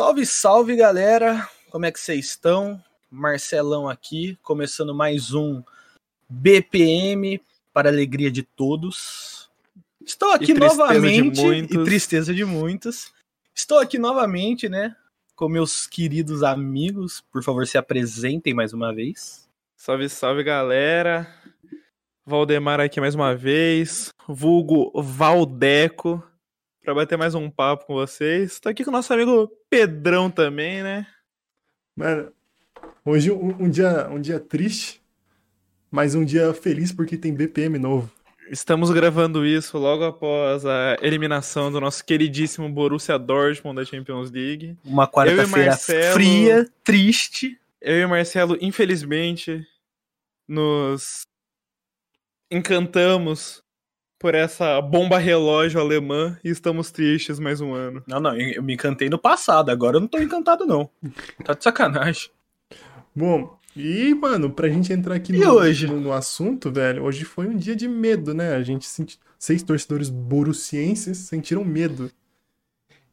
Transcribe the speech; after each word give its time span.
Salve, 0.00 0.24
salve 0.24 0.76
galera! 0.76 1.46
Como 1.68 1.84
é 1.84 1.92
que 1.92 2.00
vocês 2.00 2.24
estão? 2.24 2.82
Marcelão 3.10 3.86
aqui, 3.86 4.38
começando 4.42 4.94
mais 4.94 5.34
um 5.34 5.62
BPM 6.26 7.38
para 7.70 7.90
a 7.90 7.92
alegria 7.92 8.30
de 8.30 8.42
todos. 8.42 9.50
Estou 10.00 10.32
aqui 10.32 10.52
E 10.52 10.54
novamente 10.54 11.38
e 11.46 11.84
tristeza 11.84 12.32
de 12.32 12.46
muitos. 12.46 13.12
Estou 13.54 13.78
aqui 13.78 13.98
novamente, 13.98 14.70
né, 14.70 14.96
com 15.36 15.50
meus 15.50 15.86
queridos 15.86 16.42
amigos. 16.42 17.22
Por 17.30 17.44
favor, 17.44 17.66
se 17.66 17.76
apresentem 17.76 18.54
mais 18.54 18.72
uma 18.72 18.94
vez. 18.94 19.46
Salve, 19.76 20.08
salve, 20.08 20.42
galera. 20.42 21.30
Valdemar 22.24 22.80
aqui 22.80 23.02
mais 23.02 23.14
uma 23.14 23.36
vez. 23.36 24.08
Vulgo 24.26 24.90
Valdeco. 25.02 26.24
Pra 26.82 26.94
bater 26.94 27.18
mais 27.18 27.34
um 27.34 27.50
papo 27.50 27.86
com 27.86 27.94
vocês. 27.94 28.58
Tô 28.58 28.68
aqui 28.68 28.82
com 28.84 28.90
o 28.90 28.92
nosso 28.92 29.12
amigo 29.12 29.50
Pedrão 29.68 30.30
também, 30.30 30.82
né? 30.82 31.06
Mano, 31.94 32.32
hoje 33.04 33.30
um, 33.30 33.64
um 33.64 33.68
dia, 33.68 34.08
um 34.10 34.20
dia 34.20 34.40
triste, 34.40 35.00
mas 35.90 36.14
um 36.14 36.24
dia 36.24 36.52
feliz 36.54 36.90
porque 36.90 37.16
tem 37.18 37.34
BPM 37.34 37.78
novo. 37.78 38.10
Estamos 38.50 38.90
gravando 38.90 39.46
isso 39.46 39.78
logo 39.78 40.04
após 40.04 40.64
a 40.66 40.96
eliminação 41.02 41.70
do 41.70 41.80
nosso 41.80 42.04
queridíssimo 42.04 42.68
Borussia 42.68 43.16
Dortmund 43.18 43.76
da 43.76 43.84
Champions 43.84 44.30
League. 44.30 44.76
Uma 44.84 45.06
quarta-feira 45.06 45.46
Marcelo- 45.70 46.14
fria, 46.14 46.68
triste. 46.82 47.60
Eu 47.80 47.98
e 48.00 48.04
o 48.04 48.08
Marcelo, 48.08 48.58
infelizmente, 48.60 49.64
nos 50.48 51.20
encantamos 52.50 53.62
por 54.20 54.34
essa 54.34 54.78
bomba 54.82 55.16
relógio 55.16 55.80
alemã 55.80 56.38
e 56.44 56.50
estamos 56.50 56.90
tristes 56.90 57.40
mais 57.40 57.62
um 57.62 57.72
ano. 57.72 58.04
Não, 58.06 58.20
não, 58.20 58.36
eu 58.36 58.50
eu 58.56 58.62
me 58.62 58.74
encantei 58.74 59.08
no 59.08 59.18
passado, 59.18 59.70
agora 59.70 59.96
eu 59.96 60.00
não 60.00 60.06
tô 60.06 60.18
encantado, 60.18 60.66
não. 60.66 60.90
Tá 61.42 61.54
de 61.54 61.64
sacanagem. 61.64 62.30
Bom, 63.16 63.58
e 63.74 64.14
mano, 64.14 64.50
pra 64.50 64.68
gente 64.68 64.92
entrar 64.92 65.14
aqui 65.14 65.32
no, 65.32 65.52
hoje? 65.54 65.86
no, 65.86 65.98
no 65.98 66.12
assunto, 66.12 66.70
velho, 66.70 67.02
hoje 67.02 67.24
foi 67.24 67.48
um 67.48 67.56
dia 67.56 67.74
de 67.74 67.88
medo, 67.88 68.34
né? 68.34 68.54
A 68.54 68.62
gente 68.62 68.86
senti... 68.86 69.18
seis 69.38 69.62
torcedores 69.62 70.10
borussienses 70.10 71.16
sentiram 71.16 71.64
medo. 71.64 72.10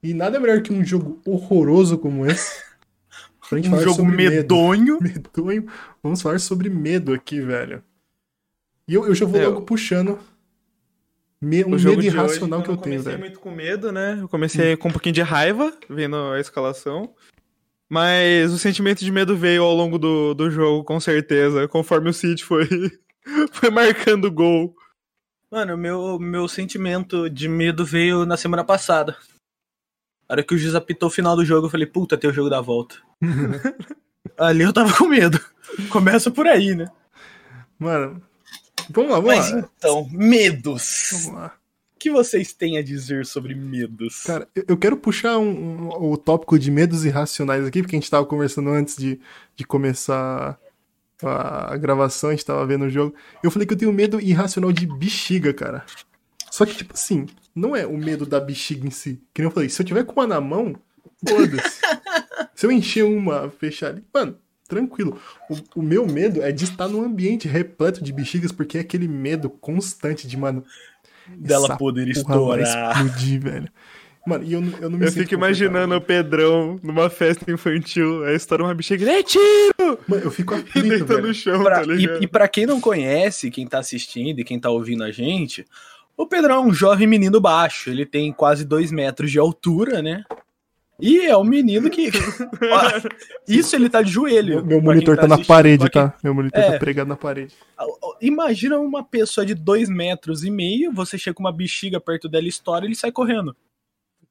E 0.04 0.14
nada 0.14 0.42
melhor 0.42 0.62
que 0.62 0.74
um 0.74 0.84
jogo 0.84 1.22
horroroso 1.26 1.98
como 1.98 2.26
esse. 2.26 2.68
Pra 3.48 3.58
gente 3.58 3.70
Um 3.70 3.72
falar 3.72 3.84
jogo 3.84 3.96
sobre 3.96 4.14
medo. 4.14 4.36
medonho. 4.36 5.00
medonho. 5.02 5.68
Vamos 6.04 6.22
falar 6.22 6.38
sobre 6.40 6.70
medo 6.70 7.14
aqui, 7.14 7.40
velho. 7.40 7.82
E 8.86 8.94
eu, 8.94 9.08
eu 9.08 9.16
já 9.16 9.26
vou 9.26 9.40
É, 9.40 9.46
logo 9.46 9.62
puxando 9.62 10.20
me- 11.42 11.64
um 11.66 11.74
O 11.74 11.78
jogo 11.78 11.98
medo 11.98 12.02
de 12.02 12.08
hoje, 12.10 12.18
irracional 12.18 12.62
que 12.64 12.70
eu 12.70 12.76
não 12.76 12.82
tenho, 12.82 12.96
comecei 12.98 13.12
velho. 13.12 13.20
muito 13.20 13.40
com 13.40 13.52
medo, 13.52 13.92
né? 13.92 14.18
Eu 14.22 14.28
comecei 14.30 14.76
com 14.78 14.90
um 14.90 14.92
pouquinho 14.92 15.14
de 15.14 15.22
raiva, 15.22 15.72
vendo 15.90 16.16
a 16.16 16.40
escalação. 16.40 17.14
Mas 17.90 18.52
o 18.52 18.58
sentimento 18.58 19.00
de 19.04 19.12
medo 19.12 19.38
veio 19.38 19.64
ao 19.64 19.74
longo 19.74 19.98
do, 19.98 20.34
do 20.34 20.50
jogo, 20.52 20.84
com 20.84 21.00
certeza, 21.00 21.68
conforme 21.70 22.10
o 22.10 22.14
City 22.14 22.44
foi, 22.44 22.68
foi 23.54 23.70
marcando 23.70 24.26
o 24.26 24.32
gol. 24.32 24.76
Mano, 25.50 25.76
o 25.76 25.78
meu, 25.78 26.20
meu 26.20 26.48
sentimento 26.50 27.30
de 27.30 27.48
medo 27.48 27.86
veio 27.86 28.26
na 28.26 28.36
semana 28.36 28.64
passada. 28.66 29.14
Na 30.28 30.34
hora 30.34 30.44
que 30.44 30.54
o 30.54 30.58
juiz 30.58 30.76
apitou 30.76 31.08
o 31.08 31.12
final 31.12 31.38
do 31.38 31.46
jogo, 31.46 31.68
eu 31.68 31.72
falei, 31.72 31.88
puta, 31.88 32.18
tem 32.18 32.30
o 32.30 32.34
jogo 32.34 32.50
da 32.50 32.60
volta. 32.60 32.98
Ali 34.38 34.64
eu 34.64 34.74
tava 34.74 34.92
com 34.98 35.06
medo. 35.08 35.40
Começa 35.90 36.30
por 36.30 36.46
aí, 36.46 36.76
né? 36.76 36.92
Mano, 37.80 38.22
vamos 38.90 39.12
lá, 39.12 39.20
vamos 39.20 39.36
Mas 39.36 39.52
lá. 39.52 39.70
então, 39.78 40.08
medos. 40.12 41.10
Vamos 41.12 41.34
lá. 41.40 41.54
O 41.96 42.00
que 42.00 42.12
vocês 42.12 42.54
têm 42.54 42.78
a 42.78 42.84
dizer 42.84 43.26
sobre 43.26 43.56
medos? 43.56 44.22
Cara, 44.24 44.48
eu, 44.68 44.78
quero 44.78 44.96
puxar 44.98 45.38
um- 45.40 45.88
um- 45.90 46.12
o 46.12 46.16
tópico 46.18 46.60
de 46.60 46.70
medos 46.70 47.04
irracionais 47.06 47.66
aqui, 47.66 47.82
porque 47.82 47.96
a 47.96 48.00
gente 48.00 48.10
tava 48.10 48.26
conversando 48.26 48.70
antes 48.70 48.96
de, 48.96 49.20
de 49.56 49.66
começar 49.66 50.60
a, 51.24 51.74
a 51.74 51.78
gravação, 51.78 52.30
a 52.30 52.34
gente 52.34 52.46
tava 52.46 52.66
vendo 52.68 52.86
o 52.86 52.90
jogo. 52.90 53.16
Eu 53.44 53.50
falei 53.50 53.66
que 53.68 53.74
eu 53.74 53.78
tenho 53.78 53.92
medo 53.92 54.22
irracional 54.22 54.72
de 54.72 54.86
bexiga, 54.86 55.52
cara. 55.54 55.84
Só 56.52 56.66
que, 56.68 56.76
tipo 56.76 56.94
assim, 56.94 57.26
não 57.56 57.76
é 57.76 57.86
o 57.88 57.98
medo 57.98 58.26
da 58.28 58.40
bexiga 58.40 58.86
em 58.88 58.92
si. 58.92 59.20
Que 59.34 59.42
nem 59.42 59.50
eu 59.50 59.54
falei, 59.54 59.68
se 59.70 59.82
eu 59.82 59.86
tiver 59.86 60.04
com 60.04 60.14
uma 60.14 60.28
na 60.28 60.40
mão, 60.40 60.76
foda-se. 61.28 61.82
se 62.56 62.66
eu 62.68 62.72
encher 62.72 63.06
uma, 63.06 63.50
fechar 63.50 63.88
ali, 63.90 64.04
mano, 64.14 64.38
tranquilo. 64.68 65.18
O, 65.50 65.80
o 65.80 65.82
meu 65.82 66.06
medo 66.06 66.42
é 66.42 66.52
de 66.52 66.66
estar 66.66 66.88
num 66.88 67.02
ambiente 67.04 67.48
repleto 67.48 68.04
de 68.04 68.12
bexigas, 68.14 68.52
porque 68.52 68.78
é 68.78 68.82
aquele 68.82 69.08
medo 69.08 69.50
constante 69.50 70.28
de, 70.28 70.36
mano, 70.38 70.64
Dela 71.28 71.78
poder 71.78 72.08
estourar. 72.08 72.60
explodir, 72.94 73.42
velho. 73.42 73.68
Mano, 74.26 74.44
e 74.44 74.52
eu, 74.54 74.62
não- 74.62 74.78
eu 74.80 74.90
não 74.90 74.98
me 74.98 75.06
Eu 75.06 75.10
sinto 75.12 75.22
fico 75.24 75.34
imaginando 75.36 75.96
o. 75.96 76.02
Pedrão 76.02 76.78
numa 76.84 77.10
festa 77.10 77.50
infantil, 77.50 78.24
aí 78.26 78.36
estoura 78.36 78.64
uma 78.64 78.74
bexiga, 78.76 79.10
é 79.10 79.24
tiro! 79.24 80.00
Mano, 80.08 80.24
eu 80.24 80.32
fico 80.32 80.54
aflito, 80.56 81.06
velho. 81.06 81.28
no 81.28 81.34
chão, 81.34 81.64
Pra- 81.64 81.86
tá 81.86 81.94
e, 81.94 82.04
e 82.24 82.28
pra 82.28 82.48
quem 82.48 82.66
não 82.66 82.80
conhece, 82.82 83.50
quem 83.50 83.66
tá 83.66 83.80
assistindo 83.80 84.40
e 84.40 84.44
quem 84.44 84.60
tá 84.60 84.70
ouvindo 84.70 85.04
a 85.04 85.12
gente, 85.12 85.66
o 86.18 86.26
Pedrão 86.28 86.56
é 86.56 86.60
um 86.60 86.74
jovem 86.74 87.08
menino 87.08 87.40
baixo. 87.40 87.90
Ele 87.90 88.06
tem 88.06 88.32
quase 88.34 88.66
dois 88.66 88.92
metros 88.92 89.32
de 89.32 89.40
altura, 89.40 90.02
né? 90.02 90.24
E 91.00 91.20
é 91.22 91.38
um 91.38 91.44
menino 91.44 91.90
que. 91.90 92.10
Ó, 92.72 93.10
Isso 93.48 93.76
ele 93.76 93.88
tá 93.90 94.02
de 94.02 94.12
joelho. 94.12 94.66
Meu, 94.66 94.82
monitor 94.82 95.16
tá, 95.16 95.28
na 95.28 95.36
assistindo, 95.36 95.48
parede, 95.48 95.90
tá? 95.90 96.16
Meu 96.24 96.34
monitor 96.34 96.60
É. 96.60 96.72
tá 96.72 96.80
pregado 96.80 97.08
na 97.08 97.16
parede. 97.16 97.54
Imagina 98.20 98.80
uma 98.80 99.04
pessoa 99.04 99.46
de 99.46 99.54
dois 99.54 99.90
metros 99.90 100.44
e 100.44 100.50
meio, 100.50 100.92
você 100.92 101.18
chega 101.18 101.36
com 101.36 101.44
uma 101.44 101.52
bexiga 101.52 102.00
perto 102.00 102.28
dela, 102.28 102.48
estoura 102.48 102.84
e 102.86 102.88
ele 102.88 102.96
sai 102.96 103.12
correndo. 103.12 103.56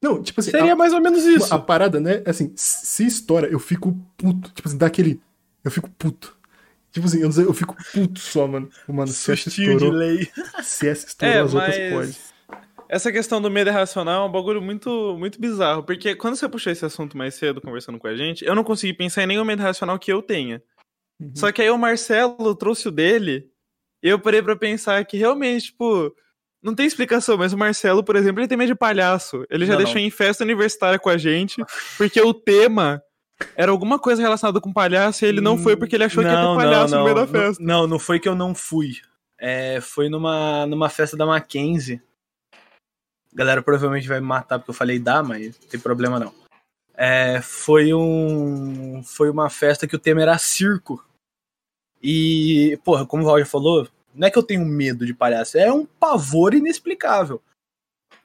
Não, 0.01 0.21
tipo 0.21 0.39
assim, 0.41 0.51
Seria 0.51 0.73
a, 0.73 0.75
mais 0.75 0.93
ou 0.93 1.01
menos 1.01 1.23
isso. 1.23 1.53
a 1.53 1.57
parada, 1.57 1.99
né? 1.99 2.21
Assim, 2.25 2.51
se 2.55 3.05
estoura, 3.05 3.47
eu 3.47 3.59
fico 3.59 3.97
puto. 4.17 4.51
Tipo 4.53 4.67
assim, 4.67 4.77
dá 4.77 4.85
aquele. 4.87 5.19
Eu 5.63 5.71
fico 5.71 5.89
puto. 5.97 6.35
Tipo 6.91 7.07
assim, 7.07 7.19
eu, 7.19 7.25
não 7.25 7.31
sei, 7.31 7.45
eu 7.45 7.53
fico 7.53 7.75
puto 7.93 8.19
só, 8.19 8.45
mano. 8.47 8.69
Mano, 8.87 9.07
se 9.07 9.31
essa 9.31 9.49
estourou, 9.49 9.91
lei. 9.91 10.27
se 10.63 10.87
essa 10.87 11.07
estourou, 11.07 11.33
É, 11.35 11.39
as 11.39 11.53
outras 11.53 11.77
mas 11.77 11.93
podem. 11.93 12.15
Essa 12.89 13.11
questão 13.11 13.41
do 13.41 13.49
medo 13.49 13.69
irracional 13.69 14.25
é 14.25 14.29
um 14.29 14.31
bagulho 14.31 14.61
muito, 14.61 15.15
muito 15.17 15.39
bizarro, 15.39 15.83
porque 15.83 16.15
quando 16.15 16.35
você 16.35 16.47
puxou 16.47 16.71
esse 16.71 16.85
assunto 16.85 17.17
mais 17.17 17.35
cedo 17.35 17.61
conversando 17.61 17.99
com 17.99 18.07
a 18.07 18.15
gente, 18.15 18.45
eu 18.45 18.55
não 18.55 18.63
consegui 18.63 18.93
pensar 18.93 19.23
em 19.23 19.27
nenhum 19.27 19.45
medo 19.45 19.61
irracional 19.61 19.99
que 19.99 20.11
eu 20.11 20.21
tenha. 20.21 20.61
Uhum. 21.19 21.31
Só 21.35 21.51
que 21.51 21.61
aí 21.61 21.69
o 21.69 21.77
Marcelo 21.77 22.55
trouxe 22.55 22.87
o 22.87 22.91
dele, 22.91 23.49
e 24.01 24.09
eu 24.09 24.19
parei 24.19 24.41
pra 24.41 24.55
pensar 24.55 25.03
que 25.05 25.17
realmente, 25.17 25.67
tipo, 25.67 26.13
não 26.61 26.75
tem 26.75 26.85
explicação, 26.85 27.37
mas 27.37 27.53
o 27.53 27.57
Marcelo, 27.57 28.03
por 28.03 28.15
exemplo, 28.15 28.41
ele 28.41 28.47
tem 28.47 28.57
medo 28.57 28.69
de 28.69 28.75
palhaço. 28.75 29.45
Ele 29.49 29.65
já 29.65 29.73
Não, 29.73 29.79
deixou 29.79 29.99
não. 29.99 30.07
em 30.07 30.11
festa 30.11 30.43
universitária 30.43 30.99
com 30.99 31.09
a 31.09 31.17
gente, 31.17 31.63
porque 31.97 32.21
o 32.21 32.33
tema 32.33 33.01
era 33.55 33.71
alguma 33.71 33.99
coisa 33.99 34.21
relacionada 34.21 34.59
com 34.59 34.73
palhaço 34.73 35.23
e 35.23 35.27
ele 35.27 35.41
não 35.41 35.57
foi 35.57 35.75
porque 35.75 35.95
ele 35.95 36.03
achou 36.03 36.23
que 36.23 36.29
ia 36.29 36.35
ter 36.35 36.55
palhaço 36.55 36.95
no 36.95 37.03
meio 37.03 37.15
da 37.15 37.27
festa. 37.27 37.63
Não, 37.63 37.85
não 37.87 37.99
foi 37.99 38.19
que 38.19 38.27
eu 38.27 38.35
não 38.35 38.55
fui. 38.55 38.93
É, 39.39 39.79
foi 39.81 40.09
numa, 40.09 40.65
numa 40.65 40.89
festa 40.89 41.15
da 41.15 41.25
Mackenzie. 41.25 42.01
Galera 43.37 43.61
provavelmente 43.61 44.07
vai 44.07 44.19
me 44.19 44.25
matar 44.25 44.57
porque 44.57 44.71
eu 44.71 44.75
falei 44.75 44.97
da, 44.97 45.21
mas 45.21 45.59
não 45.59 45.69
tem 45.69 45.79
problema 45.79 46.19
não. 46.19 46.33
É, 46.95 47.39
foi 47.39 47.93
um. 47.93 49.03
Foi 49.03 49.29
uma 49.29 49.47
festa 49.47 49.87
que 49.87 49.95
o 49.95 49.99
tema 49.99 50.23
era 50.23 50.39
circo. 50.39 51.05
E, 52.01 52.79
porra, 52.83 53.05
como 53.05 53.23
o 53.23 53.39
já 53.39 53.45
falou, 53.45 53.87
não 54.11 54.27
é 54.27 54.31
que 54.31 54.39
eu 54.39 54.43
tenho 54.43 54.65
medo 54.65 55.05
de 55.05 55.13
palhaço, 55.13 55.55
é 55.55 55.71
um 55.71 55.85
pavor 55.85 56.55
inexplicável. 56.55 57.39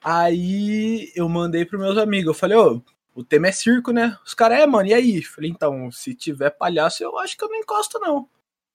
Aí 0.03 1.11
eu 1.15 1.29
mandei 1.29 1.63
pros 1.63 1.79
meus 1.79 1.97
amigos, 1.99 2.29
eu 2.29 2.33
falei, 2.33 2.57
ô, 2.57 2.81
o 3.13 3.23
tema 3.23 3.49
é 3.49 3.51
circo, 3.51 3.91
né? 3.91 4.17
Os 4.25 4.33
caras, 4.33 4.61
é, 4.61 4.65
mano, 4.65 4.89
e 4.89 4.95
aí? 4.95 5.21
Falei, 5.21 5.51
então, 5.51 5.91
se 5.91 6.15
tiver 6.15 6.49
palhaço, 6.49 7.03
eu 7.03 7.19
acho 7.19 7.37
que 7.37 7.43
eu 7.43 7.49
não 7.49 7.57
encosto, 7.57 7.99
não. 7.99 8.27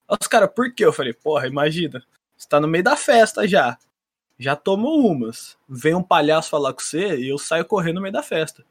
Os 0.09 0.29
caras, 0.29 0.51
por 0.55 0.73
quê? 0.73 0.85
Eu 0.85 0.93
falei, 0.93 1.13
porra, 1.13 1.49
imagina. 1.49 2.01
Você 2.37 2.49
tá 2.49 2.61
no 2.61 2.69
meio 2.69 2.85
da 2.85 2.97
festa 2.97 3.47
já. 3.49 3.77
Já 4.39 4.55
tomou 4.55 5.11
umas. 5.11 5.59
Vem 5.69 5.95
um 5.95 6.03
palhaço 6.03 6.51
falar 6.51 6.73
com 6.73 6.81
você 6.81 7.17
e 7.17 7.29
eu 7.29 7.39
saio 7.39 7.65
correndo 7.65 7.97
no 7.97 8.03
meio 8.03 8.13
da 8.13 8.23
festa. 8.23 8.65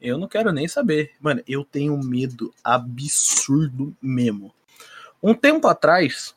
Eu 0.00 0.18
não 0.18 0.28
quero 0.28 0.52
nem 0.52 0.68
saber. 0.68 1.12
Mano, 1.20 1.42
eu 1.48 1.64
tenho 1.64 1.96
medo 1.98 2.52
absurdo 2.62 3.96
mesmo. 4.00 4.54
Um 5.22 5.34
tempo 5.34 5.66
atrás, 5.66 6.34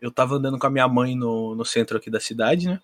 eu 0.00 0.10
tava 0.10 0.36
andando 0.36 0.58
com 0.58 0.66
a 0.66 0.70
minha 0.70 0.88
mãe 0.88 1.14
no, 1.14 1.54
no 1.54 1.64
centro 1.64 1.98
aqui 1.98 2.10
da 2.10 2.18
cidade, 2.18 2.68
né? 2.68 2.80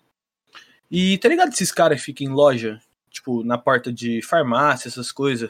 E 0.89 1.17
tá 1.17 1.27
ligado 1.27 1.51
esses 1.51 1.71
caras 1.71 1.99
que 1.99 2.05
ficam 2.05 2.27
em 2.27 2.29
loja, 2.29 2.79
tipo, 3.09 3.43
na 3.43 3.57
porta 3.57 3.91
de 3.91 4.21
farmácia, 4.21 4.87
essas 4.87 5.11
coisas? 5.11 5.49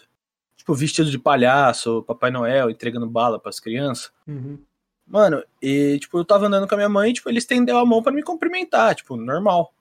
Tipo, 0.56 0.74
vestido 0.74 1.12
de 1.12 1.20
palhaço, 1.20 2.02
Papai 2.04 2.32
Noel, 2.32 2.70
entregando 2.70 3.06
bala 3.08 3.38
pras 3.38 3.60
crianças. 3.60 4.12
Uhum. 4.26 4.58
Mano, 5.08 5.44
e 5.62 6.00
tipo, 6.00 6.18
eu 6.18 6.26
tava 6.26 6.48
andando 6.48 6.68
com 6.68 6.74
a 6.74 6.78
minha 6.78 6.90
mãe, 6.90 7.14
tipo, 7.14 7.30
ele 7.30 7.38
estendeu 7.38 7.78
a 7.78 7.86
mão 7.86 8.02
pra 8.02 8.12
me 8.12 8.24
cumprimentar, 8.24 8.96
tipo, 8.96 9.16
normal. 9.16 9.74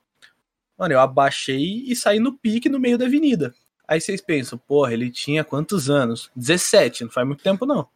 Mano, 0.77 0.93
eu 0.93 0.99
abaixei 0.99 1.83
e 1.87 1.95
saí 1.95 2.19
no 2.19 2.33
pique 2.37 2.69
no 2.69 2.79
meio 2.79 2.97
da 2.97 3.05
avenida. 3.05 3.53
Aí 3.87 3.99
vocês 3.99 4.21
pensam, 4.21 4.57
porra, 4.57 4.93
ele 4.93 5.09
tinha 5.09 5.43
quantos 5.43 5.89
anos? 5.89 6.29
17, 6.35 7.05
não 7.05 7.11
faz 7.11 7.25
muito 7.25 7.43
tempo 7.43 7.65
não. 7.65 7.87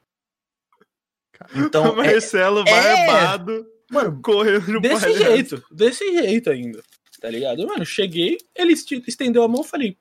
Então, 1.55 1.93
o 1.95 2.01
é, 2.01 2.13
Marcelo 2.13 2.59
é- 2.61 3.05
barbado, 3.05 3.67
mano, 3.89 4.19
correndo 4.21 4.65
de 4.65 4.79
desse 4.79 5.01
palhaço. 5.01 5.23
jeito, 5.23 5.63
desse 5.71 6.11
jeito 6.11 6.49
ainda, 6.49 6.83
tá 7.21 7.29
ligado? 7.29 7.65
Mano, 7.65 7.85
cheguei, 7.85 8.37
ele 8.55 8.73
estendeu 8.73 9.43
a 9.43 9.47
mão, 9.47 9.63
falei, 9.63 9.97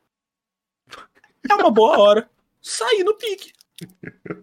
É 1.48 1.54
uma 1.54 1.70
boa 1.70 1.98
hora. 1.98 2.30
Sair 2.60 3.04
no 3.04 3.14
pique. 3.14 3.52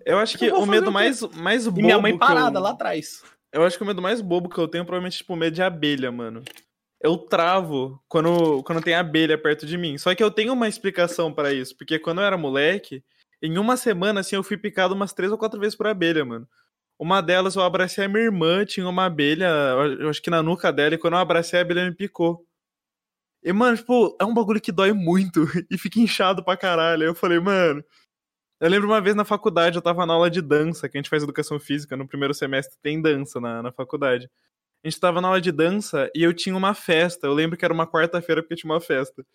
Eu 0.05 0.17
acho 0.17 0.37
que 0.37 0.45
Eu 0.45 0.57
o 0.57 0.65
medo 0.65 0.89
o 0.89 0.93
mais, 0.93 1.21
mais 1.33 1.65
bobo. 1.65 1.79
E 1.79 1.83
minha 1.83 1.99
mãe 1.99 2.17
parada 2.17 2.59
eu... 2.59 2.63
lá 2.63 2.71
atrás. 2.71 3.23
Eu 3.51 3.63
acho 3.63 3.77
que 3.77 3.83
o 3.83 3.87
medo 3.87 4.01
mais 4.01 4.21
bobo 4.21 4.49
que 4.49 4.57
eu 4.57 4.67
tenho 4.67 4.81
é 4.81 4.85
provavelmente, 4.85 5.17
tipo, 5.17 5.35
medo 5.35 5.53
de 5.53 5.61
abelha, 5.61 6.11
mano. 6.11 6.43
Eu 7.01 7.17
travo 7.17 8.01
quando, 8.07 8.63
quando 8.63 8.81
tem 8.81 8.95
abelha 8.95 9.37
perto 9.37 9.65
de 9.65 9.77
mim. 9.77 9.97
Só 9.97 10.13
que 10.15 10.23
eu 10.23 10.31
tenho 10.31 10.53
uma 10.53 10.67
explicação 10.67 11.31
pra 11.31 11.53
isso. 11.53 11.77
Porque 11.77 11.99
quando 11.99 12.19
eu 12.19 12.25
era 12.25 12.37
moleque, 12.37 13.03
em 13.41 13.57
uma 13.57 13.77
semana, 13.77 14.21
assim, 14.21 14.35
eu 14.35 14.43
fui 14.43 14.57
picado 14.57 14.93
umas 14.93 15.13
três 15.13 15.31
ou 15.31 15.37
quatro 15.37 15.59
vezes 15.59 15.75
por 15.75 15.87
abelha, 15.87 16.25
mano. 16.25 16.47
Uma 16.97 17.21
delas 17.21 17.55
eu 17.55 17.61
abracei 17.61 18.05
a 18.05 18.07
minha 18.07 18.23
irmã, 18.23 18.65
tinha 18.65 18.87
uma 18.87 19.05
abelha, 19.05 19.47
eu 19.99 20.09
acho 20.09 20.21
que 20.21 20.29
na 20.29 20.41
nuca 20.41 20.71
dela, 20.71 20.95
e 20.95 20.97
quando 20.97 21.13
eu 21.13 21.19
abracei 21.19 21.59
a 21.59 21.61
abelha 21.61 21.85
me 21.85 21.93
picou. 21.93 22.45
E, 23.43 23.53
mano, 23.53 23.77
tipo, 23.77 24.17
é 24.19 24.25
um 24.25 24.33
bagulho 24.33 24.59
que 24.61 24.71
dói 24.71 24.91
muito 24.93 25.45
e 25.69 25.77
fica 25.77 25.99
inchado 25.99 26.43
pra 26.43 26.57
caralho. 26.57 27.03
Aí 27.03 27.07
eu 27.07 27.15
falei, 27.15 27.39
mano. 27.39 27.83
Eu 28.59 28.69
lembro 28.69 28.87
uma 28.87 29.01
vez 29.01 29.15
na 29.15 29.25
faculdade, 29.25 29.75
eu 29.75 29.81
tava 29.81 30.05
na 30.05 30.13
aula 30.13 30.29
de 30.29 30.41
dança, 30.41 30.87
que 30.87 30.97
a 30.97 30.99
gente 30.99 31.09
faz 31.09 31.23
educação 31.23 31.59
física, 31.59 31.97
no 31.97 32.07
primeiro 32.07 32.33
semestre 32.33 32.77
tem 32.81 33.01
dança 33.01 33.39
na, 33.39 33.61
na 33.61 33.71
faculdade. 33.71 34.29
A 34.83 34.87
gente 34.87 34.99
tava 34.99 35.19
na 35.19 35.27
aula 35.27 35.41
de 35.41 35.51
dança 35.51 36.09
e 36.15 36.23
eu 36.23 36.33
tinha 36.33 36.55
uma 36.55 36.73
festa. 36.73 37.27
Eu 37.27 37.33
lembro 37.33 37.57
que 37.57 37.65
era 37.65 37.73
uma 37.73 37.87
quarta-feira 37.87 38.41
porque 38.41 38.55
tinha 38.55 38.71
uma 38.71 38.79
festa. 38.79 39.25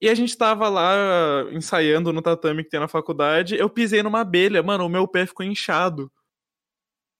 E 0.00 0.08
a 0.08 0.14
gente 0.14 0.36
tava 0.36 0.68
lá 0.68 1.46
ensaiando 1.52 2.12
no 2.12 2.20
tatame 2.20 2.64
que 2.64 2.70
tem 2.70 2.80
na 2.80 2.88
faculdade. 2.88 3.56
Eu 3.56 3.70
pisei 3.70 4.02
numa 4.02 4.20
abelha, 4.20 4.62
mano, 4.62 4.84
o 4.84 4.88
meu 4.88 5.08
pé 5.08 5.24
ficou 5.24 5.46
inchado. 5.46 6.12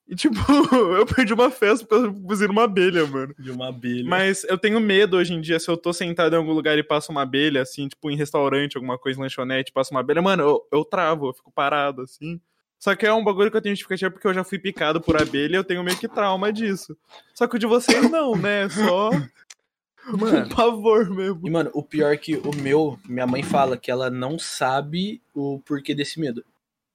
E 0.09 0.15
tipo, 0.15 0.35
eu 0.97 1.05
perdi 1.05 1.33
uma 1.35 1.51
festa 1.51 1.85
porque 1.85 2.07
eu 2.07 2.15
pisei 2.29 2.47
numa 2.47 2.65
abelha, 2.65 3.05
mano. 3.07 3.35
De 3.39 3.51
uma 3.51 3.69
abelha. 3.71 4.09
Mas 4.09 4.45
eu 4.45 4.57
tenho 4.57 4.79
medo 4.81 5.17
hoje 5.17 5.35
em 5.35 5.41
dia, 5.41 5.59
se 5.59 5.69
eu 5.69 5.77
tô 5.77 5.93
sentado 5.93 6.35
em 6.35 6.37
algum 6.37 6.53
lugar 6.53 6.79
e 6.79 6.83
passa 6.83 7.11
uma 7.11 7.23
abelha, 7.23 7.63
assim, 7.63 7.89
tipo 7.89 8.09
em 8.11 8.17
restaurante, 8.17 8.77
alguma 8.77 8.97
coisa, 8.99 9.21
lanchonete, 9.21 9.73
passa 9.73 9.93
uma 9.93 10.01
abelha, 10.01 10.23
mano, 10.23 10.43
eu, 10.43 10.69
eu 10.71 10.85
travo, 10.85 11.29
eu 11.29 11.35
fico 11.35 11.51
parado, 11.51 12.03
assim. 12.03 12.41
Só 12.79 12.95
que 12.95 13.05
é 13.07 13.13
um 13.13 13.25
bagulho 13.25 13.51
que 13.51 13.57
eu 13.57 13.63
tenho 13.63 13.75
justificativa 13.75 14.11
porque 14.11 14.29
eu 14.29 14.35
já 14.35 14.45
fui 14.45 14.59
picado 14.59 15.01
por 15.01 15.17
abelha 15.21 15.55
e 15.57 15.59
eu 15.59 15.65
tenho 15.65 15.83
meio 15.83 15.97
que 15.99 16.07
trauma 16.07 16.53
disso. 16.53 16.97
Só 17.35 17.49
que 17.49 17.57
o 17.57 17.59
de 17.59 17.67
vocês 17.67 18.09
não, 18.11 18.37
né? 18.37 18.69
Só 18.69 19.11
Mano, 20.07 20.47
um 20.47 20.49
pavor 20.49 21.11
mesmo. 21.11 21.41
E, 21.49 21.51
mano, 21.51 21.69
o 21.75 21.83
pior 21.83 22.13
é 22.13 22.17
que 22.17 22.37
o 22.37 22.55
meu, 22.55 22.97
minha 23.09 23.27
mãe 23.27 23.43
fala 23.43 23.77
que 23.77 23.91
ela 23.91 24.09
não 24.09 24.39
sabe 24.39 25.21
o 25.35 25.59
porquê 25.67 25.95
desse 25.97 26.21
medo. 26.21 26.45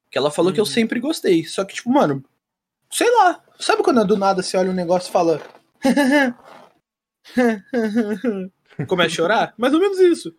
Que 0.10 0.18
ela 0.18 0.32
falou 0.32 0.54
que 0.54 0.60
eu 0.62 0.64
Uhum. 0.64 0.70
sempre 0.70 1.00
gostei. 1.02 1.44
Só 1.44 1.66
que, 1.66 1.74
tipo, 1.74 1.90
mano, 1.90 2.24
sei 2.92 3.10
lá. 3.18 3.42
Sabe 3.60 3.84
quando 3.84 4.06
do 4.06 4.18
nada 4.18 4.42
você 4.44 4.58
olha 4.58 4.70
um 4.72 4.74
negócio 4.74 5.10
e 5.10 5.12
fala. 5.12 5.42
Começa 8.88 9.08
a 9.08 9.16
chorar? 9.16 9.54
Mais 9.58 9.74
ou 9.74 9.80
menos 9.80 10.00
isso. 10.00 10.34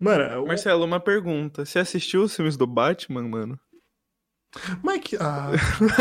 Mano, 0.00 0.44
o- 0.44 0.46
Marcelo, 0.46 0.84
uma 0.84 1.00
pergunta. 1.00 1.64
Você 1.64 1.78
assistiu 1.78 2.22
os 2.22 2.34
filmes 2.34 2.56
do 2.56 2.66
Batman, 2.66 3.22
mano? 3.28 3.60
mas 4.82 4.96
é 4.96 4.98
que. 5.00 5.16
Ah, 5.16 5.50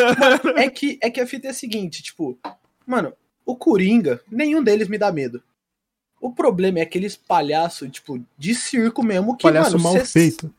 É 0.55 0.69
que, 0.69 0.97
é 1.01 1.09
que 1.09 1.19
a 1.19 1.27
fita 1.27 1.47
é 1.47 1.49
a 1.49 1.53
seguinte, 1.53 2.01
tipo, 2.01 2.37
mano, 2.85 3.13
o 3.45 3.55
Coringa, 3.55 4.21
nenhum 4.31 4.63
deles 4.63 4.87
me 4.87 4.97
dá 4.97 5.11
medo. 5.11 5.43
O 6.21 6.31
problema 6.33 6.79
é 6.79 6.81
aqueles 6.81 7.15
palhaços, 7.15 7.89
tipo, 7.91 8.23
de 8.37 8.55
circo 8.55 9.03
mesmo, 9.03 9.35
que, 9.35 9.43
palhaço 9.43 9.71
mano, 9.77 9.83
mal 9.83 9.93
cê- 9.93 10.05
feito. 10.05 10.53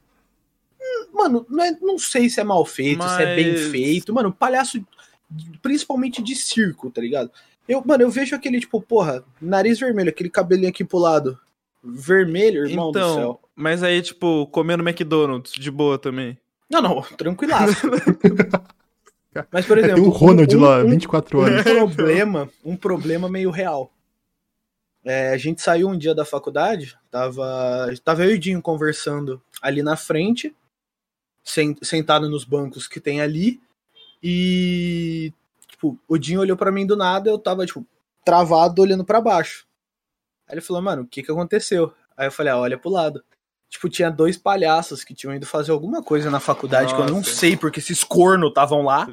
Mano, 1.18 1.44
não, 1.50 1.64
é- 1.64 1.76
não 1.82 1.98
sei 1.98 2.30
se 2.30 2.40
é 2.40 2.44
mal 2.44 2.64
feito, 2.64 3.02
se 3.08 3.22
é 3.22 3.34
bem 3.34 3.52
Mas- 3.52 3.66
feito. 3.68 4.14
Mano, 4.14 4.32
palhaço, 4.32 4.80
principalmente 5.60 6.22
de 6.22 6.34
circo, 6.36 6.90
tá 6.90 7.00
ligado? 7.00 7.30
Eu, 7.68 7.82
mano, 7.84 8.02
eu 8.04 8.10
vejo 8.10 8.34
aquele, 8.36 8.60
tipo, 8.60 8.80
porra, 8.80 9.24
nariz 9.42 9.78
vermelho, 9.80 10.08
aquele 10.10 10.30
cabelinho 10.30 10.68
aqui 10.68 10.84
pro 10.84 10.98
lado. 10.98 11.38
Vermelho, 11.82 12.66
irmão 12.66 12.90
do 12.92 12.98
então, 12.98 13.14
céu. 13.14 13.40
mas 13.54 13.82
aí, 13.82 14.00
tipo, 14.00 14.46
comendo 14.48 14.82
McDonald's, 14.82 15.52
de 15.52 15.70
boa 15.70 15.98
também. 15.98 16.38
Não, 16.70 16.80
não, 16.82 17.02
tranquilaço. 17.02 17.86
Mas, 19.52 19.66
por 19.66 19.78
É, 19.78 19.82
exemplo. 19.82 20.02
tem 20.02 20.04
o 20.04 20.10
Ronald 20.12 20.56
um- 20.56 20.60
lá, 20.60 20.78
um- 20.82 20.90
24 20.90 21.38
um 21.38 21.42
horas. 21.42 21.62
problema, 21.62 22.50
um 22.64 22.76
problema 22.76 23.28
meio 23.28 23.50
real. 23.50 23.92
É, 25.04 25.30
a 25.30 25.36
gente 25.36 25.62
saiu 25.62 25.88
um 25.88 25.96
dia 25.96 26.14
da 26.14 26.24
faculdade, 26.24 26.96
tava, 27.10 27.88
tava 28.04 28.24
eu 28.24 28.32
e 28.32 28.34
o 28.34 28.38
Dinho 28.38 28.60
conversando 28.60 29.40
ali 29.62 29.82
na 29.82 29.96
frente, 29.96 30.54
sentado 31.82 32.28
nos 32.28 32.44
bancos 32.44 32.86
que 32.88 33.00
tem 33.00 33.20
ali, 33.20 33.60
e 34.22 35.32
tipo, 35.68 35.98
o 36.08 36.18
Dinho 36.18 36.40
olhou 36.40 36.56
pra 36.56 36.72
mim 36.72 36.86
do 36.86 36.96
nada, 36.96 37.30
eu 37.30 37.38
tava 37.38 37.64
tipo 37.64 37.86
travado 38.24 38.82
olhando 38.82 39.04
pra 39.04 39.20
baixo. 39.20 39.66
Aí 40.48 40.54
ele 40.54 40.60
falou: 40.60 40.82
"Mano, 40.82 41.02
o 41.02 41.06
que 41.06 41.22
que 41.22 41.30
aconteceu?" 41.30 41.92
Aí 42.16 42.26
eu 42.26 42.32
falei: 42.32 42.52
ah, 42.52 42.58
"Olha 42.58 42.78
pro 42.78 42.90
lado." 42.90 43.22
Tipo, 43.70 43.86
tinha 43.90 44.10
dois 44.10 44.38
palhaços 44.38 45.04
que 45.04 45.12
tinham 45.12 45.34
ido 45.34 45.44
fazer 45.44 45.72
alguma 45.72 46.02
coisa 46.02 46.30
na 46.30 46.40
faculdade 46.40 46.94
que 46.94 47.00
eu 47.02 47.06
não 47.06 47.18
Nossa. 47.18 47.32
sei 47.32 47.54
porque 47.54 47.80
esses 47.80 48.02
corno 48.02 48.48
estavam 48.48 48.80
lá. 48.82 49.06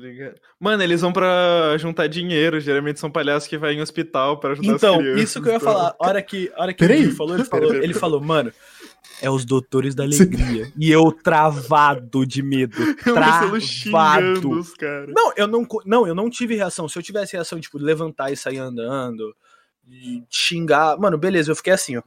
Mano, 0.58 0.81
eles 0.81 1.02
vão 1.02 1.12
pra 1.12 1.76
juntar 1.78 2.08
dinheiro. 2.08 2.58
Geralmente 2.62 2.98
são 2.98 3.12
palhaços 3.12 3.50
que 3.50 3.58
vai 3.58 3.74
em 3.74 3.81
hospital 3.81 4.40
pra 4.40 4.52
ajudar 4.52 4.76
Então, 4.76 4.94
as 4.96 5.02
crianças. 5.02 5.24
isso 5.24 5.42
que 5.42 5.50
eu 5.50 5.52
ia 5.52 5.58
então. 5.58 5.74
falar. 5.74 5.94
A 6.00 6.08
hora 6.08 6.22
que, 6.22 6.50
hora 6.56 6.74
que 6.74 6.80
Peraí. 6.88 7.04
Gui 7.06 7.12
falou, 7.12 7.36
ele 7.36 7.44
falou, 7.44 7.76
ele 7.84 7.94
falou, 7.94 8.22
mano, 8.22 8.54
é 9.22 9.30
os 9.30 9.46
doutores 9.46 9.96
da 9.96 10.04
alegria. 10.04 10.72
e 10.78 10.92
eu 10.92 11.12
travado 11.12 12.25
de 12.25 12.42
medo. 12.42 12.75
Xingando 13.60 14.42
Travado. 14.42 14.50
os 14.52 14.74
caras. 14.74 15.13
Não, 15.16 15.31
eu 15.36 15.48
não, 15.48 15.68
não, 15.86 16.07
eu 16.07 16.13
não 16.16 16.30
tive 16.30 16.56
reação. 16.56 16.88
Se 16.90 16.98
eu 16.98 17.04
tivesse 17.04 17.34
reação, 17.34 17.60
tipo, 17.60 17.80
de 17.80 17.86
levantar 17.86 18.31
e 18.31 18.38
sair 18.38 18.57
andando, 18.57 19.36
xingar, 20.30 20.98
mano, 20.98 21.18
beleza, 21.18 21.52
eu 21.52 21.56
fiquei 21.56 21.74
assim, 21.74 21.98
ó, 21.98 22.02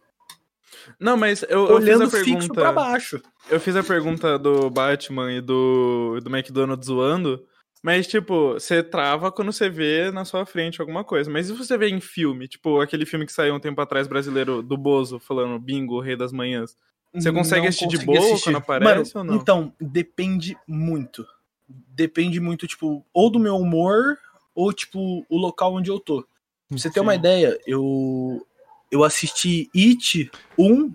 Não, 0.99 1.17
mas 1.17 1.43
eu, 1.49 1.67
eu 1.67 1.67
fiz 1.67 1.75
olhando 1.77 2.05
a 2.05 2.11
fixo 2.11 2.49
pra 2.53 2.65
pergunta. 2.65 2.73
baixo. 2.73 3.23
Eu 3.50 3.61
fiz 3.61 3.77
a 3.77 3.83
pergunta 3.83 4.39
do 4.39 4.69
Batman 4.71 5.33
e 5.33 5.41
do, 5.41 6.21
do 6.23 6.29
McDonald's 6.35 6.87
zoando. 6.87 7.43
Mas, 7.83 8.07
tipo, 8.07 8.55
você 8.55 8.83
trava 8.83 9.31
quando 9.31 9.53
você 9.53 9.69
vê 9.69 10.11
na 10.11 10.25
sua 10.25 10.45
frente 10.45 10.81
alguma 10.81 11.05
coisa. 11.05 11.31
Mas 11.31 11.49
e 11.49 11.53
se 11.53 11.59
você 11.59 11.79
vê 11.79 11.89
em 11.89 12.01
filme? 12.01 12.49
Tipo, 12.49 12.81
aquele 12.81 13.07
filme 13.07 13.25
que 13.25 13.33
saiu 13.33 13.55
um 13.55 13.61
tempo 13.61 13.81
atrás 13.81 14.07
brasileiro 14.09 14.63
do 14.63 14.77
Bozo, 14.77 15.19
falando 15.19 15.59
Bingo, 15.59 15.97
o 15.97 16.01
Rei 16.01 16.17
das 16.17 16.33
Manhãs. 16.33 16.77
Você 17.15 17.33
consegue 17.33 17.63
Não 17.63 17.69
assistir 17.69 17.89
de 17.89 18.05
boa 18.05 18.41
quando 18.41 18.57
aparece 18.57 19.15
Mano, 19.15 19.31
ou 19.31 19.35
não? 19.35 19.41
Então, 19.41 19.73
depende 19.81 20.57
muito. 20.67 21.27
Depende 21.69 22.41
muito, 22.41 22.67
tipo, 22.67 23.05
ou 23.13 23.31
do 23.31 23.39
meu 23.39 23.57
humor, 23.57 24.19
ou, 24.55 24.73
tipo, 24.73 25.25
o 25.29 25.37
local 25.37 25.75
onde 25.75 25.91
eu 25.91 26.01
tô. 26.01 26.23
Pra 26.69 26.79
você 26.79 26.91
ter 26.91 27.01
uma 27.01 27.15
ideia, 27.15 27.59
eu 27.67 28.45
eu 28.91 29.05
assisti 29.05 29.71
It 29.77 30.31
1, 30.59 30.93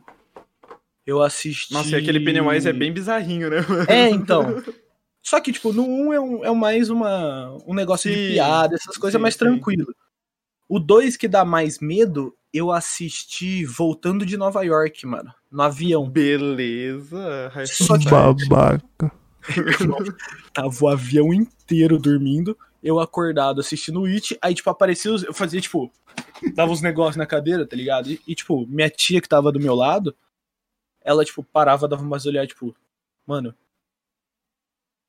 eu 1.06 1.22
assisti... 1.22 1.72
Nossa, 1.74 1.92
e 1.92 1.96
aquele 1.96 2.20
Pennywise 2.20 2.68
é 2.68 2.74
bem 2.74 2.92
bizarrinho, 2.92 3.50
né? 3.50 3.58
É, 3.88 4.10
então. 4.10 4.62
Só 5.24 5.40
que, 5.40 5.54
tipo, 5.54 5.72
no 5.72 5.84
1 5.88 6.14
é, 6.14 6.20
um, 6.20 6.46
é 6.46 6.54
mais 6.54 6.90
uma, 6.90 7.58
um 7.66 7.74
negócio 7.74 8.12
de 8.12 8.18
Sim, 8.18 8.28
piada, 8.34 8.76
essas 8.76 8.98
coisas 8.98 9.18
sim, 9.18 9.22
mais 9.22 9.34
sim. 9.36 9.40
tranquilo. 9.40 9.88
O 10.68 10.80
2 10.80 11.16
que 11.16 11.28
dá 11.30 11.46
mais 11.46 11.80
medo, 11.80 12.36
eu 12.54 12.72
assisti 12.72 13.64
voltando 13.66 14.26
de 14.26 14.36
Nova 14.36 14.62
York, 14.64 15.06
mano, 15.08 15.34
no 15.50 15.62
avião. 15.62 16.10
Beleza. 16.10 17.52
Só 17.66 17.98
que-. 17.98 18.10
Babaca. 18.10 19.12
Tava 20.54 20.74
o 20.82 20.88
avião 20.90 21.34
inteiro 21.34 21.98
dormindo, 21.98 22.58
eu 22.82 23.00
acordado 23.00 23.62
assistindo 23.62 24.02
o 24.02 24.06
It, 24.06 24.38
aí, 24.42 24.54
tipo, 24.54 24.70
aparecia, 24.70 25.12
os- 25.14 25.24
eu 25.24 25.34
fazia, 25.34 25.60
tipo, 25.62 25.92
dava 26.54 26.72
uns 26.72 26.82
negócios 26.82 27.16
na 27.16 27.26
cadeira, 27.26 27.66
tá 27.66 27.76
ligado? 27.76 28.10
E, 28.12 28.22
e, 28.28 28.36
tipo, 28.36 28.66
minha 28.68 28.90
tia 28.90 29.22
que 29.22 29.28
tava 29.30 29.52
do 29.52 29.60
meu 29.60 29.76
lado, 29.76 30.16
ela, 31.02 31.24
tipo, 31.26 31.44
parava, 31.44 31.88
dava 31.88 32.02
umas 32.04 32.26
olhadas, 32.26 32.50
tipo, 32.50 32.76
mano, 33.28 33.54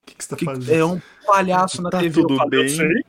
que, 0.04 0.14
que 0.14 0.22
você 0.24 0.30
tá 0.30 0.36
que- 0.36 0.44
fazendo? 0.44 0.72
é 0.76 0.84
um 0.84 1.00
palhaço 1.26 1.82
na 1.82 1.90
Tá 1.90 2.00
TV. 2.00 2.20
tudo 2.20 2.34
eu 2.34 2.38
falei, 2.38 2.50
bem? 2.50 2.62
"Eu 2.62 2.68
sei, 2.76 3.02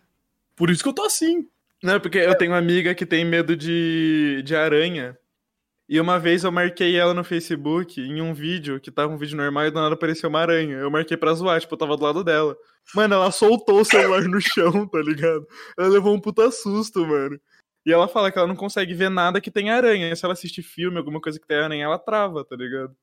por 0.55 0.69
isso 0.69 0.81
que 0.83 0.89
eu 0.89 0.93
tô 0.93 1.03
assim. 1.03 1.47
Não, 1.83 1.99
porque 1.99 2.17
eu 2.17 2.35
tenho 2.35 2.51
uma 2.51 2.57
amiga 2.57 2.95
que 2.95 3.05
tem 3.05 3.23
medo 3.25 3.55
de, 3.55 4.41
de 4.43 4.55
aranha. 4.55 5.17
E 5.87 5.99
uma 5.99 6.17
vez 6.17 6.43
eu 6.43 6.51
marquei 6.51 6.95
ela 6.95 7.13
no 7.13 7.23
Facebook 7.23 8.01
em 8.01 8.19
um 8.19 8.33
vídeo, 8.33 8.79
que 8.79 8.89
tava 8.89 9.13
um 9.13 9.17
vídeo 9.17 9.37
normal 9.37 9.67
e 9.67 9.71
do 9.71 9.79
nada 9.79 9.93
apareceu 9.93 10.27
uma 10.29 10.39
aranha. 10.39 10.77
Eu 10.77 10.89
marquei 10.89 11.15
pra 11.15 11.31
zoar, 11.33 11.59
tipo, 11.61 11.73
eu 11.75 11.77
tava 11.77 11.95
do 11.95 12.03
lado 12.03 12.23
dela. 12.23 12.57
Mano, 12.95 13.13
ela 13.13 13.29
soltou 13.31 13.81
o 13.81 13.85
celular 13.85 14.23
no 14.23 14.41
chão, 14.41 14.87
tá 14.87 14.99
ligado? 14.99 15.45
Ela 15.77 15.89
levou 15.89 16.15
um 16.15 16.19
puta 16.19 16.49
susto, 16.49 17.05
mano. 17.05 17.39
E 17.85 17.93
ela 17.93 18.07
fala 18.07 18.31
que 18.31 18.39
ela 18.39 18.47
não 18.47 18.55
consegue 18.55 18.95
ver 18.95 19.09
nada 19.09 19.39
que 19.39 19.51
tem 19.51 19.69
aranha. 19.69 20.15
Se 20.15 20.25
ela 20.25 20.33
assistir 20.33 20.63
filme, 20.63 20.97
alguma 20.97 21.21
coisa 21.21 21.39
que 21.39 21.45
tem 21.45 21.57
aranha, 21.57 21.85
ela 21.85 21.99
trava, 21.99 22.43
tá 22.43 22.55
ligado? 22.55 22.95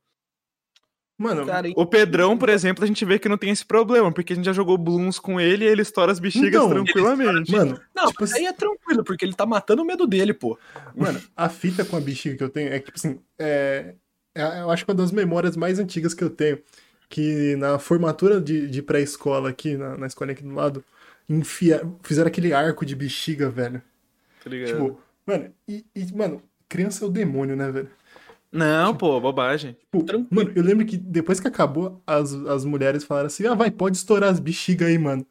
Mano, 1.18 1.46
Cara, 1.46 1.68
O 1.76 1.86
Pedrão, 1.86 2.36
por 2.36 2.48
exemplo, 2.48 2.82
a 2.82 2.86
gente 2.86 3.04
vê 3.04 3.18
que 3.18 3.28
não 3.28 3.38
tem 3.38 3.50
esse 3.50 3.64
problema, 3.64 4.10
porque 4.12 4.32
a 4.32 4.36
gente 4.36 4.44
já 4.44 4.52
jogou 4.52 4.76
Blooms 4.76 5.18
com 5.18 5.40
ele 5.40 5.64
e 5.64 5.68
ele 5.68 5.82
estoura 5.82 6.10
as 6.10 6.18
bexigas 6.18 6.48
Então, 6.48 6.68
tranquilamente. 6.68 7.52
mano, 7.52 7.80
Não, 7.94 8.06
tipo 8.06 8.22
mas 8.22 8.32
aí 8.32 8.46
é 8.46 8.52
tranquilo, 8.52 9.04
porque 9.04 9.24
ele 9.24 9.34
tá 9.34 9.46
matando 9.46 9.82
o 9.82 9.84
medo 9.84 10.06
dele, 10.06 10.34
pô. 10.34 10.58
Mano, 10.96 11.22
a 11.36 11.48
fita 11.48 11.84
com 11.84 11.96
a 11.96 12.00
bexiga 12.00 12.36
que 12.36 12.42
eu 12.44 12.48
tenho 12.48 12.72
é 12.72 12.78
que, 12.80 12.86
tipo 12.86 12.98
assim, 12.98 13.20
é, 13.38 13.94
é- 14.34 14.60
eu 14.60 14.70
acho 14.70 14.84
que 14.84 14.90
uma 14.90 14.96
das 14.96 15.12
memórias 15.12 15.56
mais 15.56 15.78
antigas 15.78 16.12
que 16.14 16.24
eu 16.24 16.30
tenho, 16.30 16.58
que 17.08 17.54
na 17.56 17.78
formatura 17.78 18.40
de, 18.40 18.66
de 18.68 18.82
pré-escola 18.82 19.50
aqui, 19.50 19.76
na, 19.76 19.96
na 19.96 20.06
escolinha 20.06 20.32
aqui 20.34 20.42
do 20.42 20.54
lado, 20.54 20.82
enfia, 21.28 21.82
fizeram 22.02 22.28
aquele 22.28 22.52
arco 22.52 22.84
de 22.84 22.96
bexiga, 22.96 23.48
velho. 23.48 23.80
tá 24.42 24.50
ligado? 24.50 24.70
Tipo, 24.70 25.00
mano, 25.26 25.52
e, 25.68 25.84
e, 25.94 26.12
mano, 26.14 26.42
criança 26.68 27.04
é 27.04 27.08
o 27.08 27.10
demônio, 27.10 27.54
né, 27.54 27.70
velho? 27.70 27.90
Não, 28.52 28.94
pô, 28.94 29.18
bobagem. 29.18 29.72
Tipo, 29.72 30.04
Tranquilo. 30.04 30.28
mano, 30.30 30.52
eu 30.54 30.62
lembro 30.62 30.84
que 30.84 30.98
depois 30.98 31.40
que 31.40 31.48
acabou, 31.48 32.02
as, 32.06 32.34
as 32.34 32.64
mulheres 32.66 33.02
falaram 33.02 33.28
assim: 33.28 33.46
ah, 33.46 33.54
vai, 33.54 33.70
pode 33.70 33.96
estourar 33.96 34.30
as 34.30 34.38
bexigas 34.38 34.88
aí, 34.88 34.98
mano. 34.98 35.26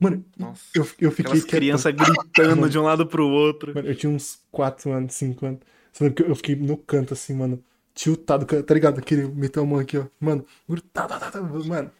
Mano, 0.00 0.24
Nossa. 0.36 0.64
eu, 0.74 0.80
eu 0.98 1.10
fiquei 1.12 1.26
Aquelas 1.26 1.44
crianças 1.44 1.94
gritando 1.94 2.68
de 2.68 2.78
um 2.78 2.82
lado 2.82 3.06
pro 3.06 3.28
outro. 3.28 3.72
Mano, 3.74 3.86
eu 3.86 3.94
tinha 3.94 4.10
uns 4.10 4.40
4 4.50 4.90
anos, 4.90 5.14
5 5.14 5.46
anos. 5.46 5.60
Você 5.92 6.04
lembra 6.04 6.24
que 6.24 6.30
eu 6.30 6.34
fiquei 6.34 6.56
no 6.56 6.76
canto 6.76 7.12
assim, 7.12 7.34
mano. 7.34 7.62
Tiltado, 7.94 8.46
tá 8.46 8.74
ligado? 8.74 8.98
Aquele 8.98 9.28
metal 9.28 9.66
mão 9.66 9.78
aqui, 9.78 9.98
ó. 9.98 10.06
Mano, 10.18 10.44
tá, 10.92 11.06
tá, 11.06 11.20
tá, 11.20 11.30
tá, 11.30 11.40
mano. 11.42 11.90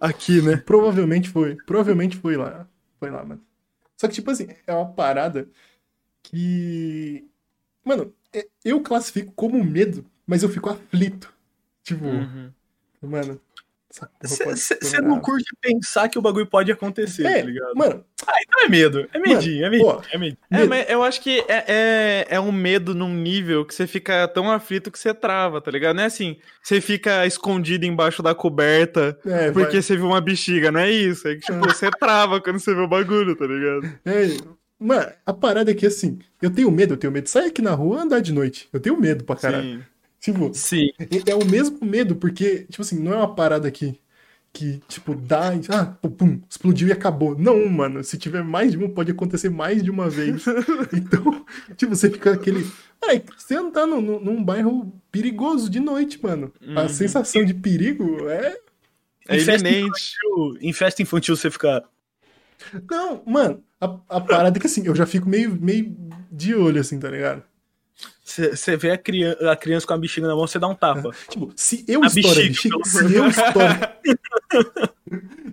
Aqui, 0.00 0.40
né? 0.40 0.56
Provavelmente 0.56 1.28
foi. 1.28 1.56
Provavelmente 1.66 2.16
foi 2.16 2.36
lá. 2.36 2.66
Foi 3.00 3.10
lá, 3.10 3.24
mano. 3.24 3.42
Só 3.96 4.06
que, 4.06 4.14
tipo 4.14 4.30
assim, 4.30 4.46
é 4.66 4.72
uma 4.72 4.92
parada 4.92 5.48
que. 6.22 7.28
Mano, 7.84 8.12
eu 8.64 8.80
classifico 8.80 9.32
como 9.34 9.62
medo, 9.64 10.04
mas 10.26 10.42
eu 10.42 10.48
fico 10.48 10.70
aflito. 10.70 11.32
Tipo, 11.84 12.04
Uhum. 12.06 12.50
mano. 13.02 13.40
Você 14.22 15.00
não 15.02 15.20
curte 15.20 15.44
pensar 15.60 16.08
que 16.08 16.18
o 16.18 16.22
bagulho 16.22 16.46
pode 16.46 16.72
acontecer, 16.72 17.26
É, 17.26 17.40
tá 17.40 17.46
ligado? 17.46 17.74
mano, 17.74 18.02
Ah, 18.26 18.32
então 18.40 18.64
é 18.64 18.68
medo. 18.68 19.06
É 19.12 19.18
medinho, 19.18 19.66
é 19.66 19.68
medinho. 19.70 20.00
é 20.12 20.16
medinho. 20.18 20.38
É, 20.50 20.56
medo. 20.58 20.68
mas 20.70 20.88
eu 20.88 21.02
acho 21.02 21.20
que 21.20 21.40
é, 21.48 21.64
é, 21.68 22.26
é 22.30 22.40
um 22.40 22.50
medo 22.52 22.94
num 22.94 23.12
nível 23.12 23.66
que 23.66 23.74
você 23.74 23.86
fica 23.86 24.26
tão 24.28 24.50
aflito 24.50 24.90
que 24.90 24.98
você 24.98 25.12
trava, 25.12 25.60
tá 25.60 25.70
ligado? 25.70 25.96
Não 25.96 26.04
é 26.04 26.06
assim, 26.06 26.38
você 26.62 26.80
fica 26.80 27.26
escondido 27.26 27.84
embaixo 27.84 28.22
da 28.22 28.34
coberta 28.34 29.18
é, 29.26 29.50
porque 29.50 29.72
vai- 29.72 29.82
você 29.82 29.94
viu 29.96 30.06
uma 30.06 30.20
bexiga, 30.22 30.70
não 30.72 30.80
é 30.80 30.90
isso. 30.90 31.28
É 31.28 31.34
que, 31.34 31.40
tipo, 31.40 31.58
você 31.76 31.90
trava 31.90 32.40
quando 32.40 32.58
você 32.60 32.74
vê 32.74 32.80
o 32.80 32.88
bagulho, 32.88 33.36
tá 33.36 33.44
ligado? 33.46 33.98
é, 34.06 34.26
mano, 34.82 35.12
a 35.24 35.32
parada 35.32 35.70
é 35.70 35.74
que 35.74 35.86
assim, 35.86 36.18
eu 36.40 36.50
tenho 36.50 36.70
medo, 36.70 36.94
eu 36.94 36.98
tenho 36.98 37.12
medo 37.12 37.24
de 37.24 37.30
sair 37.30 37.46
aqui 37.48 37.62
na 37.62 37.72
rua 37.74 37.98
e 37.98 38.00
andar 38.02 38.20
de 38.20 38.32
noite. 38.32 38.68
Eu 38.72 38.80
tenho 38.80 38.98
medo 39.00 39.24
pra 39.24 39.36
caralho. 39.36 39.78
Sim. 39.80 39.84
Tipo, 40.20 40.54
Sim. 40.54 40.90
É 40.98 41.30
é 41.32 41.34
o 41.34 41.44
mesmo 41.44 41.78
medo, 41.84 42.16
porque, 42.16 42.60
tipo 42.70 42.82
assim, 42.82 42.98
não 43.00 43.12
é 43.12 43.16
uma 43.16 43.34
parada 43.34 43.70
que, 43.70 43.98
que 44.52 44.80
tipo, 44.88 45.14
dá 45.14 45.54
e, 45.54 45.60
ah, 45.70 45.86
pum, 45.86 46.40
explodiu 46.48 46.88
e 46.88 46.92
acabou. 46.92 47.36
Não, 47.38 47.68
mano, 47.68 48.04
se 48.04 48.16
tiver 48.18 48.44
mais 48.44 48.70
de 48.72 48.78
uma, 48.78 48.88
pode 48.88 49.10
acontecer 49.12 49.50
mais 49.50 49.82
de 49.82 49.90
uma 49.90 50.08
vez. 50.10 50.44
Então, 50.94 51.44
tipo, 51.76 51.94
você 51.96 52.10
fica 52.10 52.32
aquele. 52.32 52.66
Ai, 53.04 53.22
você 53.36 53.56
andar 53.56 53.86
num, 53.86 54.00
num- 54.00 54.20
num 54.20 54.44
bairro 54.44 54.92
perigoso 55.10 55.68
de 55.70 55.80
noite, 55.80 56.22
mano. 56.22 56.52
A 56.76 56.82
Uhum. 56.82 56.88
sensação 56.88 57.44
de 57.44 57.54
perigo 57.54 58.28
é. 58.28 58.56
É 59.28 59.38
iminente. 59.40 60.14
Em 60.60 60.72
festa 60.72 61.02
infantil 61.02 61.36
você 61.36 61.50
fica. 61.50 61.82
Não, 62.90 63.22
mano, 63.26 63.62
a, 63.80 63.86
a 64.08 64.20
parada 64.20 64.58
é 64.58 64.60
que 64.60 64.66
assim, 64.66 64.86
eu 64.86 64.94
já 64.94 65.06
fico 65.06 65.28
meio, 65.28 65.54
meio 65.60 65.94
de 66.30 66.54
olho, 66.54 66.80
assim, 66.80 66.98
tá 66.98 67.08
ligado? 67.10 67.42
Você 68.24 68.76
vê 68.76 68.92
a, 68.92 68.98
crian- 68.98 69.36
a 69.50 69.54
criança 69.56 69.86
com 69.86 69.92
a 69.92 69.98
bexiga 69.98 70.26
na 70.26 70.34
mão, 70.34 70.46
você 70.46 70.58
dá 70.58 70.66
um 70.66 70.74
tapa. 70.74 71.10
Tipo, 71.28 71.52
se 71.54 71.84
eu 71.86 72.02
A 72.02 72.06
estourar 72.06 72.32
a 72.32 72.42
bexiga, 72.42 72.76
bexiga, 72.78 72.78
pelo 72.78 73.08
se 73.10 73.14
eu 73.14 73.26
estourar. 73.28 73.98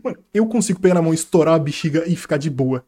Mano, 0.03 0.17
eu 0.33 0.45
consigo 0.47 0.79
pegar 0.79 0.93
na 0.95 1.01
mão, 1.01 1.13
estourar 1.13 1.55
a 1.55 1.59
bexiga 1.59 2.03
e 2.07 2.15
ficar 2.15 2.37
de 2.37 2.49
boa. 2.49 2.83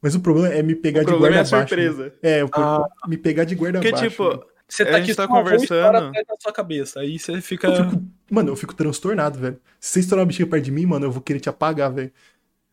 Mas 0.00 0.14
o 0.14 0.20
problema 0.20 0.48
é 0.48 0.62
me 0.62 0.74
pegar 0.74 1.00
O 1.02 1.04
de 1.04 1.10
problema 1.10 1.36
é 1.36 1.38
guarda 1.42 1.56
a 1.56 1.60
né? 1.60 1.66
surpresa. 1.66 2.14
É, 2.22 2.44
o 2.44 2.48
pro- 2.48 2.62
Ah. 2.62 2.88
me 3.08 3.16
pegar 3.16 3.44
de 3.44 3.54
guarda 3.54 3.78
Porque, 3.78 3.90
baixo. 3.92 4.10
tipo, 4.10 4.24
mano. 4.24 4.42
Você 4.68 4.82
A 4.82 4.86
tá 4.90 4.96
aqui 4.96 5.14
tá 5.14 5.24
a 5.24 5.28
conversando. 5.28 5.96
atrás 5.96 6.26
da 6.26 6.34
sua 6.40 6.52
cabeça. 6.52 6.98
Aí 7.00 7.18
você 7.20 7.40
fica. 7.40 7.68
Eu 7.68 7.88
fico- 7.90 8.02
Mano, 8.28 8.50
eu 8.50 8.56
fico 8.56 8.74
transtornado, 8.74 9.38
velho. 9.38 9.60
Se 9.78 9.90
você 9.92 10.00
estourar 10.00 10.22
uma 10.24 10.26
bexiga 10.26 10.48
perto 10.50 10.64
de 10.64 10.72
mim, 10.72 10.86
mano, 10.86 11.06
eu 11.06 11.10
vou 11.12 11.22
querer 11.22 11.38
te 11.38 11.48
apagar, 11.48 11.92
velho. 11.92 12.10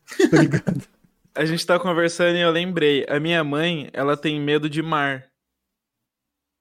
Tá 0.29 0.37
ligado? 0.37 0.87
a 1.35 1.45
gente 1.45 1.65
tá 1.65 1.79
conversando 1.79 2.37
e 2.37 2.41
eu 2.41 2.51
lembrei. 2.51 3.05
A 3.09 3.19
minha 3.19 3.43
mãe, 3.43 3.89
ela 3.93 4.15
tem 4.17 4.39
medo 4.39 4.69
de 4.69 4.81
mar. 4.81 5.29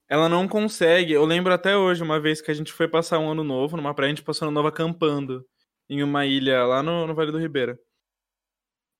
Ela 0.09 0.29
não 0.29 0.47
consegue. 0.47 1.13
Eu 1.13 1.25
lembro 1.25 1.53
até 1.53 1.77
hoje, 1.77 2.03
uma 2.03 2.21
vez 2.21 2.41
que 2.41 2.51
a 2.51 2.55
gente 2.55 2.73
foi 2.73 2.87
passar 2.89 3.19
um 3.19 3.31
ano 3.31 3.43
novo 3.45 3.77
numa 3.77 3.95
praia, 3.95 4.13
a 4.13 4.15
gente 4.15 4.25
passou 4.25 4.47
ano 4.47 4.55
novo 4.55 4.69
acampando 4.69 5.45
em 5.89 6.03
uma 6.03 6.27
ilha 6.27 6.65
lá 6.65 6.83
no, 6.83 7.07
no 7.07 7.15
Vale 7.15 7.33
do 7.33 7.39
Ribeira. 7.39 7.79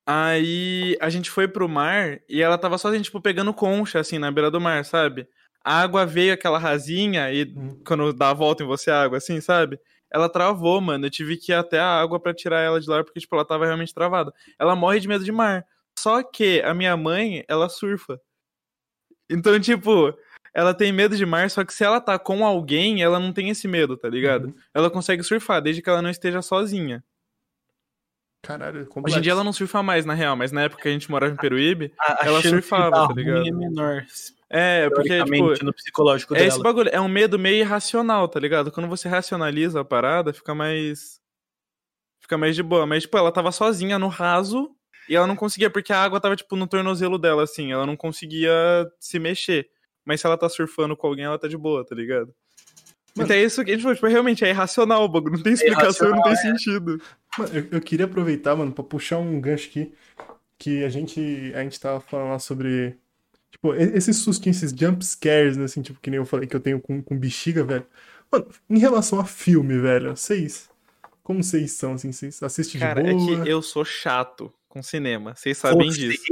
Aí 0.07 0.97
a 1.01 1.09
gente 1.09 1.31
foi 1.31 1.47
pro 1.47 1.69
mar 1.69 2.19
e 2.29 2.43
ela 2.43 2.59
tava 2.59 2.77
sozinha, 2.77 3.03
tipo, 3.03 3.21
pegando 3.21 3.55
concha, 3.55 4.01
assim, 4.01 4.19
na 4.19 4.31
beira 4.33 4.51
do 4.51 4.61
mar, 4.61 4.85
sabe? 4.85 5.29
A 5.65 5.81
água 5.81 6.05
veio 6.05 6.33
aquela 6.35 6.59
rasinha 6.59 7.33
e 7.33 7.45
Hum. 7.57 7.81
quando 7.87 8.13
dá 8.13 8.31
a 8.31 8.35
volta 8.35 8.65
em 8.65 8.67
você 8.67 8.91
a 8.91 9.03
água, 9.03 9.19
assim, 9.19 9.41
sabe? 9.41 9.79
Ela 10.13 10.29
travou, 10.29 10.81
mano. 10.81 11.07
Eu 11.07 11.11
tive 11.11 11.37
que 11.37 11.53
ir 11.53 11.55
até 11.55 11.79
a 11.79 12.01
água 12.01 12.21
pra 12.21 12.35
tirar 12.35 12.61
ela 12.61 12.81
de 12.81 12.89
lá 12.89 13.03
porque, 13.03 13.21
tipo, 13.21 13.35
ela 13.35 13.45
tava 13.45 13.65
realmente 13.65 13.95
travada. 13.95 14.33
Ela 14.59 14.77
morre 14.77 15.01
de 15.01 15.09
medo 15.09 15.25
de 15.25 15.33
mar. 15.33 15.65
Só 15.99 16.23
que 16.23 16.61
a 16.63 16.75
minha 16.75 16.97
mãe, 16.97 17.45
ela 17.49 17.69
surfa. 17.69 18.21
Então, 19.31 19.59
tipo, 19.59 20.15
ela 20.55 20.75
tem 20.75 20.93
medo 20.93 21.17
de 21.17 21.25
mar, 21.25 21.51
só 21.51 21.65
que 21.65 21.73
se 21.73 21.83
ela 21.83 22.01
tá 22.01 22.19
com 22.19 22.45
alguém, 22.45 23.03
ela 23.03 23.19
não 23.19 23.33
tem 23.33 23.49
esse 23.49 23.67
medo, 23.67 23.97
tá 23.97 24.09
ligado? 24.09 24.47
Uhum. 24.49 24.55
Ela 24.75 24.91
consegue 24.91 25.23
surfar, 25.23 25.63
desde 25.63 25.81
que 25.81 25.89
ela 25.89 26.03
não 26.03 26.11
esteja 26.11 26.43
sozinha. 26.43 27.03
Caralho, 28.43 28.89
é 28.91 29.01
Hoje 29.01 29.19
em 29.19 29.21
dia 29.21 29.33
ela 29.33 29.45
não 29.45 29.53
surfa 29.53 29.85
mais, 29.85 30.05
na 30.05 30.15
real, 30.15 30.35
mas 30.35 30.51
na 30.51 30.63
época 30.63 30.83
que 30.83 30.89
a 30.89 30.93
gente 30.93 31.09
morava 31.09 31.33
em 31.33 31.37
Peruíbe, 31.37 31.93
a, 31.97 32.25
a 32.25 32.27
ela 32.27 32.43
surfava, 32.43 33.07
tá 33.07 33.15
ligado? 33.15 33.39
ruim 33.39 33.49
É 33.49 33.53
menor. 33.53 34.05
é, 34.51 34.91
porque, 34.91 35.25
tipo, 35.25 35.65
no 35.65 35.73
psicológico 35.73 36.35
é 36.35 36.39
dela. 36.39 36.49
esse 36.49 36.61
bagulho, 36.61 36.91
é 36.93 37.01
um 37.01 37.07
medo 37.07 37.39
meio 37.39 37.59
irracional, 37.59 38.27
tá 38.27 38.41
ligado? 38.41 38.73
Quando 38.73 38.89
você 38.89 39.09
racionaliza 39.09 39.81
a 39.81 39.85
parada, 39.85 40.33
fica 40.33 40.57
mais. 40.57 41.21
Fica 42.21 42.37
mais 42.37 42.57
de 42.57 42.65
boa. 42.65 42.85
Mas, 42.85 43.05
tipo, 43.05 43.17
ela 43.17 43.31
tava 43.31 43.53
sozinha 43.53 43.97
no 43.97 44.09
raso 44.09 44.71
e 45.09 45.15
ela 45.15 45.27
não 45.27 45.37
conseguia, 45.37 45.71
porque 45.71 45.93
a 45.93 46.03
água 46.03 46.21
tava, 46.21 46.35
tipo, 46.35 46.57
no 46.57 46.67
tornozelo 46.67 47.19
dela, 47.19 47.45
assim. 47.45 47.71
Ela 47.71 47.87
não 47.87 47.97
conseguia 47.97 48.53
se 48.99 49.21
mexer. 49.21 49.69
Mas 50.05 50.21
se 50.21 50.27
ela 50.27 50.37
tá 50.37 50.49
surfando 50.49 50.97
com 50.97 51.07
alguém, 51.07 51.27
ela 51.27 51.39
tá 51.39 51.47
de 51.47 51.57
boa, 51.57 51.87
tá 51.87 51.95
ligado? 51.95 52.35
Mano. 53.15 53.27
Então 53.27 53.37
é 53.37 53.43
isso 53.43 53.65
que, 53.65 53.77
tipo, 53.77 54.07
realmente 54.07 54.45
é 54.45 54.49
irracional 54.49 55.05
o 55.05 55.09
bagulho. 55.09 55.35
Não 55.35 55.43
tem 55.43 55.53
explicação, 55.53 56.11
não 56.11 56.23
tem 56.23 56.35
sentido. 56.35 57.01
Mano, 57.39 57.55
eu, 57.55 57.69
eu 57.73 57.81
queria 57.81 58.07
aproveitar, 58.07 58.55
mano, 58.57 58.73
pra 58.73 58.85
puxar 58.85 59.19
um 59.19 59.41
gancho 59.41 59.69
aqui. 59.69 59.93
Que 60.59 60.85
a 60.85 60.89
gente, 60.89 61.53
a 61.55 61.63
gente 61.63 61.81
tava 61.81 62.01
falando 62.01 62.31
lá 62.31 62.39
sobre. 62.39 62.97
Tipo, 63.51 63.75
esses 63.75 64.17
sustinhos, 64.19 64.63
esses 64.63 64.79
jump 64.79 65.05
scares, 65.05 65.57
né, 65.57 65.65
assim, 65.65 65.83
tipo, 65.83 66.01
que 66.01 66.09
nem 66.09 66.19
eu 66.19 66.25
falei 66.25 66.47
que 66.47 66.57
eu 66.57 66.61
tenho 66.61 66.81
com, 66.81 67.03
com 67.03 67.19
bexiga, 67.19 67.65
velho. 67.65 67.87
Mano, 68.31 68.47
em 68.71 68.79
relação 68.79 69.21
a 69.21 69.25
filme, 69.25 69.79
velho, 69.79 70.17
vocês. 70.17 70.71
Como 71.23 71.43
vocês 71.43 71.73
são, 71.73 71.95
assim? 71.95 72.11
Vocês 72.13 72.43
assistem 72.43 72.81
de 72.81 72.87
Cara, 72.87 73.01
é 73.03 73.13
boa? 73.13 73.43
que 73.43 73.51
eu 73.51 73.63
sou 73.63 73.85
chato 73.85 74.53
com 74.73 74.83
cinema. 74.83 75.35
Vocês 75.37 75.59
sabem 75.59 75.91
Você? 75.91 76.09
disso. 76.09 76.25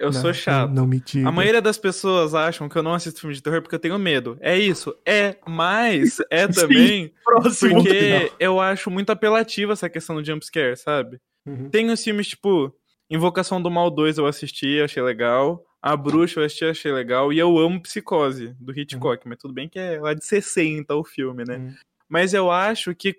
Eu 0.00 0.10
Não, 0.10 0.20
sou 0.22 0.32
chato. 0.32 0.68
Não, 0.68 0.76
não 0.76 0.86
me 0.86 1.00
diga. 1.00 1.28
A 1.28 1.32
maioria 1.32 1.60
das 1.60 1.76
pessoas 1.76 2.34
acham 2.34 2.66
que 2.66 2.78
eu 2.78 2.82
não 2.82 2.94
assisto 2.94 3.20
filme 3.20 3.34
de 3.34 3.42
terror 3.42 3.60
porque 3.60 3.74
eu 3.74 3.78
tenho 3.78 3.98
medo. 3.98 4.38
É 4.40 4.56
isso. 4.58 4.96
É, 5.04 5.36
mas 5.46 6.16
é 6.32 6.50
Sim. 6.50 6.60
também 6.60 7.14
Próximo. 7.22 7.74
porque 7.74 8.32
eu 8.40 8.58
acho 8.58 8.90
muito 8.90 9.10
apelativa 9.10 9.74
essa 9.74 9.90
questão 9.90 10.16
do 10.16 10.24
jumpscare, 10.24 10.78
sabe? 10.78 11.20
Uhum. 11.44 11.68
Tem 11.68 11.90
os 11.90 12.02
filmes 12.02 12.28
tipo 12.28 12.74
Invocação 13.10 13.60
do 13.60 13.70
Mal 13.70 13.90
2 13.90 14.16
eu 14.16 14.26
assisti, 14.26 14.80
achei 14.80 15.02
legal. 15.02 15.62
A 15.82 15.94
Bruxa 15.94 16.40
eu 16.40 16.44
assisti, 16.46 16.64
achei 16.64 16.90
legal. 16.90 17.30
E 17.34 17.38
eu 17.38 17.58
amo 17.58 17.82
Psicose, 17.82 18.56
do 18.58 18.72
Hitchcock. 18.72 19.28
Mas 19.28 19.36
tudo 19.36 19.52
bem 19.52 19.68
que 19.68 19.78
é 19.78 20.00
lá 20.00 20.14
de 20.14 20.24
60 20.24 20.96
o 20.96 21.04
filme, 21.04 21.44
né? 21.46 21.58
Uhum. 21.58 21.74
Mas 22.08 22.32
eu 22.32 22.50
acho 22.50 22.94
que 22.94 23.14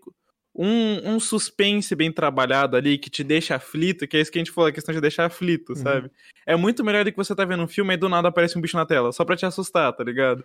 um, 0.56 1.16
um 1.16 1.20
suspense 1.20 1.94
bem 1.96 2.12
trabalhado 2.12 2.78
ali, 2.78 2.98
que 2.98 3.10
te 3.10 3.24
deixa 3.24 3.56
aflito, 3.56 4.08
que 4.08 4.16
é 4.18 4.22
isso 4.22 4.32
que 4.32 4.38
a 4.40 4.42
gente 4.42 4.52
falou, 4.52 4.70
a 4.70 4.72
questão 4.72 4.94
de 4.96 5.02
deixar 5.02 5.26
aflito, 5.26 5.72
Uhum. 5.72 5.76
sabe? 5.76 6.12
É 6.46 6.56
muito 6.56 6.84
melhor 6.84 7.04
do 7.04 7.12
que 7.12 7.18
você 7.18 7.36
tá 7.36 7.44
vendo 7.46 7.64
um 7.64 7.68
filme 7.68 7.94
e 7.94 7.98
do 7.98 8.08
nada 8.10 8.30
aparece 8.30 8.58
um 8.58 8.62
bicho 8.62 8.78
na 8.78 8.86
tela, 8.86 9.12
só 9.12 9.26
pra 9.26 9.36
te 9.36 9.46
assustar, 9.46 9.92
tá 9.94 10.04
ligado? 10.04 10.44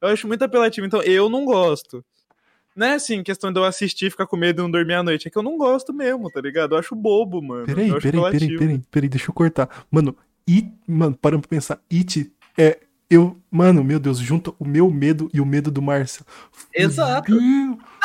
Eu 0.00 0.08
acho 0.08 0.28
muito 0.28 0.42
apelativo, 0.44 0.86
então 0.86 1.02
eu 1.02 1.28
não 1.28 1.44
gosto. 1.44 2.04
Não 2.76 2.86
é 2.86 2.94
assim, 2.94 3.24
questão 3.24 3.52
de 3.52 3.58
eu 3.58 3.64
assistir 3.64 4.06
e 4.06 4.10
ficar 4.10 4.26
com 4.28 4.36
medo 4.36 4.60
e 4.60 4.62
não 4.62 4.70
dormir 4.70 4.94
à 4.94 5.02
noite. 5.02 5.26
É 5.26 5.30
que 5.32 5.36
eu 5.36 5.42
não 5.42 5.58
gosto 5.58 5.92
mesmo, 5.92 6.30
tá 6.30 6.40
ligado? 6.40 6.74
Eu 6.74 6.78
acho 6.78 6.94
bobo, 6.94 7.42
mano. 7.42 7.66
Peraí, 7.66 7.88
peraí, 8.00 8.00
peraí, 8.30 8.56
peraí, 8.56 8.82
peraí, 8.88 9.08
deixa 9.08 9.28
eu 9.30 9.34
cortar. 9.34 9.84
Mano, 9.90 10.16
It, 10.48 10.72
mano, 10.86 11.16
parando 11.20 11.42
pra 11.42 11.48
pensar, 11.50 11.80
It 11.92 12.32
é. 12.56 12.78
Eu, 13.10 13.36
mano, 13.50 13.82
meu 13.82 13.98
Deus, 13.98 14.18
junta 14.18 14.52
o 14.58 14.64
meu 14.66 14.88
medo 14.90 15.28
e 15.32 15.40
o 15.40 15.46
medo 15.46 15.70
do 15.70 15.80
Márcio. 15.82 16.24
Exato. 16.74 17.32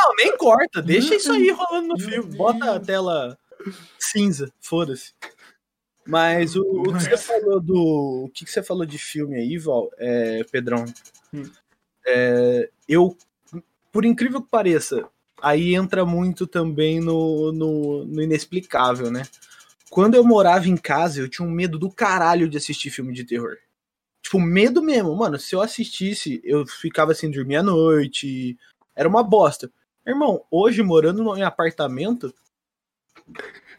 Não, 0.04 0.16
nem 0.16 0.38
corta. 0.38 0.82
Deixa 0.82 1.16
isso 1.16 1.32
aí 1.32 1.50
rolando 1.52 1.90
no 1.90 2.00
filme. 2.00 2.36
Bota 2.36 2.76
a 2.76 2.80
tela 2.80 3.38
cinza. 3.98 4.52
Foda-se. 4.60 5.14
Mas 6.06 6.56
o, 6.56 6.62
o 6.62 6.94
que 6.94 7.04
você 7.04 7.18
falou 7.18 7.62
do. 7.62 8.26
O 8.26 8.30
que 8.30 8.46
você 8.46 8.62
falou 8.62 8.86
de 8.86 8.98
filme 8.98 9.38
aí, 9.38 9.58
Val, 9.58 9.90
é, 9.98 10.44
Pedrão? 10.52 10.84
Hum. 11.34 11.50
É, 12.06 12.70
eu, 12.88 13.18
por 13.92 14.04
incrível 14.04 14.42
que 14.42 14.50
pareça, 14.50 15.08
aí 15.42 15.74
entra 15.74 16.06
muito 16.06 16.46
também 16.46 17.00
no, 17.00 17.54
no, 17.54 18.06
no 18.06 18.22
inexplicável, 18.22 19.10
né? 19.10 19.24
Quando 19.90 20.16
eu 20.16 20.24
morava 20.24 20.68
em 20.68 20.76
casa, 20.76 21.22
eu 21.22 21.30
tinha 21.30 21.48
um 21.48 21.52
medo 21.52 21.80
do 21.80 21.90
caralho 21.90 22.50
de 22.50 22.58
assistir 22.58 22.90
filme 22.90 23.14
de 23.14 23.24
terror. 23.24 23.56
Tipo, 24.22 24.40
medo 24.40 24.82
mesmo. 24.82 25.16
Mano, 25.16 25.38
se 25.38 25.56
eu 25.56 25.62
assistisse, 25.62 26.42
eu 26.44 26.66
ficava 26.66 27.14
sem 27.14 27.30
dormir 27.30 27.58
à 27.58 27.64
noite. 27.64 28.58
Era 28.96 29.08
uma 29.08 29.24
bosta. 29.24 29.72
Irmão, 30.06 30.46
hoje 30.52 30.84
morando 30.84 31.36
em 31.38 31.44
apartamento. 31.44 32.34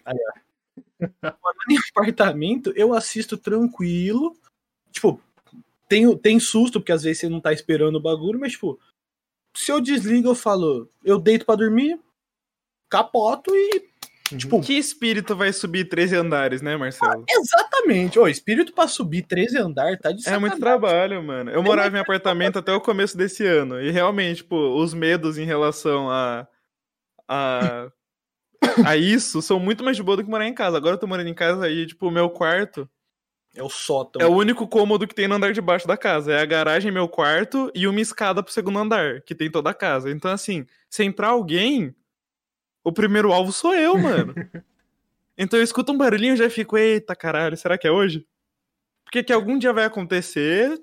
Aí, 0.04 0.16
morando 0.98 1.70
em 1.70 1.78
apartamento, 1.90 2.72
eu 2.74 2.94
assisto 2.94 3.36
tranquilo. 3.36 4.36
Tipo, 4.90 5.20
tem, 5.88 6.16
tem 6.18 6.40
susto, 6.40 6.80
porque 6.80 6.92
às 6.92 7.02
vezes 7.02 7.20
você 7.20 7.28
não 7.28 7.40
tá 7.40 7.52
esperando 7.52 7.96
o 7.96 8.00
bagulho, 8.00 8.40
mas, 8.40 8.52
tipo, 8.52 8.78
se 9.54 9.70
eu 9.70 9.80
desligo, 9.80 10.28
eu 10.28 10.34
falo, 10.34 10.88
eu 11.04 11.18
deito 11.18 11.44
pra 11.46 11.56
dormir, 11.56 12.00
capoto 12.88 13.54
e. 13.54 13.93
Tipo, 14.36 14.60
Que 14.62 14.72
espírito 14.78 15.36
vai 15.36 15.52
subir 15.52 15.84
13 15.84 16.16
andares, 16.16 16.62
né, 16.62 16.76
Marcelo? 16.76 17.24
exatamente. 17.28 18.18
Ô, 18.18 18.26
espírito 18.26 18.72
pra 18.72 18.88
subir 18.88 19.22
13 19.22 19.58
andar 19.58 19.98
tá 19.98 20.10
de 20.12 20.26
É 20.26 20.38
muito 20.38 20.54
sacanagem. 20.56 20.60
trabalho, 20.60 21.22
mano. 21.22 21.50
Eu 21.50 21.62
morava 21.62 21.96
em 21.96 22.00
apartamento 22.00 22.58
até 22.58 22.72
o 22.72 22.80
começo 22.80 23.16
desse 23.18 23.44
ano. 23.46 23.80
E 23.80 23.90
realmente, 23.90 24.38
tipo, 24.38 24.56
os 24.56 24.94
medos 24.94 25.36
em 25.36 25.44
relação 25.44 26.10
a. 26.10 26.46
a. 27.28 27.88
a 28.86 28.96
isso 28.96 29.42
são 29.42 29.60
muito 29.60 29.84
mais 29.84 29.96
de 29.96 30.02
boa 30.02 30.16
do 30.16 30.24
que 30.24 30.30
morar 30.30 30.48
em 30.48 30.54
casa. 30.54 30.76
Agora 30.78 30.94
eu 30.94 30.98
tô 31.00 31.06
morando 31.06 31.28
em 31.28 31.34
casa 31.34 31.68
e, 31.68 31.86
tipo, 31.86 32.08
o 32.08 32.10
meu 32.10 32.30
quarto 32.30 32.88
É 33.54 33.62
o 33.62 33.68
sótão. 33.68 34.22
é 34.22 34.26
o 34.26 34.32
único 34.34 34.66
cômodo 34.66 35.06
que 35.06 35.14
tem 35.14 35.28
no 35.28 35.34
andar 35.34 35.52
de 35.52 35.60
baixo 35.60 35.86
da 35.86 35.98
casa. 35.98 36.32
É 36.32 36.40
a 36.40 36.46
garagem, 36.46 36.90
meu 36.90 37.06
quarto 37.08 37.70
e 37.74 37.86
uma 37.86 38.00
escada 38.00 38.42
pro 38.42 38.52
segundo 38.52 38.78
andar, 38.78 39.20
que 39.20 39.34
tem 39.34 39.50
toda 39.50 39.68
a 39.68 39.74
casa. 39.74 40.10
Então, 40.10 40.30
assim, 40.30 40.64
se 40.88 41.04
entrar 41.04 41.28
alguém, 41.28 41.94
o 42.84 42.92
primeiro 42.92 43.32
alvo 43.32 43.50
sou 43.52 43.74
eu, 43.74 43.96
mano. 43.98 44.34
então 45.36 45.58
eu 45.58 45.64
escuto 45.64 45.90
um 45.92 45.96
barulhinho 45.98 46.34
e 46.34 46.36
já 46.36 46.48
fico, 46.50 46.76
eita 46.78 47.16
caralho, 47.16 47.56
será 47.56 47.76
que 47.78 47.86
é 47.88 47.90
hoje? 47.90 48.26
Porque 49.04 49.22
que 49.24 49.32
algum 49.32 49.58
dia 49.58 49.72
vai 49.72 49.84
acontecer. 49.84 50.80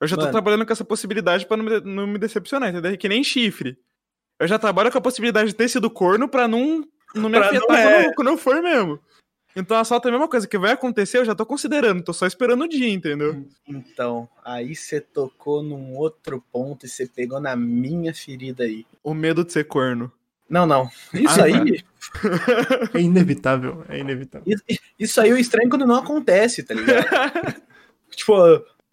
Eu 0.00 0.08
já 0.08 0.16
tô 0.16 0.22
Mano. 0.22 0.32
trabalhando 0.32 0.66
com 0.66 0.72
essa 0.72 0.84
possibilidade 0.84 1.46
pra 1.46 1.56
não 1.56 1.64
me, 1.64 1.80
não 1.80 2.06
me 2.06 2.18
decepcionar, 2.18 2.70
entendeu? 2.70 2.96
Que 2.98 3.08
nem 3.08 3.22
chifre. 3.22 3.78
Eu 4.38 4.48
já 4.48 4.58
trabalho 4.58 4.90
com 4.90 4.98
a 4.98 5.02
possibilidade 5.02 5.50
de 5.50 5.54
ter 5.54 5.68
sido 5.68 5.88
corno 5.88 6.28
pra 6.28 6.48
não, 6.48 6.84
não 7.14 7.28
me 7.28 7.38
Pra 7.38 7.52
não- 7.52 7.58
afetar 7.58 7.78
é. 7.78 8.02
quando, 8.04 8.14
quando 8.16 8.28
eu 8.28 8.36
for 8.38 8.60
mesmo. 8.60 8.98
Então 9.54 9.76
assalto 9.76 10.08
é 10.08 10.10
a 10.10 10.12
mesma 10.12 10.26
coisa 10.28 10.48
que 10.48 10.58
vai 10.58 10.72
acontecer, 10.72 11.18
eu 11.18 11.24
já 11.24 11.34
tô 11.34 11.44
considerando, 11.46 12.02
tô 12.02 12.12
só 12.12 12.26
esperando 12.26 12.64
o 12.64 12.68
dia, 12.68 12.88
entendeu? 12.88 13.46
Então, 13.68 14.26
aí 14.44 14.74
você 14.74 14.98
tocou 15.00 15.62
num 15.62 15.94
outro 15.94 16.42
ponto 16.50 16.84
e 16.86 16.88
você 16.88 17.06
pegou 17.06 17.38
na 17.38 17.54
minha 17.54 18.12
ferida 18.14 18.64
aí. 18.64 18.84
O 19.04 19.12
medo 19.14 19.44
de 19.44 19.52
ser 19.52 19.64
corno. 19.64 20.10
Não, 20.48 20.66
não. 20.66 20.90
Isso 21.14 21.40
Ah, 21.40 21.44
aí. 21.44 21.84
É 22.94 23.00
inevitável, 23.00 23.84
é 23.88 23.98
inevitável. 24.00 24.46
Isso, 24.98 25.20
aí 25.20 25.30
é 25.30 25.40
estranho 25.40 25.70
quando 25.70 25.86
não 25.86 25.94
acontece, 25.96 26.62
tá 26.62 26.74
ligado? 26.74 27.62
tipo, 28.10 28.34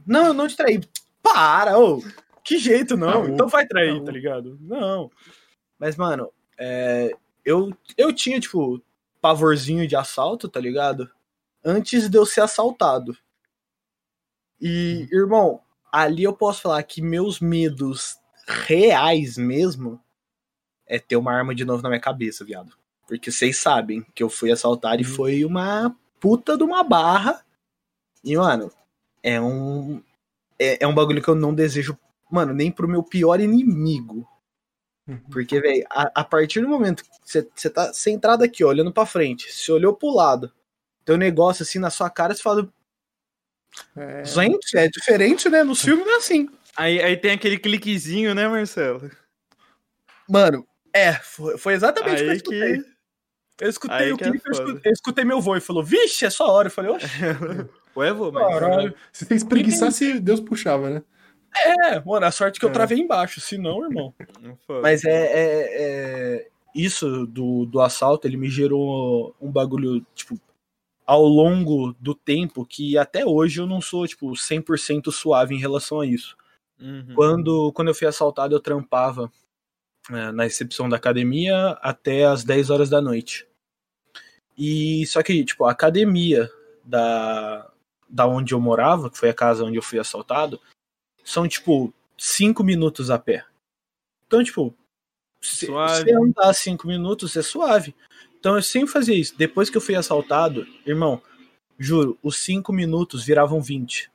não, 0.05 0.27
eu 0.27 0.33
não 0.33 0.47
te 0.47 0.55
traí. 0.55 0.79
Para, 1.21 1.77
ô. 1.77 2.01
Que 2.43 2.57
jeito, 2.57 2.95
não. 2.95 3.23
Não, 3.25 3.29
então 3.33 3.47
vai 3.47 3.65
trair, 3.67 3.93
não. 3.95 4.05
tá 4.05 4.11
ligado? 4.11 4.57
Não. 4.61 5.11
Mas, 5.77 5.95
mano, 5.97 6.31
é, 6.57 7.11
eu, 7.43 7.75
eu 7.97 8.13
tinha, 8.13 8.39
tipo, 8.39 8.81
pavorzinho 9.19 9.87
de 9.87 9.95
assalto, 9.95 10.47
tá 10.47 10.59
ligado? 10.59 11.09
Antes 11.65 12.09
de 12.09 12.17
eu 12.17 12.25
ser 12.25 12.41
assaltado. 12.41 13.17
E, 14.61 15.07
irmão, 15.11 15.61
ali 15.91 16.23
eu 16.23 16.33
posso 16.33 16.61
falar 16.61 16.81
que 16.83 17.01
meus 17.01 17.39
medos 17.39 18.17
reais 18.47 19.37
mesmo 19.37 20.01
é 20.89 20.99
ter 20.99 21.17
uma 21.17 21.33
arma 21.33 21.55
de 21.55 21.65
novo 21.65 21.83
na 21.83 21.89
minha 21.89 22.01
cabeça, 22.01 22.45
viado. 22.45 22.73
Porque 23.07 23.31
vocês 23.31 23.57
sabem 23.57 24.05
que 24.15 24.23
eu 24.23 24.29
fui 24.29 24.51
assaltado 24.51 25.01
e 25.01 25.05
Uhum. 25.05 25.11
foi 25.15 25.45
uma 25.45 25.95
puta 26.19 26.57
de 26.57 26.63
uma 26.63 26.83
barra. 26.83 27.45
E, 28.23 28.35
mano, 28.37 28.71
é 29.23 29.39
um. 29.41 30.03
É, 30.59 30.83
é 30.83 30.87
um 30.87 30.95
bagulho 30.95 31.21
que 31.23 31.29
eu 31.29 31.35
não 31.35 31.53
desejo, 31.55 31.97
mano, 32.31 32.53
nem 32.53 32.71
pro 32.71 32.87
meu 32.89 33.03
pior 33.03 33.39
inimigo. 33.41 34.27
Uhum. 35.07 35.19
Porque, 35.31 35.59
velho, 35.61 35.85
a, 35.91 36.11
a 36.21 36.23
partir 36.25 36.61
do 36.61 36.69
momento 36.69 37.03
que 37.03 37.09
você 37.25 37.69
tá 37.69 37.93
centrado 37.93 38.43
aqui, 38.43 38.63
ó, 38.63 38.69
olhando 38.69 38.93
pra 38.93 39.05
frente, 39.05 39.51
você 39.51 39.71
olhou 39.71 39.95
pro 39.95 40.13
lado, 40.13 40.51
tem 41.05 41.15
um 41.15 41.19
negócio 41.19 41.63
assim 41.63 41.79
na 41.79 41.89
sua 41.89 42.09
cara, 42.09 42.35
você 42.35 42.41
fala, 42.43 42.69
É, 43.95 44.23
gente, 44.25 44.77
é 44.77 44.87
diferente, 44.87 45.49
né? 45.49 45.63
No 45.63 45.75
filme 45.75 46.03
não 46.03 46.13
é 46.13 46.17
assim. 46.17 46.49
Aí, 46.75 47.01
aí 47.01 47.17
tem 47.17 47.31
aquele 47.31 47.57
cliquezinho, 47.59 48.33
né, 48.35 48.47
Marcelo? 48.47 49.09
Mano, 50.27 50.65
é, 50.93 51.13
foi, 51.13 51.57
foi 51.57 51.73
exatamente 51.73 52.21
o 52.21 52.25
que 52.25 52.31
eu 52.31 52.33
escutei. 52.33 52.77
que. 52.77 52.99
Eu 53.61 53.69
escutei 53.69 53.97
aí 53.97 54.13
o 54.13 54.17
que 54.17 54.23
é 54.23 54.29
clipe, 54.31 54.45
eu, 54.47 54.51
escutei, 54.53 54.81
eu 54.85 54.93
escutei 54.93 55.25
meu 55.25 55.41
vô 55.41 55.55
e 55.55 55.59
falou, 55.61 55.83
vixe, 55.83 56.25
é 56.25 56.29
só 56.29 56.47
hora. 56.47 56.67
Eu 56.67 56.71
falei, 56.71 56.91
oxe, 56.91 57.05
Ué, 57.95 58.13
vô, 58.13 58.31
mas. 58.31 58.47
caralho. 58.53 58.93
Se 59.11 59.25
você 59.25 59.35
espreguiçasse, 59.35 60.19
Deus 60.19 60.39
puxava, 60.39 60.89
né? 60.89 61.03
É, 61.83 61.99
mano, 61.99 62.25
a 62.25 62.31
sorte 62.31 62.59
que 62.59 62.65
eu 62.65 62.69
É. 62.69 62.73
travei 62.73 62.97
embaixo, 62.99 63.41
se 63.41 63.57
não, 63.57 63.83
irmão. 63.83 64.13
Mas 64.81 65.03
é, 65.03 65.11
é- 65.11 65.67
é- 65.81 66.47
Isso 66.75 67.25
do, 67.25 67.65
do 67.65 67.81
assalto, 67.81 68.27
ele 68.27 68.37
me 68.37 68.47
gerou 68.49 69.35
um 69.41 69.51
bagulho, 69.51 70.05
tipo, 70.13 70.39
ao 71.05 71.23
longo 71.25 71.93
do 71.99 72.13
tempo, 72.13 72.63
que 72.65 72.95
até 72.97 73.25
hoje 73.25 73.59
eu 73.59 73.65
não 73.65 73.81
sou, 73.81 74.07
tipo, 74.07 74.37
100% 74.37 75.11
suave 75.11 75.55
em 75.55 75.59
relação 75.59 75.99
a 75.99 76.05
isso. 76.05 76.37
Uhum. 76.79 77.13
Quando, 77.15 77.73
quando 77.73 77.87
eu 77.89 77.95
fui 77.95 78.07
assaltado, 78.07 78.55
eu 78.55 78.59
trampava 78.59 79.23
é, 79.23 79.29
na 80.09 80.43
recepção 80.43 80.89
da 80.89 80.97
academia 80.97 81.77
até 81.81 82.25
as 82.25 82.43
10 82.43 82.69
horas 82.69 82.89
da 82.89 83.01
noite. 83.01 83.47
E 84.57 85.05
só 85.07 85.23
que, 85.23 85.43
tipo, 85.45 85.65
a 85.65 85.71
academia 85.71 86.51
da, 86.83 87.69
da 88.09 88.27
onde 88.27 88.53
eu 88.53 88.59
morava, 88.59 89.09
que 89.09 89.17
foi 89.17 89.29
a 89.29 89.33
casa 89.33 89.63
onde 89.63 89.77
eu 89.77 89.83
fui 89.83 89.99
assaltado, 89.99 90.59
são, 91.23 91.47
tipo, 91.47 91.93
5 92.17 92.63
minutos 92.63 93.09
a 93.09 93.17
pé. 93.17 93.45
Então, 94.27 94.43
tipo, 94.43 94.75
se 95.41 95.67
você 95.67 96.11
andar 96.11 96.53
5 96.53 96.85
minutos, 96.87 97.35
é 97.37 97.41
suave. 97.41 97.95
Então 98.39 98.55
eu 98.55 98.61
sempre 98.61 98.91
fazia 98.91 99.15
isso. 99.15 99.37
Depois 99.37 99.69
que 99.69 99.77
eu 99.77 99.81
fui 99.81 99.95
assaltado, 99.95 100.65
irmão, 100.85 101.21
juro, 101.77 102.17
os 102.21 102.37
5 102.37 102.71
minutos 102.73 103.23
viravam 103.23 103.61
20. 103.61 104.11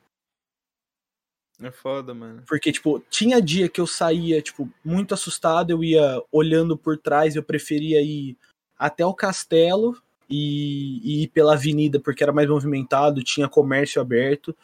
É 1.61 1.71
foda, 1.71 2.13
mano. 2.13 2.43
Porque, 2.47 2.71
tipo, 2.71 3.01
tinha 3.09 3.41
dia 3.41 3.69
que 3.69 3.79
eu 3.79 3.87
saía, 3.87 4.41
tipo, 4.41 4.69
muito 4.83 5.13
assustado, 5.13 5.71
eu 5.71 5.83
ia 5.83 6.21
olhando 6.31 6.77
por 6.77 6.97
trás, 6.97 7.35
eu 7.35 7.43
preferia 7.43 8.01
ir 8.01 8.37
até 8.77 9.05
o 9.05 9.13
castelo 9.13 9.95
e, 10.29 10.99
e 11.03 11.23
ir 11.23 11.27
pela 11.27 11.53
avenida, 11.53 11.99
porque 11.99 12.23
era 12.23 12.33
mais 12.33 12.49
movimentado, 12.49 13.23
tinha 13.23 13.47
comércio 13.47 14.01
aberto. 14.01 14.55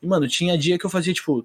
E, 0.00 0.06
mano, 0.06 0.28
tinha 0.28 0.56
dia 0.56 0.78
que 0.78 0.86
eu 0.86 0.90
fazia, 0.90 1.12
tipo, 1.12 1.44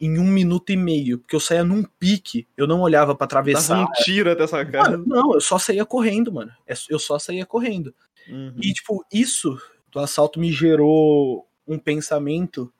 em 0.00 0.18
um 0.18 0.26
minuto 0.26 0.70
e 0.70 0.76
meio, 0.76 1.18
porque 1.18 1.36
eu 1.36 1.40
saía 1.40 1.62
num 1.62 1.84
pique, 1.84 2.46
eu 2.56 2.66
não 2.66 2.80
olhava 2.80 3.14
pra 3.14 3.26
Dava 3.26 3.40
atravessar. 3.40 3.78
um 3.84 3.86
tiro 4.02 4.30
até 4.32 4.42
essa 4.42 4.64
cara. 4.64 4.98
Mano, 4.98 5.04
não, 5.06 5.34
eu 5.34 5.40
só 5.40 5.58
saía 5.58 5.86
correndo, 5.86 6.32
mano. 6.32 6.50
É- 6.66 6.74
Eu 6.90 6.98
só 6.98 7.18
saía 7.18 7.46
correndo. 7.46 7.94
Uhum. 8.28 8.56
E, 8.60 8.72
tipo, 8.72 9.04
isso 9.12 9.56
do 9.92 10.00
assalto 10.00 10.40
me 10.40 10.50
gerou 10.50 11.46
um 11.68 11.78
pensamento 11.78 12.72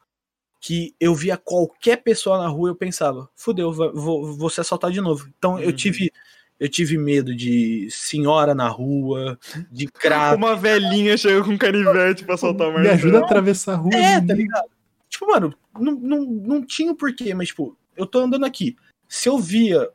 que 0.67 0.97
eu 0.99 1.15
via 1.15 1.37
qualquer 1.37 1.99
pessoa 2.03 2.39
na 2.39 2.49
rua 2.49 2.71
eu 2.71 2.75
pensava, 2.75 3.29
fudeu, 3.37 3.71
vou, 3.71 4.35
vou 4.35 4.49
ser 4.49 4.63
assaltado 4.63 4.95
de 4.95 5.01
novo. 5.03 5.29
Então 5.37 5.59
eu 5.59 5.69
Uhum. 5.69 5.77
tive 5.77 6.11
eu 6.59 6.71
tive 6.71 6.97
medo 6.97 7.35
de 7.37 7.89
senhora 7.91 8.55
na 8.55 8.67
rua, 8.69 9.39
de 9.71 9.87
crack. 9.89 10.35
Uma 10.37 10.57
velhinha 10.57 11.19
chega 11.19 11.45
com 11.45 11.59
canivete 11.59 12.25
pra 12.25 12.39
soltar 12.39 12.69
o 12.69 12.81
Me 12.81 12.89
ajuda 12.89 13.19
a 13.19 13.21
atravessar 13.25 13.75
a 13.75 13.77
rua. 13.77 13.95
É, 13.95 14.21
tá 14.25 14.33
ligado? 14.33 14.71
Tipo, 15.11 15.27
mano, 15.27 15.55
não, 15.79 15.93
não, 15.97 16.21
não 16.25 16.65
tinha 16.65 16.93
o 16.93 16.97
porquê, 16.97 17.35
mas, 17.35 17.49
tipo, 17.49 17.77
eu 17.95 18.07
tô 18.07 18.21
andando 18.21 18.47
aqui. 18.47 18.75
Se 19.07 19.29
eu 19.29 19.37
via, 19.39 19.91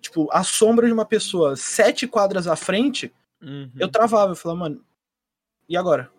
tipo, 0.00 0.28
a 0.32 0.42
sombra 0.42 0.86
de 0.86 0.92
uma 0.92 1.04
pessoa 1.04 1.54
sete 1.56 2.06
quadras 2.06 2.46
à 2.46 2.56
frente, 2.56 3.12
Uhum. 3.42 3.70
eu 3.78 3.88
travava, 3.88 4.32
eu 4.32 4.36
falava, 4.36 4.60
mano, 4.60 4.84
e 5.68 5.76
agora? 5.76 6.10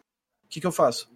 O 0.43 0.49
que 0.49 0.61
que 0.61 0.67
eu 0.67 0.71
faço? 0.73 1.09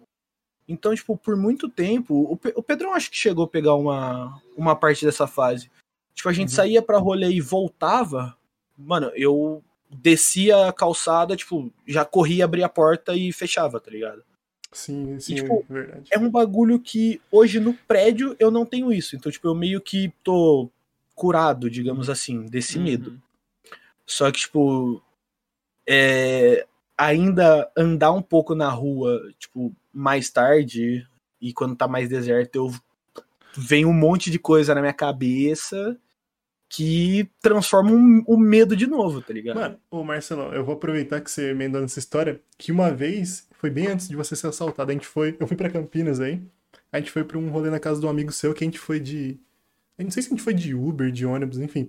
Então, 0.70 0.94
tipo, 0.94 1.16
por 1.16 1.36
muito 1.36 1.68
tempo, 1.68 2.26
o, 2.30 2.36
Pe- 2.36 2.52
o 2.54 2.62
Pedrão 2.62 2.94
acho 2.94 3.10
que 3.10 3.16
chegou 3.16 3.44
a 3.44 3.48
pegar 3.48 3.74
uma, 3.74 4.40
uma 4.56 4.76
parte 4.76 5.04
dessa 5.04 5.26
fase. 5.26 5.68
Tipo, 6.14 6.28
a 6.28 6.32
gente 6.32 6.50
Uhum. 6.50 6.54
saía 6.54 6.80
pra 6.80 6.98
rolê 6.98 7.28
e 7.30 7.40
voltava, 7.40 8.36
mano, 8.78 9.10
eu 9.16 9.64
descia 9.90 10.68
a 10.68 10.72
calçada, 10.72 11.34
tipo, 11.36 11.72
já 11.86 12.04
corria, 12.04 12.44
abria 12.44 12.66
a 12.66 12.68
porta 12.68 13.16
e 13.16 13.32
fechava, 13.32 13.80
tá 13.80 13.90
ligado? 13.90 14.22
Sim, 14.70 15.18
sim, 15.18 15.34
tipo, 15.34 15.66
é 15.68 15.72
verdade. 15.72 16.08
É 16.12 16.18
um 16.20 16.30
bagulho 16.30 16.78
que 16.78 17.20
hoje 17.32 17.58
no 17.58 17.74
prédio 17.74 18.36
eu 18.38 18.48
não 18.52 18.64
tenho 18.64 18.92
isso. 18.92 19.16
Então, 19.16 19.32
tipo, 19.32 19.48
eu 19.48 19.54
meio 19.56 19.80
que 19.80 20.12
tô 20.22 20.70
curado, 21.16 21.68
digamos 21.68 22.08
assim, 22.08 22.46
desse 22.46 22.78
Uhum. 22.78 22.84
medo. 22.84 23.20
Só 24.06 24.30
que, 24.30 24.38
tipo, 24.38 25.02
é, 25.84 26.64
ainda 26.96 27.68
andar 27.76 28.12
um 28.12 28.22
pouco 28.22 28.54
na 28.54 28.68
rua, 28.68 29.20
tipo, 29.38 29.72
mais 29.92 30.30
tarde, 30.30 31.06
e 31.40 31.52
quando 31.52 31.76
tá 31.76 31.88
mais 31.88 32.08
deserto, 32.08 32.56
eu 32.56 32.70
vem 33.56 33.84
um 33.84 33.92
monte 33.92 34.30
de 34.30 34.38
coisa 34.38 34.74
na 34.74 34.80
minha 34.80 34.92
cabeça 34.92 35.98
que 36.68 37.28
transforma 37.42 37.90
um- 37.90 38.22
o 38.26 38.36
medo 38.36 38.76
de 38.76 38.86
novo, 38.86 39.20
tá 39.20 39.32
ligado? 39.34 39.56
Mano, 39.56 39.78
ô 39.90 40.04
Marcelo, 40.04 40.54
eu 40.54 40.64
vou 40.64 40.74
aproveitar 40.76 41.20
que 41.20 41.28
você 41.30 41.50
emendou 41.50 41.80
nessa 41.80 41.98
história, 41.98 42.40
que 42.56 42.70
uma 42.70 42.92
vez, 42.92 43.48
foi 43.52 43.70
bem 43.70 43.88
antes 43.88 44.08
de 44.08 44.14
você 44.14 44.36
ser 44.36 44.46
assaltado, 44.46 44.90
a 44.90 44.94
gente 44.94 45.06
foi, 45.06 45.36
eu 45.40 45.46
fui 45.48 45.56
pra 45.56 45.68
Campinas 45.68 46.20
aí, 46.20 46.40
a 46.92 46.98
gente 47.00 47.10
foi 47.10 47.24
pra 47.24 47.36
um 47.38 47.48
rolê 47.50 47.70
na 47.70 47.80
casa 47.80 47.98
de 48.00 48.06
um 48.06 48.08
amigo 48.08 48.30
seu, 48.30 48.54
que 48.54 48.62
a 48.62 48.66
gente 48.66 48.78
foi 48.78 49.00
de, 49.00 49.40
eu 49.98 50.04
não 50.04 50.12
sei 50.12 50.22
se 50.22 50.28
a 50.28 50.30
gente 50.30 50.42
foi 50.42 50.54
de 50.54 50.72
Uber, 50.72 51.10
de 51.10 51.26
ônibus, 51.26 51.58
enfim, 51.58 51.88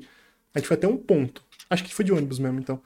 a 0.53 0.57
gente 0.57 0.67
foi 0.67 0.75
até 0.77 0.87
um 0.87 0.97
ponto, 0.97 1.43
acho 1.69 1.83
que 1.83 1.93
foi 1.93 2.03
de 2.03 2.11
ônibus 2.11 2.39
mesmo, 2.39 2.59
então, 2.59 2.81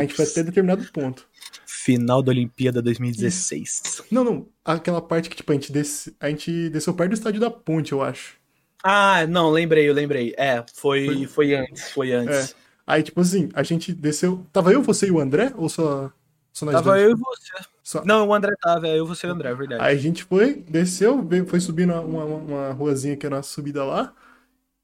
a 0.00 0.02
gente 0.02 0.14
foi 0.14 0.24
até 0.24 0.42
determinado 0.42 0.90
ponto. 0.92 1.28
Final 1.74 2.22
da 2.22 2.30
Olimpíada 2.30 2.82
2016. 2.82 4.02
Não, 4.10 4.22
não, 4.22 4.46
aquela 4.64 5.00
parte 5.00 5.28
que, 5.30 5.36
tipo, 5.36 5.50
a 5.50 5.54
gente, 5.54 5.72
desce, 5.72 6.14
a 6.20 6.28
gente 6.28 6.68
desceu 6.68 6.92
perto 6.94 7.10
do 7.10 7.14
estádio 7.14 7.40
da 7.40 7.50
Ponte, 7.50 7.92
eu 7.92 8.02
acho. 8.02 8.34
Ah, 8.84 9.26
não, 9.26 9.50
lembrei, 9.50 9.88
eu 9.88 9.94
lembrei. 9.94 10.34
É, 10.36 10.64
foi, 10.74 11.26
foi 11.26 11.54
antes, 11.54 11.90
foi 11.90 12.12
antes. 12.12 12.54
Aí, 12.86 13.02
tipo 13.02 13.20
assim, 13.20 13.48
a 13.54 13.62
gente 13.62 13.92
desceu. 13.92 14.44
Tava 14.52 14.72
eu, 14.72 14.82
você 14.82 15.06
e 15.06 15.10
o 15.10 15.18
André? 15.20 15.52
Ou 15.56 15.68
só, 15.68 16.12
só 16.52 16.66
nós 16.66 16.74
Tava 16.74 16.90
dois? 16.90 17.02
eu 17.04 17.10
e 17.12 17.14
você. 17.14 17.68
Só- 17.82 18.04
Não, 18.04 18.28
o 18.28 18.34
André 18.34 18.54
tava, 18.60 18.86
é 18.86 18.98
eu, 18.98 19.06
você 19.06 19.26
e 19.26 19.30
o 19.30 19.32
André, 19.32 19.50
é 19.50 19.54
verdade. 19.54 19.82
Aí 19.82 19.96
a 19.96 20.00
gente 20.00 20.24
foi, 20.24 20.54
desceu, 20.68 21.26
foi 21.46 21.60
subindo 21.60 21.92
uma, 21.92 22.02
uma, 22.02 22.24
uma 22.24 22.72
ruazinha 22.72 23.16
que 23.16 23.24
era 23.24 23.36
uma 23.36 23.42
subida 23.42 23.82
lá. 23.84 24.14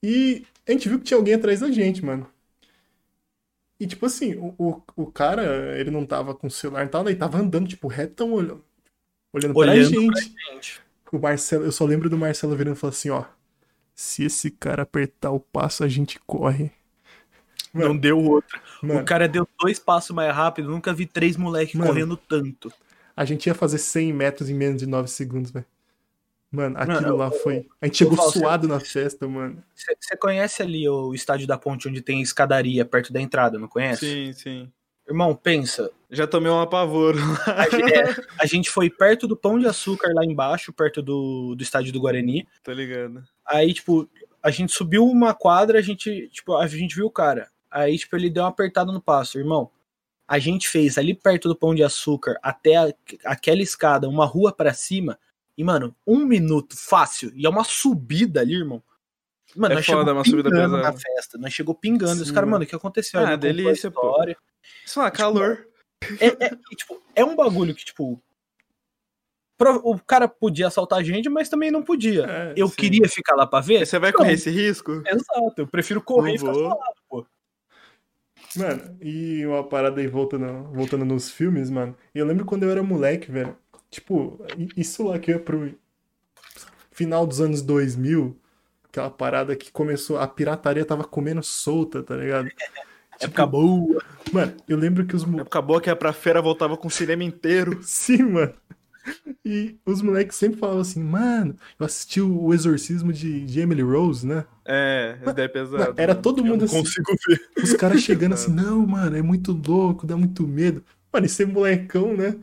E 0.02 0.44
a 0.66 0.72
gente 0.72 0.88
viu 0.88 0.98
que 0.98 1.04
tinha 1.04 1.18
alguém 1.18 1.34
atrás 1.34 1.60
da 1.60 1.70
gente, 1.70 2.04
mano. 2.04 2.26
E 3.80 3.86
tipo 3.86 4.06
assim, 4.06 4.34
o, 4.34 4.54
o, 4.58 4.82
o 4.96 5.06
cara, 5.06 5.78
ele 5.78 5.90
não 5.90 6.04
tava 6.04 6.34
com 6.34 6.48
o 6.48 6.50
celular 6.50 6.84
e 6.84 6.88
tal, 6.88 7.06
ele 7.08 7.16
tava 7.16 7.38
andando, 7.38 7.68
tipo, 7.68 7.86
retão, 7.86 8.32
olhando, 8.32 8.64
olhando 9.32 9.52
pra 9.54 9.60
Olhando 9.60 9.84
gente. 9.88 10.34
Gente, 10.52 10.80
O 11.12 11.18
Marcelo, 11.18 11.64
eu 11.64 11.72
só 11.72 11.84
lembro 11.84 12.10
do 12.10 12.18
Marcelo 12.18 12.56
virando 12.56 12.76
e 12.76 12.78
falando 12.78 12.94
assim, 12.94 13.10
ó. 13.10 13.24
Se 13.94 14.24
esse 14.24 14.50
cara 14.50 14.82
apertar 14.82 15.30
o 15.30 15.40
passo, 15.40 15.82
a 15.84 15.88
gente 15.88 16.20
corre. 16.26 16.70
não 17.72 17.96
deu 17.96 18.18
outro. 18.18 18.60
Mano, 18.82 19.00
O 19.00 19.04
cara 19.04 19.28
deu 19.28 19.46
dois 19.60 19.78
passos 19.78 20.10
mais 20.14 20.34
rápido, 20.34 20.70
nunca 20.70 20.92
vi 20.92 21.06
três 21.06 21.36
moleques 21.36 21.74
Mano. 21.74 21.90
correndo 21.90 22.16
tanto. 22.16 22.72
a 23.16 23.24
gente 23.24 23.46
ia 23.46 23.54
fazer 23.54 23.78
100 23.78 24.12
metros 24.12 24.48
em 24.50 24.54
menos 24.54 24.80
de 24.80 24.86
9 24.86 25.08
segundos, 25.08 25.50
velho. 25.50 25.66
Mano, 26.50 26.76
aquilo 26.78 26.94
Mano, 27.02 27.16
lá 27.16 27.30
foi. 27.30 27.66
A 27.80 27.86
gente 27.86 27.98
chegou 27.98 28.16
falo, 28.16 28.30
você- 28.32 28.38
suado 28.38 28.66
na 28.66 28.80
festa, 28.80 29.28
mano. 29.28 29.62
Você 29.74 30.16
conhece 30.16 30.62
ali 30.62 30.88
o 30.88 31.12
estádio 31.14 31.46
da 31.46 31.58
ponte 31.58 31.88
onde 31.88 32.00
tem 32.00 32.22
escadaria 32.22 32.84
perto 32.84 33.12
da 33.12 33.20
entrada, 33.20 33.58
não 33.58 33.68
conhece? 33.68 34.06
Sim, 34.06 34.32
sim. 34.32 34.72
Irmão, 35.06 35.34
pensa. 35.34 35.90
Já 36.10 36.26
tomei 36.26 36.50
um 36.50 36.60
apavoro. 36.60 37.18
A 37.46 37.68
gente, 37.68 37.92
é, 37.94 38.02
a 38.40 38.46
gente 38.46 38.70
foi 38.70 38.88
perto 38.90 39.26
do 39.26 39.36
Pão 39.36 39.58
de 39.58 39.66
Açúcar 39.66 40.12
lá 40.14 40.24
embaixo, 40.24 40.72
perto 40.72 41.02
do, 41.02 41.54
do 41.54 41.62
estádio 41.62 41.92
do 41.92 42.00
Guarani. 42.00 42.46
Tô 42.62 42.72
ligado. 42.72 43.22
Aí, 43.46 43.72
tipo, 43.72 44.08
a 44.42 44.50
gente 44.50 44.72
subiu 44.72 45.06
uma 45.06 45.34
quadra, 45.34 45.78
a 45.78 45.82
gente, 45.82 46.28
tipo, 46.28 46.56
a 46.56 46.66
gente 46.66 46.94
viu 46.94 47.06
o 47.06 47.10
cara. 47.10 47.50
Aí, 47.70 47.96
tipo, 47.98 48.16
ele 48.16 48.30
deu 48.30 48.42
uma 48.42 48.48
apertada 48.50 48.90
no 48.92 49.00
passo, 49.02 49.38
irmão. 49.38 49.70
A 50.26 50.38
gente 50.38 50.68
fez 50.68 50.98
ali 50.98 51.14
perto 51.14 51.48
do 51.48 51.56
Pão 51.56 51.74
de 51.74 51.82
Açúcar 51.82 52.38
até 52.42 52.76
a- 52.76 52.92
aquela 53.24 53.62
escada, 53.62 54.08
uma 54.08 54.26
rua 54.26 54.52
pra 54.52 54.74
cima. 54.74 55.18
E, 55.58 55.64
mano, 55.64 55.92
um 56.06 56.24
minuto 56.24 56.76
fácil. 56.76 57.32
E 57.34 57.44
é 57.44 57.48
uma 57.48 57.64
subida 57.64 58.40
ali, 58.40 58.54
irmão. 58.54 58.80
Mano, 59.56 59.72
É 59.72 59.76
nós 59.76 59.84
foda, 59.86 59.98
chegou 59.98 60.10
é 60.10 60.14
uma 60.14 60.24
subida 60.24 60.50
pingando 60.50 60.76
na 60.76 60.92
pesada. 60.92 60.98
festa. 61.00 61.36
Nós 61.38 61.52
chegou 61.52 61.74
pingando. 61.74 62.22
Os 62.22 62.28
Sim, 62.28 62.34
caras, 62.34 62.48
mano. 62.48 62.64
o 62.64 62.66
que 62.66 62.76
aconteceu? 62.76 63.18
Ah, 63.26 63.34
delícia, 63.34 63.90
pô. 63.90 64.14
Isso 64.86 65.02
é 65.02 65.10
calor. 65.10 65.66
É, 66.20 66.26
é, 66.46 66.50
e, 66.70 66.76
tipo, 66.76 67.02
é 67.16 67.24
um 67.24 67.34
bagulho 67.34 67.74
que, 67.74 67.84
tipo. 67.84 68.22
pro- 69.58 69.80
O 69.82 69.98
cara 69.98 70.28
podia 70.28 70.68
assaltar 70.68 71.00
a 71.00 71.02
gente, 71.02 71.28
mas 71.28 71.48
também 71.48 71.72
não 71.72 71.82
podia. 71.82 72.24
É, 72.24 72.54
Eu 72.56 72.68
sim. 72.68 72.76
queria 72.76 73.08
ficar 73.08 73.34
lá 73.34 73.44
pra 73.44 73.58
ver. 73.60 73.84
Você 73.84 73.98
vai 73.98 74.12
Não. 74.12 74.18
correr 74.18 74.34
esse 74.34 74.50
risco? 74.50 75.02
Exato, 75.04 75.54
eu 75.56 75.66
prefiro 75.66 76.00
correr 76.00 76.30
e 76.30 76.32
Não 76.34 76.38
ficar 76.38 76.52
vou. 76.52 76.68
falado, 76.70 76.96
pô. 77.08 77.26
Mano, 78.56 78.96
e 79.02 79.44
uma 79.44 79.64
parada 79.68 80.00
aí 80.00 80.06
voltando, 80.06 80.70
voltando 80.72 81.04
nos 81.04 81.30
filmes, 81.30 81.68
mano. 81.68 81.96
Eu 82.14 82.24
lembro 82.24 82.44
quando 82.46 82.62
eu 82.62 82.70
era 82.70 82.82
moleque, 82.82 83.30
velho. 83.30 83.56
Tipo, 83.90 84.38
isso 84.76 85.06
lá 85.06 85.18
que 85.18 85.30
ia 85.30 85.38
pro 85.38 85.74
final 86.92 87.26
dos 87.26 87.40
anos 87.40 87.62
2000, 87.62 88.36
aquela 88.84 89.10
parada 89.10 89.54
que 89.56 89.70
começou, 89.70 90.18
a 90.18 90.26
pirataria 90.26 90.84
tava 90.84 91.04
comendo 91.04 91.42
solta, 91.42 92.02
tá 92.02 92.16
ligado? 92.16 92.48
Época 93.20 93.46
boa. 93.46 94.02
Mano, 94.32 94.54
eu 94.68 94.76
lembro 94.76 95.04
que 95.04 95.16
os 95.16 95.24
Acabou 95.40 95.80
que 95.80 95.90
ia 95.90 95.96
pra 95.96 96.12
feira, 96.12 96.40
voltava 96.40 96.76
com 96.76 96.88
o 96.88 96.90
cinema 96.90 97.24
inteiro. 97.24 97.80
Sim, 97.82 98.22
mano. 98.22 98.54
E 99.44 99.76
os 99.86 100.02
moleques 100.02 100.36
sempre 100.36 100.58
falavam 100.58 100.82
assim, 100.82 101.02
mano, 101.02 101.56
eu 101.80 101.86
assisti 101.86 102.20
o 102.20 102.52
Exorcismo 102.52 103.12
de, 103.12 103.44
de 103.44 103.60
Emily 103.60 103.82
Rose, 103.82 104.26
né? 104.26 104.44
É, 104.66 105.16
ideia 105.26 105.46
é 105.46 105.48
pesada. 105.48 105.84
Mano, 105.84 105.94
era 105.96 106.14
todo 106.14 106.44
mundo 106.44 106.66
assim. 106.66 106.78
Consigo 106.78 107.12
ver. 107.26 107.40
Os 107.62 107.72
caras 107.72 108.02
chegando 108.02 108.34
assim, 108.34 108.52
não, 108.52 108.86
mano, 108.86 109.16
é 109.16 109.22
muito 109.22 109.58
louco, 109.66 110.06
dá 110.06 110.16
muito 110.16 110.46
medo. 110.46 110.84
Mano, 111.12 111.24
e 111.24 111.28
ser 111.28 111.46
molecão, 111.46 112.14
né? 112.14 112.36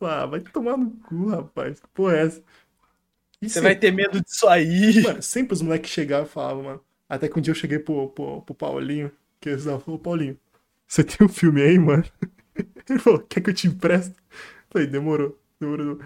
Ah, 0.00 0.26
vai 0.26 0.40
tomar 0.40 0.76
no 0.76 0.90
cu, 1.00 1.28
rapaz. 1.28 1.80
Que 1.80 1.88
porra 1.88 2.16
é 2.16 2.26
essa? 2.26 2.42
E 3.42 3.48
Você 3.48 3.54
sempre- 3.54 3.68
vai 3.70 3.76
ter 3.78 3.92
medo 3.92 4.20
disso 4.22 4.48
aí. 4.48 5.02
Mano, 5.02 5.22
sempre 5.22 5.54
os 5.54 5.62
moleques 5.62 5.90
chegavam 5.90 6.26
e 6.26 6.28
falavam, 6.30 6.62
mano. 6.64 6.84
Até 7.08 7.28
que 7.28 7.38
um 7.38 7.42
dia 7.42 7.52
eu 7.52 7.56
cheguei 7.56 7.78
pro, 7.78 8.10
pro, 8.10 8.42
pro 8.42 8.54
Paulinho, 8.54 9.10
que 9.40 9.48
eles 9.50 9.64
falaram, 9.64 9.98
Paulinho, 9.98 10.38
você 10.86 11.02
tem 11.04 11.26
um 11.26 11.30
filme 11.30 11.62
aí, 11.62 11.78
mano? 11.78 12.04
Ele 12.88 12.98
falou, 12.98 13.20
quer 13.20 13.40
que 13.40 13.50
eu 13.50 13.54
te 13.54 13.66
empresto? 13.68 14.14
Eu 14.20 14.26
Falei, 14.70 14.86
demorou, 14.88 15.38
demorou. 15.60 16.00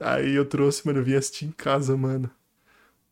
Aí 0.00 0.34
eu 0.34 0.46
trouxe, 0.48 0.86
mano, 0.86 1.00
eu 1.00 1.04
vim 1.04 1.14
assistir 1.14 1.46
em 1.46 1.52
casa, 1.52 1.96
mano. 1.96 2.30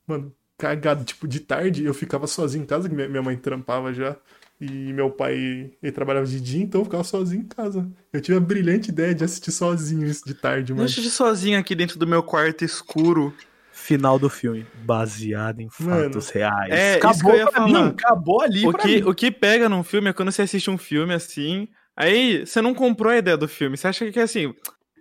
Mano, 0.07 0.35
cagado, 0.61 1.05
tipo, 1.05 1.27
de 1.27 1.41
tarde 1.41 1.85
eu 1.85 1.95
ficava 1.95 2.27
sozinho 2.27 2.63
em 2.63 2.67
casa, 2.67 2.89
que 2.89 2.95
minha 2.95 3.23
mãe 3.23 3.37
trampava 3.37 3.93
já. 3.93 4.17
E 4.61 4.93
meu 4.93 5.11
pai, 5.11 5.71
ele 5.83 5.93
trabalhava 5.93 6.27
de 6.27 6.39
dia, 6.39 6.63
então 6.63 6.83
eu 6.83 6.85
ficava 6.85 7.03
sozinho 7.03 7.43
em 7.43 7.47
casa. 7.47 7.89
Eu 8.13 8.21
tive 8.21 8.37
a 8.37 8.41
brilhante 8.41 8.91
ideia 8.91 9.15
de 9.15 9.25
assistir 9.25 9.53
sozinho 9.53 10.07
isso 10.07 10.23
de 10.27 10.35
tarde, 10.35 10.73
Eu 10.73 10.77
mano. 10.77 10.87
assisti 10.87 11.09
sozinho 11.11 11.59
aqui 11.59 11.75
dentro 11.75 11.99
do 11.99 12.07
meu 12.07 12.23
quarto 12.23 12.63
escuro. 12.63 13.35
Final 13.73 14.19
do 14.19 14.29
filme. 14.29 14.67
Baseado 14.85 15.61
em 15.61 15.69
Mano. 15.81 16.13
fatos 16.13 16.29
reais. 16.29 16.71
É, 16.71 16.99
isso 16.99 16.99
acabou 16.99 17.33
que 17.33 17.41
eu 17.41 17.47
mim. 17.47 17.73
falar. 17.73 17.87
Acabou 17.89 18.43
ali 18.43 18.67
O 18.67 18.73
que, 18.75 18.97
mim. 18.97 19.03
o 19.09 19.15
que 19.15 19.31
pega 19.31 19.67
num 19.67 19.83
filme 19.83 20.11
é 20.11 20.13
quando 20.13 20.31
você 20.31 20.43
assiste 20.43 20.71
um 20.71 20.77
filme 20.77 21.15
assim, 21.15 21.67
aí 21.97 22.45
você 22.45 22.61
não 22.61 22.75
comprou 22.75 23.11
a 23.11 23.17
ideia 23.17 23.39
do 23.39 23.49
filme, 23.49 23.79
você 23.79 23.89
acha 23.89 24.11
que 24.13 24.21
é 24.21 24.25
assim, 24.25 24.53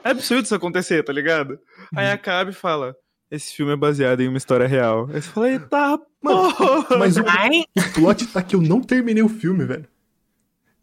é 0.05 0.11
absurdo 0.11 0.45
isso 0.45 0.55
acontecer, 0.55 1.03
tá 1.03 1.11
ligado? 1.11 1.59
Aí 1.93 2.07
Uhum. 2.07 2.13
acaba 2.13 2.49
e 2.49 2.53
fala, 2.53 2.95
esse 3.31 3.53
filme 3.53 3.71
é 3.73 3.75
baseado 3.75 4.21
em 4.21 4.27
uma 4.27 4.37
história 4.37 4.67
real. 4.67 5.07
Aí 5.13 5.21
você 5.21 5.29
fala, 5.29 5.49
eita, 5.51 5.77
Mano, 6.21 6.53
porra! 6.55 6.97
Mas 6.97 7.17
o, 7.17 7.21
O 7.21 7.93
plot 7.93 8.27
tá 8.27 8.41
que 8.41 8.55
eu 8.55 8.61
não 8.61 8.81
terminei 8.81 9.23
o 9.23 9.29
filme, 9.29 9.65
velho. 9.65 9.87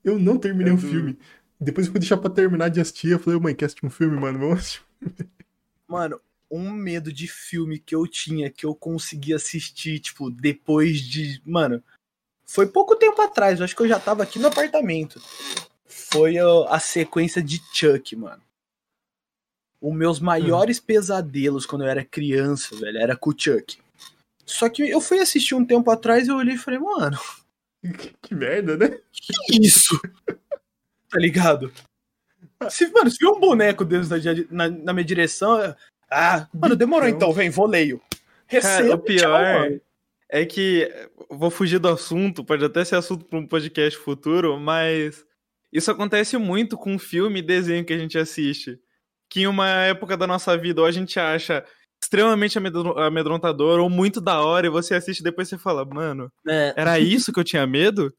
Eu 0.05 0.19
não 0.19 0.39
terminei 0.39 0.73
É 0.73 0.75
o 0.75 0.79
duro. 0.79 0.91
filme. 0.93 1.19
Depois 1.61 1.87
eu 1.87 1.93
fui 1.93 2.01
deixar 2.01 2.17
pra 2.19 2.31
terminar 2.31 2.69
de 2.69 2.81
assistir. 2.81 3.11
Eu 3.11 3.19
falei, 3.19 3.41
mãe, 3.41 3.55
quer 3.55 3.65
assistir 3.67 3.85
um 3.85 3.91
filme, 3.91 4.19
mano? 4.19 4.39
Vamos 4.39 4.59
assistir. 4.61 4.83
Mano, 5.89 6.21
um 6.51 6.71
medo 6.71 7.13
de 7.13 7.27
filme 7.27 7.79
que 7.79 7.95
eu 7.95 8.07
tinha, 8.07 8.51
que 8.51 8.65
eu 8.65 8.75
consegui 8.75 9.35
assistir, 9.35 9.99
tipo, 9.99 10.31
depois 10.31 11.01
de. 11.01 11.41
Mano, 11.45 11.83
foi 12.45 12.67
pouco 12.67 12.95
tempo 12.95 13.21
atrás, 13.21 13.59
eu 13.59 13.65
acho 13.65 13.75
que 13.75 13.83
eu 13.83 13.89
já 13.89 13.99
tava 13.99 14.23
aqui 14.23 14.39
no 14.39 14.47
apartamento. 14.49 15.21
Foi 15.87 16.37
a 16.39 16.79
sequência 16.79 17.43
de 17.43 17.61
Chuck, 17.73 18.15
mano. 18.15 18.43
Os 19.81 19.95
meus 19.95 20.21
maiores 20.21 20.81
pesadelos 20.81 21.67
quando 21.67 21.83
eu 21.85 21.89
era 21.89 22.05
criança, 22.05 22.75
velho, 22.77 22.99
era 22.99 23.17
com 23.17 23.31
o 23.31 23.35
Chuck. 23.37 23.79
Só 24.45 24.69
que 24.69 24.89
eu 24.89 25.01
fui 25.01 25.19
assistir 25.19 25.55
um 25.55 25.65
tempo 25.65 25.91
atrás 25.91 26.27
e 26.27 26.31
eu 26.31 26.37
olhei 26.37 26.55
e 26.55 26.59
falei, 26.59 26.79
mano, 26.81 27.19
Que, 27.83 28.15
que 28.23 28.35
merda, 28.35 28.77
né? 28.77 28.99
que 29.13 29.61
isso? 29.61 30.01
tá 31.09 31.19
ligado? 31.19 31.73
Se, 32.71 32.87
mano, 32.91 33.11
se 33.11 33.19
viu 33.21 33.33
um 33.33 33.41
boneco 33.41 33.85
dentro 33.85 34.09
da, 34.09 34.17
na, 34.51 34.69
na 34.69 34.93
minha 34.93 35.05
direção, 35.05 35.75
ah, 36.11 36.49
mano, 36.55 36.77
demorou 36.77 37.09
Então. 37.09 37.29
então, 37.29 37.33
vem, 37.33 37.51
vou 37.51 37.67
leio. 37.67 37.99
Cara, 37.99 38.19
Receba, 38.47 38.95
o 38.95 38.99
pior 38.99 39.19
tchau, 39.19 39.61
mano. 39.61 39.81
é 40.29 40.45
que 40.47 40.91
eu 41.29 41.37
vou 41.37 41.51
fugir 41.51 41.79
do 41.79 41.89
assunto, 41.89 42.45
pode 42.45 42.65
até 42.65 42.85
ser 42.85 42.97
assunto 42.97 43.25
para 43.25 43.39
um 43.39 43.47
podcast 43.47 43.99
futuro, 43.99 44.59
mas 44.59 45.25
isso 45.73 45.91
acontece 45.91 46.39
muito 46.39 46.77
com 46.77 46.99
filme 46.99 47.41
e 47.41 47.43
desenho 47.43 47.85
que 47.85 47.93
a 47.93 47.99
gente 47.99 48.17
assiste. 48.17 48.79
Que 49.29 49.41
em 49.43 49.47
uma 49.47 49.69
época 49.69 50.17
da 50.17 50.27
nossa 50.27 50.57
vida 50.57 50.81
ou 50.81 50.87
a 50.87 50.93
gente 50.93 51.19
acha 51.19 51.65
extremamente 52.03 52.59
amedro- 52.59 52.99
amedrontador 52.99 53.81
ou 53.81 53.91
muito 53.91 54.21
da 54.21 54.41
hora 54.41 54.67
e 54.67 54.71
você 54.71 54.95
assiste 54.95 55.21
e 55.21 55.25
depois 55.25 55.49
você 55.49 55.59
fala, 55.59 55.85
mano, 55.85 56.31
É, 56.49 56.75
era 56.77 56.99
isso 57.01 57.33
que 57.33 57.41
eu 57.41 57.45
tinha 57.45 57.67
medo? 57.67 58.13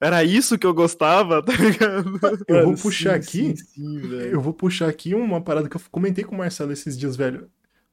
Era 0.00 0.24
isso 0.24 0.58
que 0.58 0.66
eu 0.66 0.74
gostava, 0.74 1.42
tá 1.44 1.52
ligado? 1.52 2.18
Eu 2.48 2.64
vou 2.64 2.74
puxar 2.76 3.22
sim, 3.22 3.50
aqui. 3.50 3.56
sim, 3.56 3.56
sim. 3.56 4.14
Eu 4.30 4.40
vou 4.40 4.52
puxar 4.52 4.88
aqui 4.88 5.14
uma 5.14 5.40
parada 5.40 5.68
que 5.68 5.76
eu 5.76 5.80
comentei 5.90 6.24
com 6.24 6.34
o 6.34 6.38
Marcelo 6.38 6.72
esses 6.72 6.98
dias, 6.98 7.16
velho. 7.16 7.48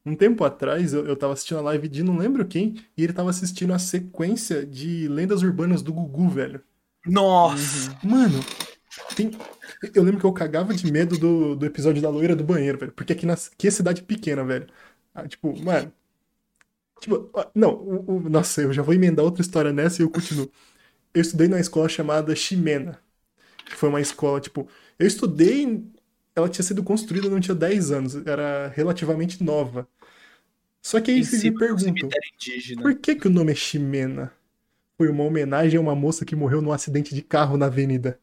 Um 0.06 0.16
tempo 0.16 0.44
atrás, 0.44 0.94
eu, 0.94 1.06
eu 1.06 1.16
tava 1.16 1.34
assistindo 1.34 1.60
a 1.60 1.62
live 1.62 1.88
de 1.88 2.02
não 2.04 2.18
lembro 2.18 2.46
quem, 2.48 2.76
e 2.98 3.04
ele 3.04 3.14
tava 3.14 3.30
assistindo 3.30 3.74
a 3.74 3.80
sequência 3.80 4.66
de 4.66 5.08
Lendas 5.08 5.44
Urbanas 5.44 5.82
do 5.82 5.94
Gugu, 5.94 6.30
velho. 6.30 6.62
Nossa, 7.06 7.96
Mano, 8.04 8.40
tem... 9.16 9.32
eu 9.94 10.04
lembro 10.04 10.20
que 10.20 10.26
eu 10.26 10.34
cagava 10.34 10.74
de 10.74 10.92
medo 10.92 11.18
do, 11.18 11.56
do 11.56 11.66
episódio 11.66 12.02
da 12.02 12.10
loira 12.10 12.36
do 12.36 12.44
banheiro, 12.44 12.78
velho. 12.78 12.92
Porque 12.94 13.14
aqui, 13.14 13.26
na... 13.26 13.34
aqui 13.34 13.68
é 13.68 13.72
cidade 13.72 14.04
pequena, 14.04 14.44
velho. 14.44 14.68
Ah, 15.14 15.28
tipo, 15.28 15.58
mano. 15.64 15.92
Tipo, 17.00 17.30
ah, 17.36 17.50
não, 17.56 17.74
o- 17.76 18.18
o- 18.18 18.30
nossa, 18.30 18.62
eu 18.62 18.74
já 18.74 18.82
vou 18.82 18.94
emendar 18.94 19.24
outra 19.26 19.42
história 19.42 19.72
nessa 19.72 20.02
e 20.02 20.06
eu 20.06 20.10
continuo. 20.10 20.52
Eu 21.14 21.22
estudei 21.22 21.48
numa 21.48 21.60
escola 21.62 21.90
chamada 21.90 22.36
Ximena. 22.36 23.00
Que 23.66 23.76
foi 23.76 23.90
uma 23.90 24.02
escola, 24.02 24.42
tipo. 24.42 24.68
Eu 25.00 25.08
estudei. 25.08 25.86
Ela 26.36 26.50
tinha 26.50 26.64
sido 26.66 26.84
construída, 26.84 27.30
não 27.30 27.40
tinha 27.42 27.56
10 27.56 27.92
anos. 27.92 28.16
Era 28.28 28.70
relativamente 28.70 29.44
nova. 29.44 29.88
Só 30.84 31.02
que 31.02 31.12
aí 31.12 31.24
vocês 31.26 31.44
me 31.44 31.54
perguntam. 31.54 32.10
Por 32.82 32.96
que 33.00 33.16
que 33.16 33.28
o 33.28 33.32
nome 33.32 33.52
é 33.52 33.56
Ximena? 33.56 34.34
Foi 34.98 35.10
uma 35.10 35.24
homenagem 35.26 35.78
a 35.78 35.82
uma 35.82 35.96
moça 35.96 36.26
que 36.26 36.36
morreu 36.36 36.62
num 36.62 36.72
acidente 36.74 37.16
de 37.16 37.22
carro 37.24 37.58
na 37.58 37.68
avenida. 37.68 38.20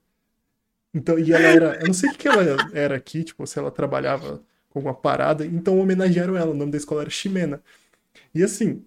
Então, 0.96 1.18
e 1.18 1.32
ela 1.32 1.50
era, 1.50 1.76
eu 1.80 1.88
não 1.88 1.94
sei 1.94 2.11
o 2.11 2.12
que 2.12 2.28
ela 2.28 2.42
era 2.72 2.96
aqui, 2.96 3.24
tipo, 3.24 3.46
se 3.46 3.59
ela 3.59 3.70
trabalhava 3.72 4.42
com 4.70 4.80
alguma 4.80 4.94
parada, 4.94 5.46
então 5.46 5.78
homenagearam 5.80 6.37
ela, 6.37 6.52
o 6.52 6.54
nome 6.54 6.72
da 6.72 6.78
escola 6.78 7.02
era 7.02 7.11
Ximena. 7.11 7.62
E 8.35 8.42
assim, 8.44 8.85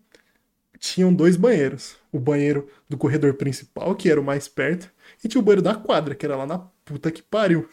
tinham 0.80 1.14
dois 1.14 1.38
banheiros. 1.38 1.98
O 2.12 2.20
banheiro 2.20 2.70
do 2.90 2.98
corredor 2.98 3.36
principal, 3.36 3.96
que 3.96 4.10
era 4.10 4.22
o 4.22 4.24
mais 4.24 4.48
perto, 4.48 4.92
e 5.24 5.28
tinha 5.30 5.42
o 5.42 5.46
banheiro 5.46 5.62
da 5.64 5.76
quadra, 5.76 6.16
que 6.16 6.26
era 6.26 6.38
lá 6.38 6.48
na 6.48 6.60
puta 6.86 7.12
que 7.12 7.22
pariu. 7.24 7.70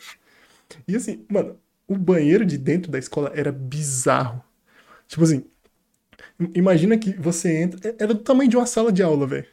E 0.88 0.96
assim, 0.96 1.26
mano, 1.30 1.58
o 1.88 1.96
banheiro 1.96 2.44
de 2.46 2.58
dentro 2.58 2.90
da 2.90 2.98
escola 2.98 3.32
era 3.34 3.52
bizarro. 3.52 4.42
Tipo 5.08 5.24
assim, 5.24 5.44
im- 6.40 6.52
imagina 6.56 6.98
que 6.98 7.12
você 7.14 7.56
entra. 7.62 7.96
Era 7.98 8.14
do 8.14 8.20
tamanho 8.22 8.50
de 8.50 8.56
uma 8.56 8.66
sala 8.66 8.92
de 8.92 9.02
aula, 9.02 9.26
velho. 9.26 9.46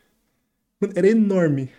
Era 0.95 1.07
enorme. 1.09 1.69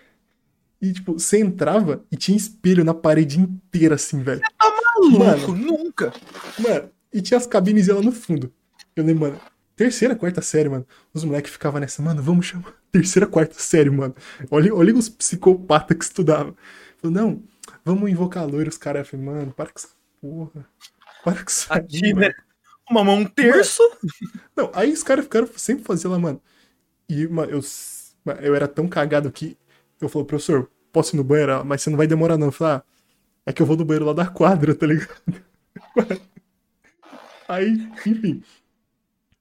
E, 0.81 0.91
tipo, 0.93 1.13
você 1.13 1.39
entrava 1.39 2.03
e 2.11 2.17
tinha 2.17 2.37
espelho 2.37 2.83
na 2.83 2.93
parede 2.93 3.39
inteira, 3.39 3.95
assim, 3.95 4.21
velho. 4.21 4.41
Maluco, 4.61 5.51
Mano. 5.51 5.55
nunca. 5.55 6.13
Mano, 6.59 6.89
e 7.13 7.21
tinha 7.21 7.37
as 7.37 7.47
cabines 7.47 7.87
lá 7.87 8.01
no 8.01 8.11
fundo. 8.11 8.51
Eu 8.95 9.03
lembro, 9.03 9.29
mano, 9.29 9.41
terceira, 9.75 10.15
quarta 10.15 10.41
série, 10.41 10.69
mano. 10.69 10.85
Os 11.13 11.23
moleques 11.23 11.51
ficavam 11.51 11.79
nessa, 11.79 12.01
mano, 12.01 12.21
vamos 12.21 12.45
chamar. 12.45 12.73
Terceira, 12.91 13.25
quarta 13.27 13.55
série, 13.57 13.89
mano. 13.89 14.15
Olha, 14.51 14.73
olha 14.73 14.93
os 14.95 15.09
psicopatas 15.09 15.97
que 15.97 16.03
estudavam. 16.03 16.55
Falei, 17.01 17.15
não, 17.15 17.43
vamos 17.83 18.09
invocar 18.09 18.45
loiro. 18.47 18.69
Os 18.69 18.77
caras, 18.77 19.05
eu 19.05 19.11
falei, 19.11 19.25
mano, 19.25 19.51
para 19.53 19.65
com 19.69 19.79
essa 19.79 19.89
porra. 20.21 20.65
Para 21.23 21.43
com 21.43 21.49
isso 21.49 21.65
Aqui, 21.69 22.13
mano. 22.13 22.27
né? 22.27 22.33
Uma 22.89 23.03
mão 23.03 23.15
um 23.19 23.25
terço. 23.25 23.81
Não, 24.55 24.69
aí 24.73 24.91
os 24.93 25.01
caras 25.03 25.25
ficaram 25.25 25.47
sempre 25.57 25.83
fazendo 25.83 26.11
lá, 26.11 26.19
mano. 26.19 26.41
E, 27.09 27.27
mano, 27.27 27.51
eu, 27.51 27.59
mano, 28.23 28.39
eu 28.41 28.55
era 28.55 28.67
tão 28.67 28.87
cagado 28.87 29.31
que 29.31 29.57
eu 30.05 30.09
falei, 30.09 30.27
professor, 30.27 30.69
posso 30.91 31.15
ir 31.15 31.17
no 31.17 31.23
banheiro? 31.23 31.51
Ela, 31.51 31.63
Mas 31.63 31.81
você 31.81 31.89
não 31.89 31.97
vai 31.97 32.07
demorar, 32.07 32.37
não. 32.37 32.47
Eu 32.47 32.51
falei, 32.51 32.75
ah, 32.75 32.83
é 33.45 33.53
que 33.53 33.61
eu 33.61 33.65
vou 33.65 33.77
no 33.77 33.85
banheiro 33.85 34.05
lá 34.05 34.13
da 34.13 34.27
quadra, 34.27 34.73
tá 34.73 34.87
ligado? 34.87 35.09
Aí, 37.47 37.89
enfim. 38.05 38.41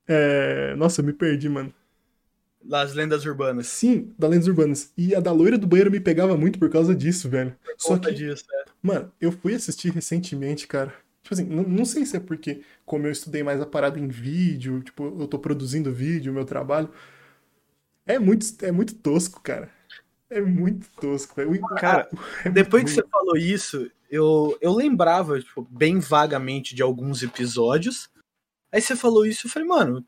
É... 0.07 0.75
Nossa, 0.77 1.01
eu 1.01 1.05
me 1.05 1.13
perdi, 1.13 1.49
mano. 1.49 1.73
Das 2.65 2.95
lendas 2.95 3.25
urbanas. 3.27 3.67
Sim, 3.67 4.15
da 4.19 4.27
Lendas 4.27 4.49
Urbanas. 4.49 4.91
E 4.97 5.15
a 5.15 5.21
da 5.21 5.31
loira 5.31 5.59
do 5.59 5.67
banheiro 5.67 5.91
me 5.91 6.01
pegava 6.01 6.35
muito 6.35 6.59
por 6.59 6.71
causa 6.71 6.95
disso, 6.95 7.29
velho. 7.29 7.55
Só 7.77 7.91
Conta 7.91 8.09
que, 8.09 8.15
disso, 8.15 8.45
é. 8.51 8.65
mano, 8.83 9.13
eu 9.21 9.31
fui 9.31 9.55
assistir 9.55 9.93
recentemente, 9.93 10.67
cara. 10.67 10.95
Tipo 11.23 11.35
assim, 11.35 11.45
não, 11.45 11.63
não 11.63 11.85
sei 11.85 12.07
se 12.07 12.17
é 12.17 12.21
porque, 12.21 12.63
como 12.87 13.07
eu 13.07 13.13
estudei 13.13 13.43
mais 13.43 13.61
a 13.61 13.67
parada 13.67 13.99
em 13.99 14.09
vídeo, 14.09 14.83
tipo, 14.83 15.05
eu 15.21 15.29
tô 15.29 15.39
produzindo 15.39 15.93
vídeo, 15.93 16.33
meu 16.33 16.45
trabalho. 16.47 16.89
É 18.07 18.19
muito, 18.19 18.47
é 18.63 18.73
muito 18.73 18.95
tosco, 18.95 19.43
cara. 19.43 19.71
É 20.35 20.41
muito 20.41 20.91
tosco, 21.01 21.37
velho. 21.37 21.61
Cara, 21.77 22.09
é 22.43 22.45
muito 22.47 22.55
Depois 22.55 22.83
que 22.83 22.91
ruim. 22.91 23.03
você 23.03 23.09
falou 23.09 23.37
isso, 23.37 23.91
eu, 24.11 24.59
eu 24.61 24.75
lembrava, 24.75 25.41
tipo, 25.41 25.63
bem 25.71 26.01
vagamente 26.01 26.75
de 26.75 26.83
alguns 26.83 27.23
episódios. 27.23 28.11
Aí 28.73 28.81
você 28.81 28.97
falou 28.97 29.25
isso, 29.25 29.47
eu 29.47 29.51
falei, 29.51 29.69
mano, 29.69 30.05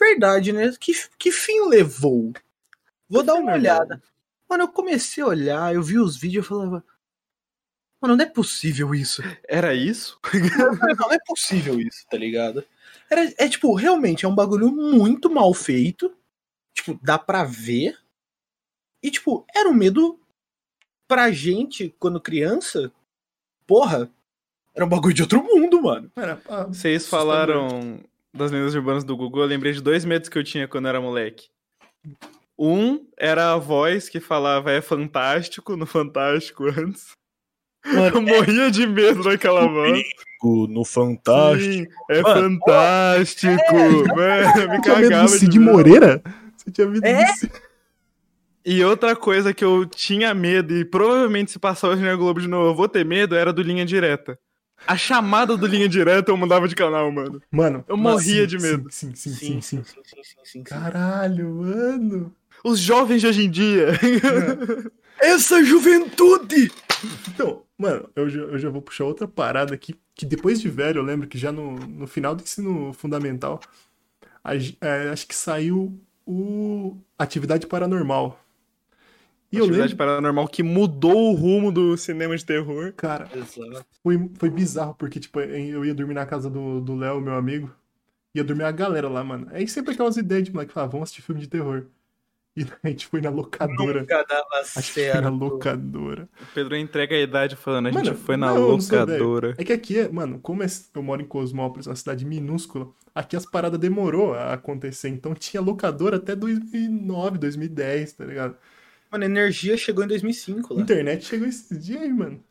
verdade, 0.00 0.50
né? 0.50 0.72
Que, 0.80 0.94
que 1.18 1.30
fim 1.30 1.68
levou? 1.68 2.32
Vou 3.06 3.22
dar 3.22 3.34
uma 3.34 3.52
olhada. 3.52 4.02
Mano, 4.48 4.64
eu 4.64 4.68
comecei 4.68 5.22
a 5.22 5.26
olhar, 5.26 5.74
eu 5.74 5.82
vi 5.82 5.98
os 5.98 6.16
vídeos, 6.16 6.46
eu 6.46 6.48
falava, 6.48 6.82
mano, 8.00 8.16
não 8.16 8.24
é 8.24 8.28
possível 8.28 8.94
isso. 8.94 9.22
Era 9.46 9.74
isso? 9.74 10.18
Não, 10.58 10.96
não 10.96 11.12
é 11.12 11.18
possível 11.26 11.78
isso, 11.78 12.06
tá 12.10 12.16
ligado? 12.16 12.64
Era, 13.10 13.30
é 13.36 13.46
tipo, 13.46 13.74
realmente, 13.74 14.24
é 14.24 14.28
um 14.28 14.34
bagulho 14.34 14.72
muito 14.72 15.28
mal 15.28 15.52
feito. 15.52 16.10
Tipo, 16.74 16.98
dá 17.02 17.18
pra 17.18 17.44
ver. 17.44 18.01
E, 19.02 19.10
tipo, 19.10 19.44
era 19.54 19.68
um 19.68 19.74
medo 19.74 20.18
pra 21.08 21.30
gente, 21.30 21.94
quando 21.98 22.20
criança. 22.20 22.92
Porra, 23.66 24.10
era 24.74 24.84
um 24.84 24.88
bagulho 24.88 25.14
de 25.14 25.22
outro 25.22 25.42
mundo, 25.42 25.82
mano. 25.82 26.10
Era, 26.16 26.40
ah, 26.48 26.64
Vocês 26.64 27.08
falaram 27.08 28.00
das 28.32 28.50
lendas 28.50 28.74
urbanas 28.74 29.04
do 29.04 29.16
Google, 29.16 29.42
eu 29.42 29.48
lembrei 29.48 29.72
de 29.72 29.82
dois 29.82 30.04
medos 30.04 30.28
que 30.28 30.38
eu 30.38 30.44
tinha 30.44 30.66
quando 30.66 30.88
era 30.88 31.00
moleque. 31.00 31.48
Um 32.58 33.06
era 33.18 33.52
a 33.52 33.58
voz 33.58 34.08
que 34.08 34.20
falava 34.20 34.70
é 34.70 34.80
fantástico 34.80 35.76
no 35.76 35.86
Fantástico 35.86 36.64
antes. 36.64 37.10
Eu 37.84 37.94
Mano, 37.94 38.22
morria 38.22 38.70
de 38.70 38.86
medo 38.86 39.24
daquela 39.24 39.66
voz. 39.66 40.02
no 40.68 40.84
Sim, 40.84 41.86
é 42.10 42.22
Mano, 42.22 42.58
fantástico. 42.60 43.74
Mano, 43.74 44.60
eu 44.60 44.68
me 44.70 44.76
Você 44.76 44.82
tinha 44.82 44.96
medo 44.96 45.08
do 45.08 45.10
cagava 45.10 45.26
de 45.26 45.38
Cid 45.38 45.58
medo. 45.58 45.72
Moreira? 45.72 46.22
Você 46.56 46.70
tinha 46.70 46.86
medo 46.86 47.04
É? 47.06 47.24
do 47.24 47.32
Cid... 47.38 47.52
E 48.64 48.84
outra 48.84 49.16
coisa 49.16 49.52
que 49.52 49.64
eu 49.64 49.84
tinha 49.84 50.32
medo, 50.32 50.72
e 50.72 50.84
provavelmente 50.84 51.50
se 51.50 51.58
passar 51.58 51.88
hoje 51.88 52.02
na 52.02 52.14
Globo 52.14 52.40
de 52.40 52.46
novo 52.48 52.70
eu 52.70 52.74
vou 52.74 52.88
ter 52.88 53.04
medo, 53.04 53.34
era 53.34 53.52
do 53.52 53.62
Linha 53.62 53.84
Direta. 53.84 54.38
A 54.86 54.96
chamada 54.96 55.56
do 55.56 55.66
Linha 55.66 55.88
Direta 55.88 56.30
eu 56.30 56.36
mudava 56.36 56.66
de 56.68 56.74
canal, 56.74 57.10
mano. 57.10 57.40
Mano, 57.50 57.84
Eu 57.88 57.96
mas 57.96 58.14
morria 58.26 58.42
sim, 58.42 58.46
de 58.46 58.58
medo. 58.58 58.90
Sim, 58.90 59.14
sim, 59.14 59.30
sim, 59.30 59.34
Sim, 59.34 59.60
sim, 59.60 59.60
sim. 59.60 59.84
sim, 59.84 60.02
sim, 60.04 60.22
sim, 60.22 60.40
sim. 60.44 60.62
Caralho, 60.62 61.54
mano. 61.54 62.34
Os 62.64 62.78
jovens 62.78 63.20
de 63.20 63.26
hoje 63.26 63.44
em 63.44 63.50
dia. 63.50 63.88
Essa 65.20 65.62
juventude! 65.64 66.70
Então, 67.28 67.62
mano, 67.76 68.08
eu 68.14 68.28
já, 68.28 68.40
eu 68.40 68.58
já 68.58 68.70
vou 68.70 68.82
puxar 68.82 69.04
outra 69.04 69.26
parada 69.26 69.74
aqui, 69.74 69.94
que 70.14 70.24
depois 70.24 70.60
de 70.60 70.68
velho, 70.68 70.98
eu 70.98 71.04
lembro 71.04 71.26
que 71.26 71.38
já 71.38 71.50
no, 71.50 71.74
no 71.76 72.06
final 72.06 72.34
do 72.34 72.42
ensino 72.42 72.92
fundamental, 72.92 73.60
é, 74.80 75.08
acho 75.10 75.26
que 75.26 75.34
saiu 75.34 76.00
o 76.26 76.96
Atividade 77.18 77.66
Paranormal. 77.66 78.38
E 79.52 79.58
eu 79.58 79.66
lembro, 79.66 79.96
paranormal 79.96 80.48
que 80.48 80.62
mudou 80.62 81.30
o 81.30 81.34
rumo 81.34 81.70
do 81.70 81.96
cinema 81.96 82.36
de 82.36 82.44
terror. 82.44 82.92
cara, 82.94 83.28
Exato. 83.34 83.84
foi, 84.02 84.30
foi 84.38 84.48
bizarro, 84.50 84.94
porque, 84.94 85.20
tipo, 85.20 85.40
eu 85.40 85.84
ia 85.84 85.94
dormir 85.94 86.14
na 86.14 86.24
casa 86.26 86.48
do 86.48 86.80
do 86.80 86.94
Léo, 86.96 87.20
meu 87.20 87.34
amigo, 87.34 87.70
ia 88.34 88.42
dormir 88.42 88.64
a 88.64 88.72
galera 88.72 89.08
lá, 89.08 89.22
mano. 89.22 89.46
Aí 89.50 89.68
sempre 89.68 89.92
aquelas 89.92 90.16
ideias 90.16 90.44
de 90.44 90.52
moleque, 90.52 90.72
falar, 90.72 90.86
vamos 90.86 91.04
assistir 91.04 91.22
filme 91.22 91.40
de 91.40 91.48
terror. 91.48 91.84
E 92.54 92.66
a 92.82 92.88
gente 92.90 93.06
foi 93.06 93.22
na 93.22 93.30
locadora. 93.30 94.00
Nunca 94.00 94.22
dava 94.28 94.62
foi 94.66 94.82
na 94.82 94.82
certo. 94.82 95.28
locadora. 95.30 96.28
O 96.38 96.44
Pedro 96.54 96.76
entrega 96.76 97.16
a 97.16 97.18
idade 97.18 97.56
falando, 97.56 97.86
a 97.86 97.90
gente 97.90 98.04
Mano, 98.04 98.14
foi 98.18 98.36
na 98.36 98.48
não, 98.48 98.56
eu 98.56 98.60
não 98.62 98.76
locadora. 98.76 99.54
É 99.56 99.64
que 99.64 99.72
aqui, 99.72 99.98
é, 100.00 100.08
mano, 100.10 100.38
como 100.38 100.62
é- 100.62 100.66
eu 100.94 101.02
moro 101.02 101.22
em 101.22 101.24
Cosmópolis, 101.24 101.86
uma 101.86 101.96
cidade 101.96 102.26
minúscula, 102.26 102.88
aqui 103.14 103.36
as 103.36 103.46
paradas 103.46 103.80
demorou 103.80 104.34
a 104.34 104.52
acontecer. 104.52 105.08
Então 105.08 105.34
tinha 105.34 105.62
locadora 105.62 106.16
até 106.18 106.36
2009, 106.36 107.38
2010, 107.38 108.12
tá 108.12 108.24
ligado? 108.26 108.54
Mano, 109.12 109.24
a 109.24 109.26
energia 109.26 109.76
chegou 109.76 110.02
em 110.02 110.08
2005 110.08 110.72
lá. 110.74 110.80
Internet 110.80 111.24
chegou 111.26 111.46
esses 111.46 111.84
dias 111.84 112.00
aí, 112.02 112.12
mano. 112.12 112.42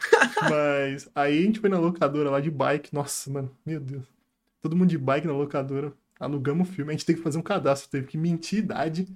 Mas 0.50 1.08
aí 1.14 1.38
a 1.38 1.42
gente 1.42 1.60
foi 1.60 1.68
na 1.68 1.78
locadora 1.78 2.30
lá 2.30 2.40
de 2.40 2.50
bike. 2.50 2.94
Nossa, 2.94 3.30
mano, 3.30 3.54
meu 3.66 3.78
Deus. 3.78 4.04
Todo 4.62 4.74
mundo 4.74 4.88
de 4.88 4.96
bike 4.98 5.26
na 5.26 5.34
locadora. 5.34 5.92
Alugamos 6.18 6.68
o 6.68 6.72
filme. 6.72 6.90
A 6.90 6.96
gente 6.96 7.04
teve 7.04 7.18
que 7.18 7.22
fazer 7.24 7.36
um 7.38 7.42
cadastro. 7.42 7.90
Teve 7.90 8.06
que 8.06 8.16
mentir 8.16 8.60
idade 8.60 9.06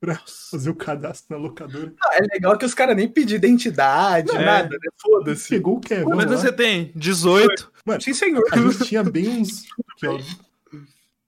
pra 0.00 0.18
fazer 0.50 0.70
o 0.70 0.74
cadastro 0.74 1.36
na 1.36 1.42
locadora. 1.42 1.92
Ah, 2.02 2.16
é 2.16 2.22
legal 2.22 2.56
que 2.56 2.64
os 2.64 2.72
caras 2.74 2.96
nem 2.96 3.06
pediram 3.06 3.36
identidade, 3.38 4.30
É. 4.34 4.44
nada, 4.44 4.70
né? 4.70 4.90
Foda-se. 4.96 5.48
Chegou 5.48 5.76
o 5.76 5.80
Kevin 5.80 6.04
Quantos 6.04 6.24
lá. 6.26 6.36
você 6.38 6.50
tem? 6.52 6.90
18? 6.96 7.70
Sim, 8.00 8.14
senhor. 8.14 8.42
A 8.50 8.56
gente 8.56 8.84
tinha 8.86 9.04
bem 9.04 9.28
uns. 9.28 9.66
aqui, 9.92 10.06
ó. 10.06 10.18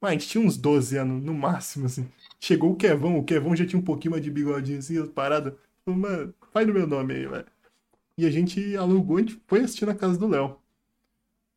Mas 0.01 0.09
a 0.09 0.13
gente 0.13 0.29
tinha 0.29 0.43
uns 0.45 0.57
12 0.57 0.97
anos, 0.97 1.23
no 1.23 1.35
máximo, 1.35 1.87
assim. 1.87 2.09
Chegou 2.45 2.73
o 2.73 2.77
Kevão, 2.77 3.19
o 3.19 3.25
Kevão 3.25 3.57
já 3.57 3.65
tinha 3.65 3.81
um 3.81 3.85
pouquinho 3.85 4.11
mais 4.13 4.23
de 4.23 4.31
bigodinho 4.31 4.79
assim, 4.79 5.01
as 5.01 5.09
paradas. 5.09 5.55
Mano, 5.87 6.35
faz 6.53 6.67
no 6.67 6.75
meu 6.75 6.87
nome 6.87 7.15
aí, 7.15 7.27
velho. 7.27 7.47
E 8.19 8.27
a 8.27 8.31
gente 8.31 8.77
alugou, 8.77 9.17
a 9.17 9.21
gente 9.21 9.41
foi 9.47 9.61
assistir 9.61 9.87
na 9.87 9.95
casa 9.95 10.19
do 10.19 10.29
Léo. 10.29 10.59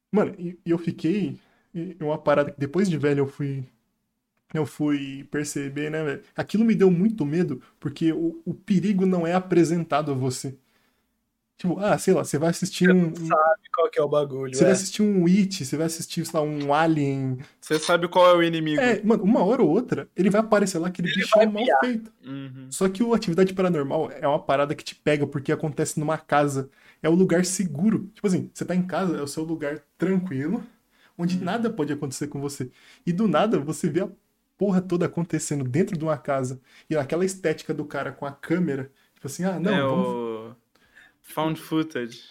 Mano, 0.10 0.34
e, 0.40 0.58
e 0.66 0.72
eu 0.72 0.78
fiquei. 0.78 1.38
e 1.76 1.98
uma 2.00 2.18
parada 2.18 2.52
que 2.52 2.60
depois 2.60 2.90
de 2.90 2.98
velho 2.98 3.20
eu 3.20 3.28
fui. 3.28 3.66
Eu 4.54 4.66
fui 4.66 5.26
perceber, 5.30 5.92
né, 5.92 6.02
velho? 6.06 6.24
Aquilo 6.34 6.64
me 6.64 6.74
deu 6.74 6.90
muito 6.90 7.26
medo, 7.26 7.62
porque 7.82 8.14
o, 8.14 8.42
o 8.46 8.54
perigo 8.54 9.06
não 9.06 9.28
é 9.28 9.34
apresentado 9.34 10.10
a 10.14 10.16
você. 10.16 10.58
Tipo, 11.58 11.80
ah, 11.80 11.98
sei 11.98 12.14
lá, 12.14 12.24
você 12.24 12.38
vai 12.38 12.50
assistir 12.50 12.92
um. 12.92 13.08
um- 13.08 13.16
Sabe 13.16 13.62
qual 13.76 13.90
que 13.90 14.00
é 14.00 14.04
o 14.04 14.08
bagulho, 14.08 14.54
você 14.54 14.62
vai 14.62 14.70
é. 14.70 14.74
assistir 14.74 15.02
um 15.02 15.26
It, 15.26 15.66
você 15.66 15.76
vai 15.76 15.88
assistir, 15.88 16.24
sei 16.24 16.40
lá, 16.40 16.46
um 16.46 16.72
Alien. 16.74 17.40
Você 17.60 17.80
sabe 17.80 18.08
qual 18.08 18.30
é 18.30 18.36
o 18.38 18.44
inimigo. 18.44 18.80
É, 18.80 19.02
mano, 19.04 19.24
uma 19.24 19.44
hora 19.44 19.64
ou 19.64 19.70
outra, 19.70 20.08
ele 20.16 20.30
vai 20.30 20.42
aparecer 20.42 20.78
lá 20.78 20.88
aquele 20.90 21.10
Ele 21.10 21.26
vai 21.36 21.46
mal 21.48 21.64
piar. 21.64 21.80
feito. 21.80 22.12
Uhum. 22.24 22.68
Só 22.70 22.88
que 22.88 23.02
o 23.02 23.14
Atividade 23.14 23.54
Paranormal 23.56 24.12
é 24.12 24.28
uma 24.28 24.38
parada 24.40 24.76
que 24.76 24.84
te 24.84 24.94
pega 24.94 25.26
porque 25.26 25.52
acontece 25.52 26.00
numa 26.00 26.18
casa. 26.18 26.70
É 27.02 27.10
o 27.10 27.14
lugar 27.16 27.44
seguro. 27.44 28.10
Tipo 28.14 28.28
assim, 28.28 28.52
você 28.54 28.64
tá 28.64 28.76
em 28.76 28.84
casa, 28.84 29.18
é 29.18 29.22
o 29.22 29.28
seu 29.28 29.44
lugar 29.44 29.80
tranquilo, 29.98 30.64
onde 31.18 31.44
nada 31.44 31.72
pode 31.72 31.92
acontecer 31.92 32.28
com 32.28 32.40
você. 32.40 32.70
E 33.06 33.12
do 33.12 33.28
nada 33.28 33.60
você 33.60 33.90
vê 33.90 34.02
a 34.02 34.10
porra 34.58 34.80
toda 34.82 35.08
acontecendo 35.08 35.64
dentro 35.64 35.98
de 35.98 36.04
uma 36.04 36.18
casa. 36.18 36.60
E 36.88 36.96
aquela 36.96 37.26
estética 37.26 37.74
do 37.74 37.84
cara 37.86 38.12
com 38.12 38.26
a 38.28 38.32
câmera, 38.32 38.92
tipo 39.16 39.26
assim, 39.28 39.44
ah, 39.44 39.60
não, 39.60 39.74
é 39.74 39.82
vamos. 39.82 40.08
o 40.08 40.27
found 41.28 41.60
footage. 41.60 42.22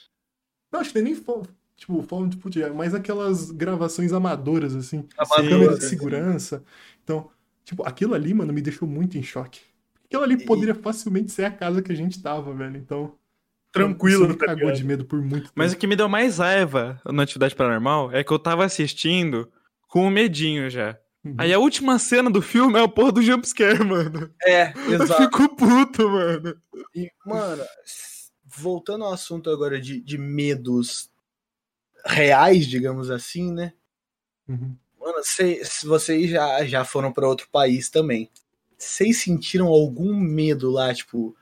Não, 0.72 0.80
acho 0.80 0.92
que 0.92 1.00
nem 1.00 1.14
fo- 1.14 1.46
tipo, 1.76 2.02
found 2.02 2.37
footage, 2.37 2.64
é 2.64 2.70
mais 2.70 2.94
aquelas 2.94 3.50
gravações 3.50 4.12
amadoras, 4.12 4.74
assim. 4.74 5.06
Amador, 5.16 5.48
câmera 5.48 5.78
de 5.78 5.85
segurança. 5.85 6.64
Então, 7.04 7.30
tipo, 7.64 7.82
aquilo 7.87 8.14
ali, 8.14 8.35
mano, 8.35 8.52
me 8.52 8.61
deixou 8.62 8.87
muito 8.88 9.16
em 9.16 9.22
choque. 9.22 9.61
Aquilo 10.04 10.22
ali 10.22 10.44
poderia 10.44 10.74
facilmente 10.74 11.32
ser 11.32 11.44
a 11.44 11.50
casa 11.50 11.82
que 11.82 11.90
a 11.92 11.96
gente 11.96 12.22
tava, 12.22 12.52
velho. 12.54 12.76
Então, 12.76 13.14
Tranquilo, 13.72 14.28
me 14.28 14.35
tá 14.37 14.46
cagou 14.46 14.72
de 14.72 14.82
medo 14.85 15.04
por 15.04 15.20
muito 15.20 15.42
tempo. 15.44 15.52
Mas 15.54 15.72
o 15.72 15.76
que 15.76 15.87
me 15.87 15.96
deu 15.96 16.09
mais 16.09 16.38
raiva 16.38 16.98
na 17.04 17.24
atividade 17.24 17.54
paranormal 17.54 18.11
é 18.12 18.24
que 18.24 18.32
eu 18.32 18.38
tava 18.38 18.64
assistindo 18.64 19.50
com 19.88 20.06
um 20.06 20.11
medinho 20.11 20.70
já. 20.70 20.98
Aí 21.37 21.52
a 21.52 21.59
última 21.59 21.98
cena 21.98 22.30
do 22.30 22.40
filme 22.40 22.78
é 22.78 22.82
a 22.85 22.88
porra 22.88 23.12
do 23.12 23.20
jumpscare, 23.22 23.85
mano. 23.85 24.30
É, 24.44 24.72
Eu 24.88 25.02
exato. 25.02 25.22
fico 25.24 25.56
puto, 25.56 26.09
mano. 26.09 26.56
E, 26.94 27.11
mano, 27.26 27.64
voltando 28.56 29.04
ao 29.04 29.12
assunto 29.12 29.50
agora 29.50 29.80
de, 29.80 30.00
de 30.00 30.16
medos 30.18 31.10
reais, 32.04 32.66
digamos 32.66 33.10
assim, 33.10 33.52
né? 33.52 33.72
Uhum. 34.48 34.76
Mano, 35.00 35.18
cê- 35.22 35.62
vocês 35.84 36.30
já, 36.30 36.64
já 36.64 36.84
foram 36.84 37.12
pra 37.12 37.28
outro 37.28 37.48
país 37.50 37.88
também. 37.88 38.30
Vocês 38.78 39.18
sentiram 39.18 39.68
algum 39.68 40.14
medo 40.14 40.70
lá, 40.70 40.92
tipo, 40.94 41.36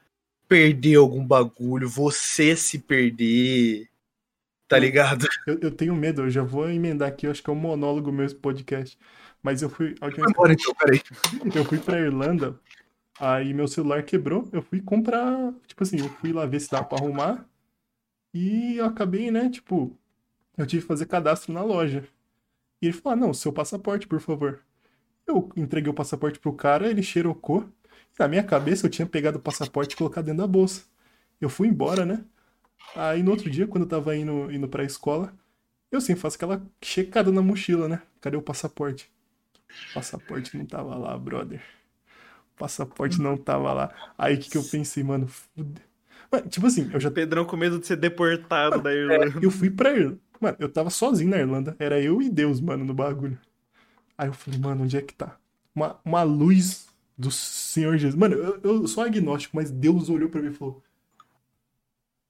perder 0.48 0.96
algum 0.96 1.27
bagulho, 1.27 1.88
você 1.88 2.55
se 2.57 2.79
perder, 2.79 3.88
tá 4.68 4.79
ligado? 4.79 5.27
Eu, 5.46 5.59
eu 5.61 5.70
tenho 5.70 5.94
medo, 5.94 6.22
eu 6.22 6.31
já 6.31 6.42
vou 6.42 6.70
emendar 6.70 7.09
aqui, 7.09 7.27
eu 7.27 7.31
acho 7.31 7.42
que 7.42 7.50
é 7.50 7.53
um 7.53 7.57
monólogo 7.57 8.11
meu 8.11 8.24
esse 8.24 8.35
podcast. 8.35 8.96
Mas 9.42 9.61
eu 9.61 9.68
fui. 9.68 9.94
Bora 10.35 10.55
então. 10.55 10.74
Eu 11.55 11.64
fui 11.66 11.79
pra 11.79 12.00
Irlanda, 12.00 12.59
aí 13.18 13.55
meu 13.55 13.68
celular 13.68 14.03
quebrou, 14.05 14.48
eu 14.53 14.62
fui 14.62 14.81
comprar, 14.81 15.53
tipo 15.66 15.83
assim, 15.83 15.98
eu 15.98 16.09
fui 16.09 16.33
lá 16.33 16.46
ver 16.46 16.61
se 16.61 16.70
dava 16.70 16.85
pra 16.85 16.98
arrumar, 16.98 17.48
e 18.33 18.77
eu 18.77 18.87
acabei, 18.87 19.31
né, 19.31 19.48
tipo, 19.50 19.96
eu 20.57 20.66
tive 20.66 20.83
que 20.83 20.88
fazer 20.88 21.07
cadastro 21.07 21.53
na 21.53 21.62
loja. 21.62 22.07
E 22.83 22.87
ele 22.87 22.92
falou, 22.92 23.12
ah, 23.14 23.27
não, 23.27 23.35
seu 23.35 23.53
passaporte, 23.53 24.07
por 24.07 24.20
favor. 24.20 24.62
Eu 25.27 25.50
entreguei 25.57 25.90
o 25.90 25.94
passaporte 25.94 26.38
pro 26.38 26.53
cara, 26.53 26.88
ele 26.90 27.03
xerocou, 27.03 27.68
na 28.18 28.29
minha 28.29 28.44
cabeça 28.44 28.87
eu 28.87 28.90
tinha 28.90 29.07
pegado 29.07 29.38
o 29.38 29.42
passaporte 29.42 29.94
e 29.94 29.96
colocado 29.96 30.27
dentro 30.27 30.42
da 30.42 30.46
bolsa. 30.46 30.85
Eu 31.40 31.48
fui 31.48 31.68
embora, 31.68 32.05
né? 32.07 32.24
Aí 32.94 33.22
no 33.22 33.31
outro 33.33 33.50
dia, 33.50 33.66
quando 33.66 33.85
eu 33.85 33.88
tava 33.88 34.16
indo, 34.16 34.50
indo 34.53 34.68
pra 34.68 34.85
escola, 34.85 35.35
eu 35.90 36.00
sempre 36.00 36.22
faço 36.22 36.37
aquela 36.37 36.62
checada 36.83 37.33
na 37.33 37.42
mochila, 37.42 37.88
né? 37.88 38.03
Cadê 38.20 38.37
o 38.37 38.42
passaporte? 38.42 39.11
O 39.90 39.94
passaporte 39.94 40.57
não 40.57 40.66
tava 40.66 40.96
lá, 40.96 41.16
brother. 41.18 41.62
Passaporte 42.57 43.21
não 43.21 43.37
tava 43.37 43.73
lá. 43.73 44.12
Aí 44.17 44.35
o 44.35 44.38
que, 44.38 44.51
que 44.51 44.59
eu 44.59 44.64
pensei, 44.64 45.03
mano? 45.03 45.27
Fude... 45.27 45.83
Mano, 46.31 46.49
tipo 46.49 46.67
assim, 46.67 46.90
eu 46.93 47.01
já. 47.01 47.11
Pedrão 47.11 47.45
com 47.45 47.57
medo 47.57 47.79
de 47.79 47.87
ser 47.87 47.97
deportado 47.97 48.81
da 48.81 48.93
Irlanda. 48.93 49.38
Eu 49.43 49.51
fui 49.51 49.71
pra 49.71 49.90
Irlanda. 49.90 50.19
Mano, 50.40 50.57
eu 50.59 50.69
tava 50.69 50.90
sozinho 50.90 51.31
na 51.31 51.38
Irlanda. 51.38 51.77
Era 51.79 52.01
eu 52.01 52.21
e 52.21 52.29
Deus, 52.29 52.61
mano, 52.61 52.85
no 52.85 52.95
bagulho. 52.95 53.38
Aí 54.17 54.29
eu 54.29 54.33
falei, 54.33 54.61
mano, 54.61 54.85
onde 54.85 54.97
é 54.97 55.03
que 55.03 55.14
tá? 55.14 55.37
Uma, 55.75 55.99
uma 56.05 56.23
luz 56.23 56.87
do 57.17 57.31
Senhor 57.31 57.97
Jesus. 57.97 58.14
Mano, 58.14 58.35
eu, 58.35 58.61
eu 58.62 58.88
sou 58.88 59.03
agnóstico, 59.03 59.57
mas 59.57 59.71
Deus 59.71 60.09
olhou 60.09 60.29
pra 60.29 60.40
mim 60.40 60.51
e 60.51 60.55
falou: 60.55 60.83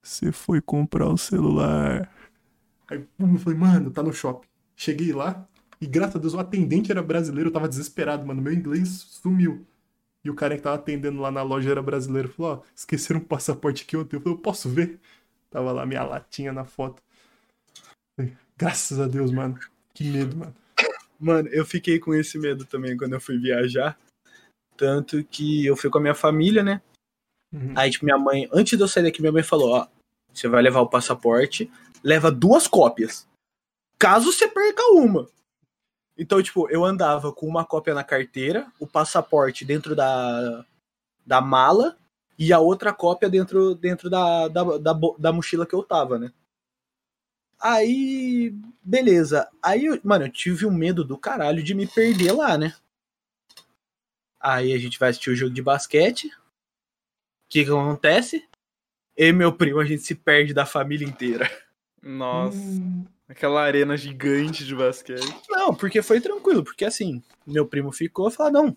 Você 0.03 0.33
foi 0.33 0.61
comprar 0.61 1.09
o 1.09 1.19
celular. 1.19 2.11
Aí 2.89 3.07
eu 3.19 3.39
falei, 3.39 3.59
mano, 3.59 3.91
tá 3.91 4.03
no 4.03 4.13
shopping. 4.13 4.47
Cheguei 4.77 5.13
lá 5.13 5.47
e 5.81 5.87
graças 5.87 6.17
a 6.17 6.19
Deus 6.19 6.35
o 6.35 6.39
atendente 6.39 6.91
era 6.91 7.03
brasileiro. 7.03 7.49
Eu 7.49 7.53
tava 7.53 7.69
desesperado, 7.69 8.27
mano. 8.27 8.43
Meu 8.43 8.53
inglês 8.53 8.89
sumiu. 8.89 9.67
E 10.25 10.31
o 10.31 10.35
cara 10.35 10.57
que 10.57 10.63
tava 10.63 10.77
atendendo 10.77 11.21
lá 11.21 11.31
na 11.31 11.43
loja 11.43 11.71
era 11.71 11.83
brasileiro. 11.83 12.29
Falou: 12.29 12.53
Ó, 12.53 12.63
esqueceram 12.75 13.21
um 13.21 13.25
passaporte 13.25 13.85
aqui 13.85 13.97
ontem. 13.97 14.17
Eu 14.17 14.21
falei: 14.21 14.39
Eu 14.39 14.41
posso 14.41 14.69
ver? 14.69 14.99
Tava 15.51 15.71
lá 15.71 15.85
minha 15.85 16.03
latinha 16.03 16.53
na 16.53 16.65
foto. 16.65 17.03
Falei, 18.17 18.37
Graças 18.57 18.99
a 18.99 19.07
Deus, 19.07 19.31
mano. 19.31 19.59
Que 19.93 20.05
medo, 20.05 20.37
mano. 20.37 20.55
Mano, 21.21 21.49
eu 21.49 21.65
fiquei 21.65 21.99
com 21.99 22.15
esse 22.15 22.39
medo 22.39 22.65
também 22.65 22.97
quando 22.97 23.13
eu 23.13 23.21
fui 23.21 23.39
viajar. 23.39 23.99
Tanto 24.77 25.23
que 25.25 25.65
eu 25.65 25.77
fui 25.77 25.89
com 25.91 25.99
a 25.99 26.01
minha 26.01 26.15
família, 26.15 26.63
né? 26.63 26.81
Uhum. 27.53 27.73
Aí, 27.77 27.91
tipo, 27.91 28.05
minha 28.05 28.19
mãe, 28.19 28.49
antes 28.53 28.77
de 28.77 28.83
eu 28.83 28.89
sair 28.89 29.05
daqui, 29.05 29.21
minha 29.21 29.33
mãe 29.33 29.43
falou: 29.43 29.71
Ó, 29.71 29.87
você 30.33 30.49
vai 30.49 30.63
levar 30.63 30.81
o 30.81 30.89
passaporte, 30.89 31.71
leva 32.03 32.31
duas 32.31 32.67
cópias. 32.67 33.27
Caso 33.99 34.33
você 34.33 34.49
perca 34.49 34.83
uma. 34.93 35.29
Então, 36.17 36.43
tipo, 36.43 36.69
eu 36.71 36.85
andava 36.85 37.33
com 37.33 37.47
uma 37.47 37.65
cópia 37.65 37.95
na 37.95 38.05
carteira, 38.05 38.71
o 38.79 38.87
passaporte 38.87 39.65
dentro 39.65 39.97
da, 39.97 40.65
da 41.27 41.41
mala 41.41 41.97
e 42.39 42.53
a 42.53 42.61
outra 42.61 42.93
cópia 42.93 43.29
dentro, 43.29 43.75
dentro 43.75 44.09
da, 44.09 44.49
da, 44.49 44.79
da, 44.79 44.93
da 45.19 45.33
mochila 45.33 45.67
que 45.67 45.75
eu 45.75 45.83
tava, 45.83 46.19
né? 46.19 46.33
Aí, 47.61 48.55
beleza. 48.83 49.49
Aí, 49.63 49.87
eu- 49.87 50.01
mano, 50.05 50.27
eu 50.27 50.31
tive 50.33 50.67
um 50.67 50.71
medo 50.73 51.05
do 51.05 51.17
caralho 51.17 51.63
de 51.63 51.75
me 51.75 51.87
perder 51.87 52.33
lá, 52.33 52.59
né? 52.59 52.75
Aí 54.41 54.73
a 54.73 54.79
gente 54.79 54.99
vai 54.99 55.11
assistir 55.11 55.31
o 55.31 55.37
jogo 55.37 55.55
de 55.55 55.63
basquete. 55.63 56.27
O 56.27 57.49
que 57.49 57.65
que 57.65 57.71
acontece? 57.71 58.47
Eu 59.17 59.29
e 59.29 59.33
meu 59.33 59.53
primo, 59.57 59.81
a 59.81 59.85
gente 59.85 60.03
se 60.03 60.15
perde 60.15 60.53
da 60.53 60.67
família 60.67 61.07
inteira. 61.07 61.51
Nossa, 62.03 62.81
Hum, 62.83 63.07
aquela 63.29 63.63
arena 63.63 63.97
gigante 63.97 64.65
de 64.65 64.75
basquete. 64.75 65.35
Não, 65.49 65.75
porque 65.75 66.03
foi 66.03 66.21
tranquilo, 66.21 66.63
porque 66.65 66.85
assim, 66.85 67.23
meu 67.47 67.67
primo 67.67 67.91
ficou 67.93 68.29
e 68.29 68.33
falou, 68.33 68.53
não, 68.53 68.77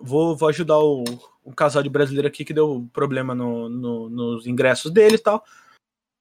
vou, 0.00 0.36
vou 0.36 0.48
ajudar 0.48 0.78
o, 0.78 1.04
um 1.44 1.52
casal 1.52 1.82
de 1.82 1.88
brasileiro 1.88 2.28
aqui 2.28 2.44
que 2.44 2.52
deu 2.54 2.88
problema 2.92 3.34
no, 3.34 3.68
no- 3.68 4.08
nos 4.08 4.46
ingressos 4.46 4.90
dele 4.92 5.16
e 5.16 5.18
tal. 5.18 5.44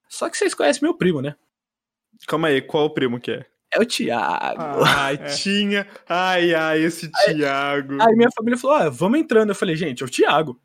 Só 0.08 0.30
que 0.30 0.38
vocês 0.38 0.54
conhecem 0.54 0.82
meu 0.84 0.96
primo, 0.96 1.22
né? 1.22 1.36
Calma 2.28 2.48
aí, 2.50 2.62
qual 2.62 2.86
o 2.86 2.90
primo 2.94 3.20
que 3.20 3.32
é? 3.32 3.46
É 3.72 3.80
o 3.80 3.86
Thiago. 3.86 4.60
Ah, 4.84 5.06
Ai, 5.06 5.14
é. 5.16 5.26
tinha. 5.26 5.88
Ai, 6.08 6.56
ai, 6.56 6.82
esse 6.82 7.08
Thiago. 7.12 8.02
Aí 8.02 8.16
minha 8.16 8.32
família 8.36 8.58
falou, 8.58 8.76
ah, 8.78 8.90
vamos 8.90 9.20
entrando. 9.20 9.50
Eu 9.50 9.56
falei, 9.56 9.76
gente, 9.76 10.02
é 10.02 10.06
o 10.06 10.10
Thiago. 10.10 10.60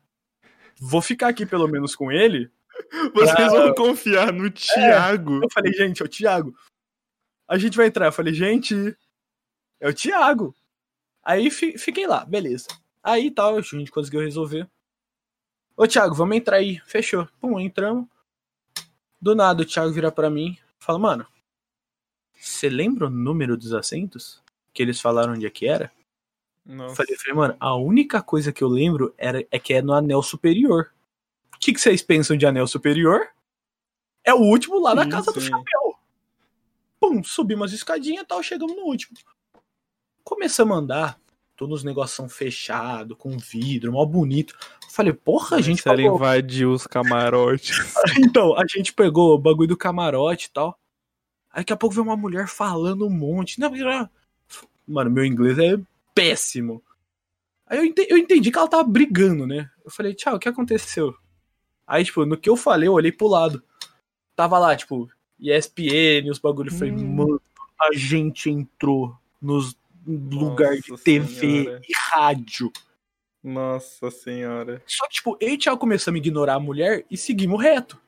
Vou 0.81 1.01
ficar 1.03 1.27
aqui 1.27 1.45
pelo 1.45 1.67
menos 1.67 1.95
com 1.95 2.11
ele. 2.11 2.49
Vocês 3.13 3.51
vão 3.51 3.73
confiar 3.73 4.31
no 4.33 4.49
Thiago. 4.51 5.43
Eu 5.43 5.49
falei, 5.51 5.73
gente, 5.73 6.01
é 6.01 6.05
o 6.05 6.09
Thiago. 6.09 6.55
A 7.47 7.57
gente 7.57 7.77
vai 7.77 7.87
entrar. 7.87 8.07
Eu 8.07 8.11
falei, 8.11 8.33
gente, 8.33 8.95
é 9.79 9.89
o 9.89 9.93
Thiago. 9.93 10.55
Aí 11.23 11.49
fi- 11.49 11.77
fiquei 11.77 12.05
lá, 12.07 12.25
beleza. 12.25 12.67
Aí 13.03 13.31
tal, 13.31 13.57
a 13.57 13.61
gente 13.61 13.91
conseguiu 13.91 14.21
resolver. 14.21 14.69
Ô, 15.77 15.87
Thiago, 15.87 16.15
vamos 16.15 16.37
entrar 16.37 16.57
aí. 16.57 16.79
Fechou. 16.85 17.27
Pum, 17.39 17.59
entramos. 17.59 18.07
Do 19.21 19.35
nada 19.35 19.63
o 19.63 19.65
Thiago 19.65 19.91
vira 19.91 20.11
pra 20.11 20.29
mim 20.29 20.57
fala, 20.85 20.99
mano, 20.99 21.25
você 22.33 22.69
lembra 22.69 23.07
o 23.07 23.09
número 23.09 23.57
dos 23.57 23.73
assentos? 23.73 24.41
Que 24.71 24.83
eles 24.83 25.01
falaram 25.01 25.33
onde 25.33 25.47
é 25.47 25.49
que 25.49 25.67
era? 25.67 25.91
Nossa. 26.63 26.95
falei, 26.95 27.15
falei, 27.17 27.33
mano, 27.33 27.57
a 27.59 27.75
única 27.75 28.21
coisa 28.21 28.51
que 28.51 28.63
eu 28.63 28.67
lembro 28.67 29.13
era, 29.17 29.45
é 29.49 29.57
que 29.57 29.73
é 29.73 29.81
no 29.81 29.93
anel 29.93 30.21
superior. 30.21 30.91
O 31.65 31.67
que, 31.67 31.73
que 31.73 31.81
vocês 31.81 32.03
pensam 32.03 32.37
de 32.37 32.45
anel 32.45 32.67
superior? 32.67 33.27
É 34.23 34.31
o 34.31 34.37
último 34.37 34.79
lá 34.79 34.93
na 34.93 35.05
Sim, 35.05 35.09
casa 35.09 35.31
do 35.31 35.41
sim. 35.41 35.47
chapéu. 35.47 35.95
Pum, 36.99 37.23
subimos 37.23 37.71
as 37.71 37.73
escadinhas 37.73 38.21
e 38.21 38.27
tal, 38.27 38.43
chegamos 38.43 38.75
no 38.75 38.83
último. 38.83 39.17
Começamos 40.23 40.77
a 40.77 40.79
andar, 40.79 41.19
todos 41.55 41.79
os 41.79 41.83
negócios 41.83 42.31
fechados, 42.31 43.17
com 43.17 43.35
vidro, 43.39 43.91
mal 43.91 44.05
bonito. 44.05 44.55
Falei, 44.91 45.11
porra, 45.11 45.57
a 45.57 45.61
gente 45.61 45.79
a 45.79 45.91
pagou. 45.91 46.13
invadir 46.17 46.67
os 46.67 46.85
camarotes. 46.85 47.75
Então, 48.19 48.55
a 48.55 48.67
gente 48.67 48.93
pegou 48.93 49.33
o 49.33 49.39
bagulho 49.39 49.69
do 49.69 49.75
camarote 49.75 50.45
e 50.45 50.51
tal. 50.51 50.79
Aí 51.49 51.61
daqui 51.61 51.73
a 51.73 51.77
pouco 51.77 51.95
veio 51.95 52.05
uma 52.05 52.15
mulher 52.15 52.47
falando 52.47 53.07
um 53.07 53.09
monte. 53.09 53.59
Mano, 54.87 55.09
meu 55.09 55.25
inglês 55.25 55.57
é 55.57 55.79
péssimo. 56.13 56.83
Aí 57.65 57.79
eu 57.79 57.85
entendi, 57.85 58.07
eu 58.11 58.17
entendi 58.19 58.51
que 58.51 58.57
ela 58.59 58.67
tava 58.67 58.83
brigando, 58.83 59.47
né? 59.47 59.67
Eu 59.83 59.89
falei, 59.89 60.13
tchau, 60.13 60.35
o 60.35 60.39
que 60.39 60.47
aconteceu? 60.47 61.15
Aí, 61.87 62.03
tipo, 62.03 62.25
no 62.25 62.37
que 62.37 62.49
eu 62.49 62.55
falei, 62.57 62.87
eu 62.87 62.93
olhei 62.93 63.11
pro 63.11 63.27
lado. 63.27 63.63
Tava 64.35 64.57
lá, 64.59 64.75
tipo, 64.75 65.09
ESPN, 65.39 66.29
os 66.31 66.39
bagulhos. 66.39 66.73
Eu 66.73 66.79
falei, 66.79 66.93
Hum. 66.93 67.15
mano, 67.15 67.41
a 67.79 67.93
gente 67.93 68.49
entrou 68.49 69.15
nos 69.41 69.75
lugares 70.07 70.81
de 70.83 70.95
TV 70.97 71.27
Senhora. 71.63 71.81
e 71.87 71.93
rádio. 72.11 72.71
Nossa 73.43 74.09
senhora. 74.09 74.81
Só 74.87 75.07
que, 75.07 75.15
tipo, 75.15 75.37
eu 75.39 75.49
e 75.49 75.57
Thiago 75.57 75.77
começamos 75.79 76.17
a 76.17 76.21
ignorar 76.21 76.55
a 76.55 76.59
mulher 76.59 77.05
e 77.11 77.15
seguimos 77.17 77.61
reto. 77.61 77.99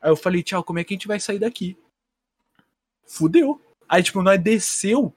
Aí 0.00 0.10
eu 0.10 0.16
falei, 0.16 0.42
Thiago, 0.42 0.64
como 0.64 0.78
é 0.78 0.84
que 0.84 0.94
a 0.94 0.96
gente 0.96 1.08
vai 1.08 1.18
sair 1.18 1.38
daqui? 1.40 1.76
Fudeu. 3.04 3.60
Aí, 3.88 4.02
tipo, 4.02 4.22
nós 4.22 4.40
desceu 4.40 5.12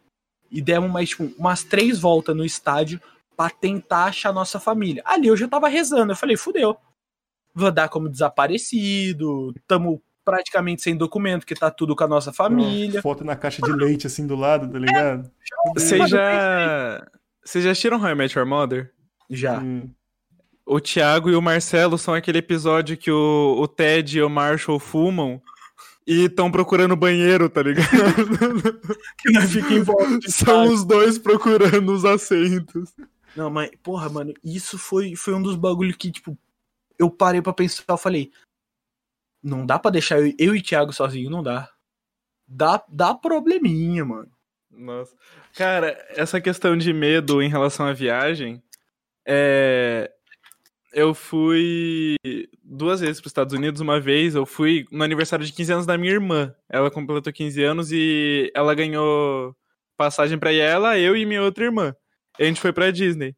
e 0.50 0.62
demos 0.62 0.90
mais, 0.90 1.10
tipo, 1.10 1.26
umas 1.38 1.64
três 1.64 2.00
voltas 2.00 2.36
no 2.36 2.44
estádio 2.46 3.00
pra 3.38 3.50
tentar 3.50 4.06
achar 4.06 4.34
nossa 4.34 4.60
família. 4.60 5.02
Ali 5.06 5.28
eu 5.28 5.38
já 5.38 5.48
tava 5.48 5.68
rezando. 5.68 6.12
Eu 6.12 6.16
falei, 6.18 6.36
fudeu. 6.36 6.78
Vou 7.54 7.72
dar 7.72 7.90
como 7.90 8.10
desaparecido. 8.10 9.54
Tamo 9.68 10.02
praticamente 10.24 10.82
sem 10.82 10.96
documento, 10.96 11.46
que 11.46 11.56
tá 11.56 11.72
tudo 11.72 11.96
com 11.96 12.04
a 12.04 12.08
nossa 12.08 12.32
família. 12.32 13.02
Foto 13.02 13.24
na 13.24 13.36
caixa 13.36 13.62
de 13.62 13.72
leite 13.72 14.08
assim 14.08 14.28
do 14.28 14.36
lado, 14.36 14.72
tá 14.72 14.78
ligado? 14.78 15.32
Vocês 15.74 16.00
Mano, 16.00 16.10
já. 16.10 17.08
Vocês 17.44 17.64
já 17.64 17.72
assistiram 17.72 18.00
How 18.00 18.10
I 18.10 18.16
Met 18.16 18.38
Your 18.38 18.48
Mother? 18.48 18.92
Já. 19.30 19.60
Hum. 19.60 19.90
O 20.66 20.80
Thiago 20.80 21.32
e 21.32 21.36
o 21.36 21.42
Marcelo 21.42 21.98
são 21.98 22.14
aquele 22.14 22.38
episódio 22.38 22.96
que 22.96 23.10
o, 23.10 23.56
o 23.60 23.68
Ted 23.68 24.20
e 24.20 24.22
o 24.22 24.30
Marshall 24.30 24.78
fumam 24.78 25.42
e 26.06 26.26
estão 26.26 26.52
procurando 26.52 26.96
banheiro, 26.96 27.50
tá 27.50 27.64
ligado? 27.64 27.88
Que 29.18 29.32
nós 29.32 29.52
fica 29.52 29.74
em 29.74 29.82
volta 29.82 30.20
de 30.20 30.32
São 30.32 30.72
os 30.72 30.86
dois 30.86 31.18
procurando 31.18 31.92
os 31.92 32.06
assentos. 32.06 32.94
Não, 33.36 33.50
mas, 33.50 33.72
porra, 33.84 34.10
mano, 34.10 34.34
isso 34.44 34.78
foi, 34.78 35.16
foi 35.16 35.34
um 35.34 35.42
dos 35.42 35.56
bagulhos 35.56 35.96
que, 35.96 36.12
tipo, 36.12 36.38
eu 37.00 37.10
parei 37.10 37.42
pra 37.42 37.54
pensar, 37.54 37.84
eu 37.88 37.98
falei, 37.98 38.32
não 39.42 39.66
dá 39.66 39.80
pra 39.80 39.90
deixar 39.90 40.20
eu, 40.20 40.34
eu 40.38 40.56
e 40.56 40.62
Thiago 40.62 40.92
sozinho, 40.92 41.30
não 41.30 41.42
dá. 41.42 41.72
Dá, 42.46 42.84
dá 42.90 43.16
probleminha, 43.16 44.04
mano. 44.04 44.30
Nossa. 44.70 45.16
Cara, 45.56 45.98
essa 46.10 46.42
questão 46.42 46.78
de 46.78 46.92
medo 46.94 47.42
em 47.42 47.50
relação 47.50 47.86
à 47.86 47.94
viagem, 47.94 48.62
é... 49.26 50.12
eu 50.92 51.14
fui 51.14 52.16
duas 52.64 53.00
vezes 53.00 53.20
para 53.20 53.28
os 53.28 53.32
Estados 53.32 53.54
Unidos. 53.54 53.82
Uma 53.82 54.00
vez 54.00 54.36
eu 54.36 54.46
fui 54.46 54.86
no 54.92 55.04
aniversário 55.04 55.46
de 55.46 55.54
15 55.54 55.74
anos 55.74 55.86
da 55.86 55.98
minha 55.98 56.14
irmã. 56.14 56.54
Ela 56.68 56.92
completou 56.92 57.32
15 57.32 57.64
anos 57.64 57.92
e 57.92 58.52
ela 58.56 58.76
ganhou 58.76 59.56
passagem 59.96 60.40
para 60.40 60.54
ela, 60.54 60.98
eu 60.98 61.16
e 61.16 61.26
minha 61.26 61.44
outra 61.44 61.66
irmã. 61.66 61.96
A 62.40 62.44
gente 62.44 62.62
foi 62.62 62.72
para 62.72 62.92
Disney. 62.92 63.36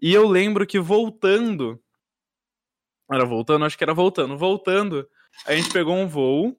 E 0.00 0.12
eu 0.12 0.26
lembro 0.26 0.66
que 0.66 0.78
voltando, 0.78 1.80
era 3.10 3.24
voltando, 3.24 3.64
acho 3.64 3.78
que 3.78 3.84
era 3.84 3.94
voltando, 3.94 4.36
voltando, 4.36 5.08
a 5.46 5.54
gente 5.54 5.72
pegou 5.72 5.94
um 5.94 6.08
voo 6.08 6.56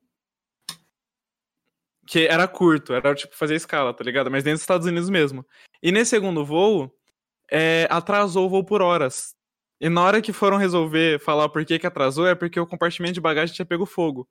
que 2.08 2.26
era 2.26 2.48
curto, 2.48 2.94
era 2.94 3.14
tipo 3.14 3.36
fazer 3.36 3.56
escala, 3.56 3.94
tá 3.94 4.04
ligado? 4.04 4.32
Mas 4.32 4.44
dentro 4.44 4.56
dos 4.56 4.62
Estados 4.62 4.88
Unidos 4.88 5.10
mesmo. 5.10 5.46
E 5.84 5.92
nesse 5.92 6.12
segundo 6.12 6.46
voo, 6.46 6.90
é, 7.52 7.86
atrasou 7.90 8.46
o 8.46 8.50
voo 8.50 8.64
por 8.64 8.82
horas. 8.82 9.36
E 9.80 9.90
na 9.90 10.02
hora 10.02 10.22
que 10.22 10.32
foram 10.34 10.58
resolver 10.58 11.20
falar 11.20 11.50
por 11.50 11.64
que, 11.66 11.78
que 11.78 11.86
atrasou, 11.86 12.26
é 12.26 12.34
porque 12.34 12.60
o 12.60 12.66
compartimento 12.66 13.14
de 13.14 13.22
bagagem 13.22 13.54
tinha 13.54 13.66
pego 13.66 13.86
fogo. 13.86 14.28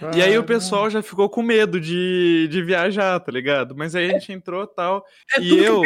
Ah, 0.00 0.10
e 0.14 0.22
aí 0.22 0.38
o 0.38 0.44
pessoal 0.44 0.88
já 0.88 1.02
ficou 1.02 1.28
com 1.28 1.42
medo 1.42 1.80
de, 1.80 2.48
de 2.48 2.62
viajar, 2.62 3.18
tá 3.20 3.32
ligado? 3.32 3.74
Mas 3.74 3.94
aí 3.94 4.10
a 4.10 4.12
gente 4.12 4.32
entrou 4.32 4.66
tal. 4.66 5.04
É 5.36 5.40
e 5.40 5.58
eu. 5.58 5.82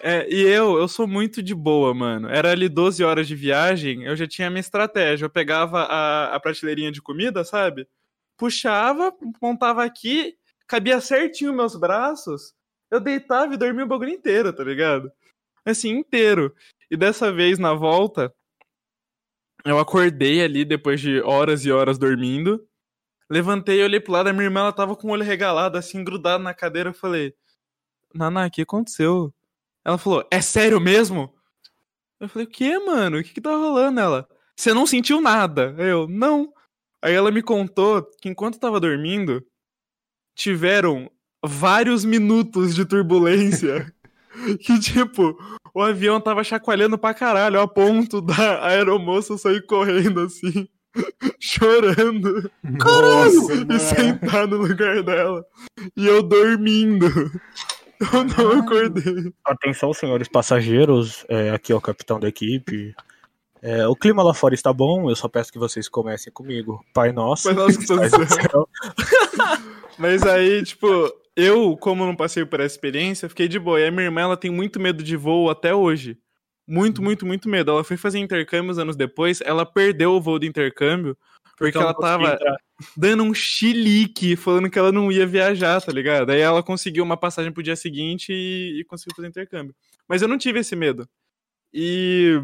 É, 0.00 0.28
e 0.32 0.40
eu, 0.42 0.78
eu 0.78 0.88
sou 0.88 1.06
muito 1.06 1.42
de 1.42 1.54
boa, 1.54 1.92
mano. 1.92 2.28
Era 2.28 2.50
ali 2.50 2.68
12 2.68 3.02
horas 3.04 3.26
de 3.28 3.34
viagem, 3.34 4.04
eu 4.04 4.16
já 4.16 4.26
tinha 4.26 4.50
minha 4.50 4.60
estratégia. 4.60 5.26
Eu 5.26 5.30
pegava 5.30 5.82
a, 5.82 6.34
a 6.34 6.40
prateleirinha 6.40 6.90
de 6.92 7.02
comida, 7.02 7.44
sabe? 7.44 7.86
puxava, 8.42 9.14
montava 9.40 9.84
aqui, 9.84 10.36
cabia 10.66 11.00
certinho 11.00 11.52
meus 11.52 11.76
braços, 11.76 12.52
eu 12.90 12.98
deitava 12.98 13.54
e 13.54 13.56
dormia 13.56 13.84
o 13.84 13.88
bagulho 13.88 14.10
inteiro, 14.10 14.52
tá 14.52 14.64
ligado? 14.64 15.12
Assim, 15.64 15.90
inteiro. 15.90 16.52
E 16.90 16.96
dessa 16.96 17.32
vez, 17.32 17.60
na 17.60 17.72
volta, 17.72 18.34
eu 19.64 19.78
acordei 19.78 20.42
ali 20.42 20.64
depois 20.64 21.00
de 21.00 21.20
horas 21.20 21.64
e 21.64 21.70
horas 21.70 21.98
dormindo. 21.98 22.66
Levantei, 23.30 23.80
olhei 23.80 24.00
pro 24.00 24.12
lado, 24.12 24.28
a 24.28 24.32
minha 24.32 24.46
irmã 24.46 24.60
ela 24.60 24.72
tava 24.72 24.96
com 24.96 25.06
o 25.06 25.10
olho 25.12 25.22
regalado, 25.22 25.78
assim, 25.78 26.02
grudado 26.02 26.42
na 26.42 26.52
cadeira. 26.52 26.90
Eu 26.90 26.94
falei, 26.94 27.32
Naná, 28.12 28.46
o 28.46 28.50
que 28.50 28.62
aconteceu? 28.62 29.32
Ela 29.84 29.98
falou, 29.98 30.26
é 30.30 30.40
sério 30.40 30.80
mesmo? 30.80 31.32
Eu 32.20 32.28
falei, 32.28 32.46
o 32.46 32.50
que, 32.50 32.78
mano? 32.78 33.18
O 33.18 33.22
que 33.22 33.34
que 33.34 33.40
tá 33.40 33.50
rolando? 33.50 34.00
Ela, 34.00 34.28
você 34.56 34.72
não 34.72 34.86
sentiu 34.86 35.20
nada? 35.20 35.74
Eu, 35.78 36.06
não. 36.06 36.52
Aí 37.02 37.12
ela 37.12 37.30
me 37.30 37.42
contou 37.42 38.08
que 38.20 38.28
enquanto 38.28 38.60
tava 38.60 38.78
dormindo, 38.78 39.44
tiveram 40.34 41.10
vários 41.44 42.04
minutos 42.04 42.74
de 42.74 42.84
turbulência. 42.84 43.92
que, 44.60 44.78
tipo, 44.78 45.36
o 45.74 45.82
avião 45.82 46.20
tava 46.20 46.44
chacoalhando 46.44 46.96
pra 46.96 47.14
caralho, 47.14 47.60
a 47.60 47.66
ponto 47.66 48.20
da 48.20 48.64
aeromoça 48.66 49.36
sair 49.36 49.64
correndo 49.66 50.20
assim, 50.20 50.68
chorando. 51.40 52.50
Caralho! 52.78 53.72
e 53.74 53.78
sentar 53.78 54.46
no 54.46 54.58
lugar 54.58 55.02
dela. 55.02 55.44
E 55.96 56.06
eu 56.06 56.22
dormindo. 56.22 57.08
Eu 58.12 58.24
não 58.24 58.60
acordei. 58.60 59.32
Atenção, 59.44 59.92
senhores 59.92 60.28
passageiros. 60.28 61.24
É, 61.28 61.50
aqui 61.50 61.72
é 61.72 61.74
o 61.74 61.80
capitão 61.80 62.18
da 62.18 62.28
equipe. 62.28 62.94
É, 63.60 63.86
o 63.86 63.94
clima 63.94 64.22
lá 64.24 64.34
fora 64.34 64.54
está 64.54 64.72
bom, 64.72 65.08
eu 65.08 65.14
só 65.14 65.28
peço 65.28 65.52
que 65.52 65.58
vocês 65.58 65.88
comecem 65.88 66.32
comigo. 66.32 66.84
Pai 66.92 67.12
Nosso. 67.12 67.44
Pai 67.44 67.54
Nosso 67.54 67.78
que 67.78 67.86
céu. 67.86 68.68
Mas 69.96 70.24
aí, 70.24 70.64
tipo, 70.64 70.88
eu, 71.36 71.76
como 71.76 72.04
não 72.04 72.16
passei 72.16 72.44
por 72.44 72.58
essa 72.58 72.74
experiência, 72.74 73.28
fiquei 73.28 73.46
de 73.46 73.58
boa. 73.58 73.80
E 73.80 73.86
a 73.86 73.90
minha 73.90 74.04
irmã, 74.04 74.22
ela 74.22 74.36
tem 74.36 74.50
muito 74.50 74.80
medo 74.80 75.02
de 75.02 75.16
voo 75.16 75.48
até 75.48 75.72
hoje. 75.72 76.18
Muito, 76.66 76.98
uhum. 76.98 77.04
muito, 77.04 77.24
muito 77.24 77.48
medo. 77.48 77.70
Ela 77.70 77.84
foi 77.84 77.96
fazer 77.96 78.18
intercâmbios 78.18 78.78
anos 78.78 78.96
depois, 78.96 79.40
ela 79.42 79.64
perdeu 79.64 80.12
o 80.12 80.20
voo 80.20 80.38
de 80.40 80.46
intercâmbio 80.48 81.16
porque, 81.56 81.78
ela 81.78 81.94
tava 81.94 82.38
dando 82.96 83.22
um 83.22 83.34
chilique, 83.34 84.36
falando 84.36 84.70
que 84.70 84.78
ela 84.78 84.90
não 84.90 85.12
ia 85.12 85.26
viajar, 85.26 85.80
tá 85.80 85.92
ligado? 85.92 86.30
Aí 86.30 86.40
ela 86.40 86.62
conseguiu 86.62 87.04
uma 87.04 87.16
passagem 87.16 87.52
pro 87.52 87.62
dia 87.62 87.76
seguinte 87.76 88.32
e, 88.32 88.80
e 88.80 88.84
conseguiu 88.84 89.14
fazer 89.14 89.28
intercâmbio. 89.28 89.74
Mas 90.08 90.22
eu 90.22 90.28
não 90.28 90.38
tive 90.38 90.60
esse 90.60 90.74
medo. 90.74 91.08
E 91.72 92.38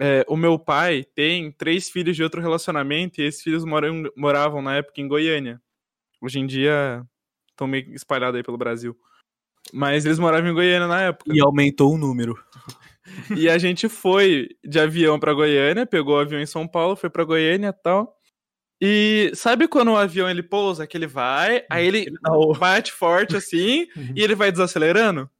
é, 0.00 0.24
o 0.28 0.36
meu 0.36 0.58
pai 0.58 1.04
tem 1.14 1.52
três 1.52 1.88
filhos 1.88 2.16
de 2.16 2.22
outro 2.22 2.40
relacionamento 2.40 3.20
e 3.20 3.24
esses 3.24 3.42
filhos 3.42 3.64
moram, 3.64 4.04
moravam 4.16 4.60
na 4.60 4.76
época 4.76 5.00
em 5.00 5.08
Goiânia. 5.08 5.60
Hoje 6.20 6.38
em 6.38 6.46
dia 6.46 7.04
estão 7.50 7.66
meio 7.66 7.94
espalhados 7.94 8.36
aí 8.36 8.42
pelo 8.42 8.58
Brasil. 8.58 8.96
Mas 9.72 10.04
eles 10.04 10.18
moravam 10.18 10.50
em 10.50 10.54
Goiânia 10.54 10.88
na 10.88 11.02
época. 11.02 11.32
E 11.32 11.40
aumentou 11.40 11.94
o 11.94 11.98
número. 11.98 12.38
e 13.36 13.48
a 13.48 13.58
gente 13.58 13.88
foi 13.88 14.48
de 14.64 14.78
avião 14.78 15.18
para 15.18 15.34
Goiânia, 15.34 15.86
pegou 15.86 16.16
o 16.16 16.20
avião 16.20 16.40
em 16.40 16.46
São 16.46 16.66
Paulo, 16.66 16.96
foi 16.96 17.10
para 17.10 17.24
Goiânia 17.24 17.68
e 17.68 17.82
tal. 17.82 18.19
E 18.80 19.30
sabe 19.34 19.68
quando 19.68 19.92
o 19.92 19.96
avião 19.96 20.28
ele 20.28 20.42
pousa, 20.42 20.86
que 20.86 20.96
ele 20.96 21.06
vai, 21.06 21.66
aí 21.68 21.86
ele, 21.86 21.98
ele 22.06 22.18
bate 22.58 22.92
forte 22.92 23.36
assim 23.36 23.86
uhum. 23.94 24.14
e 24.16 24.22
ele 24.22 24.34
vai 24.34 24.50
desacelerando? 24.50 25.30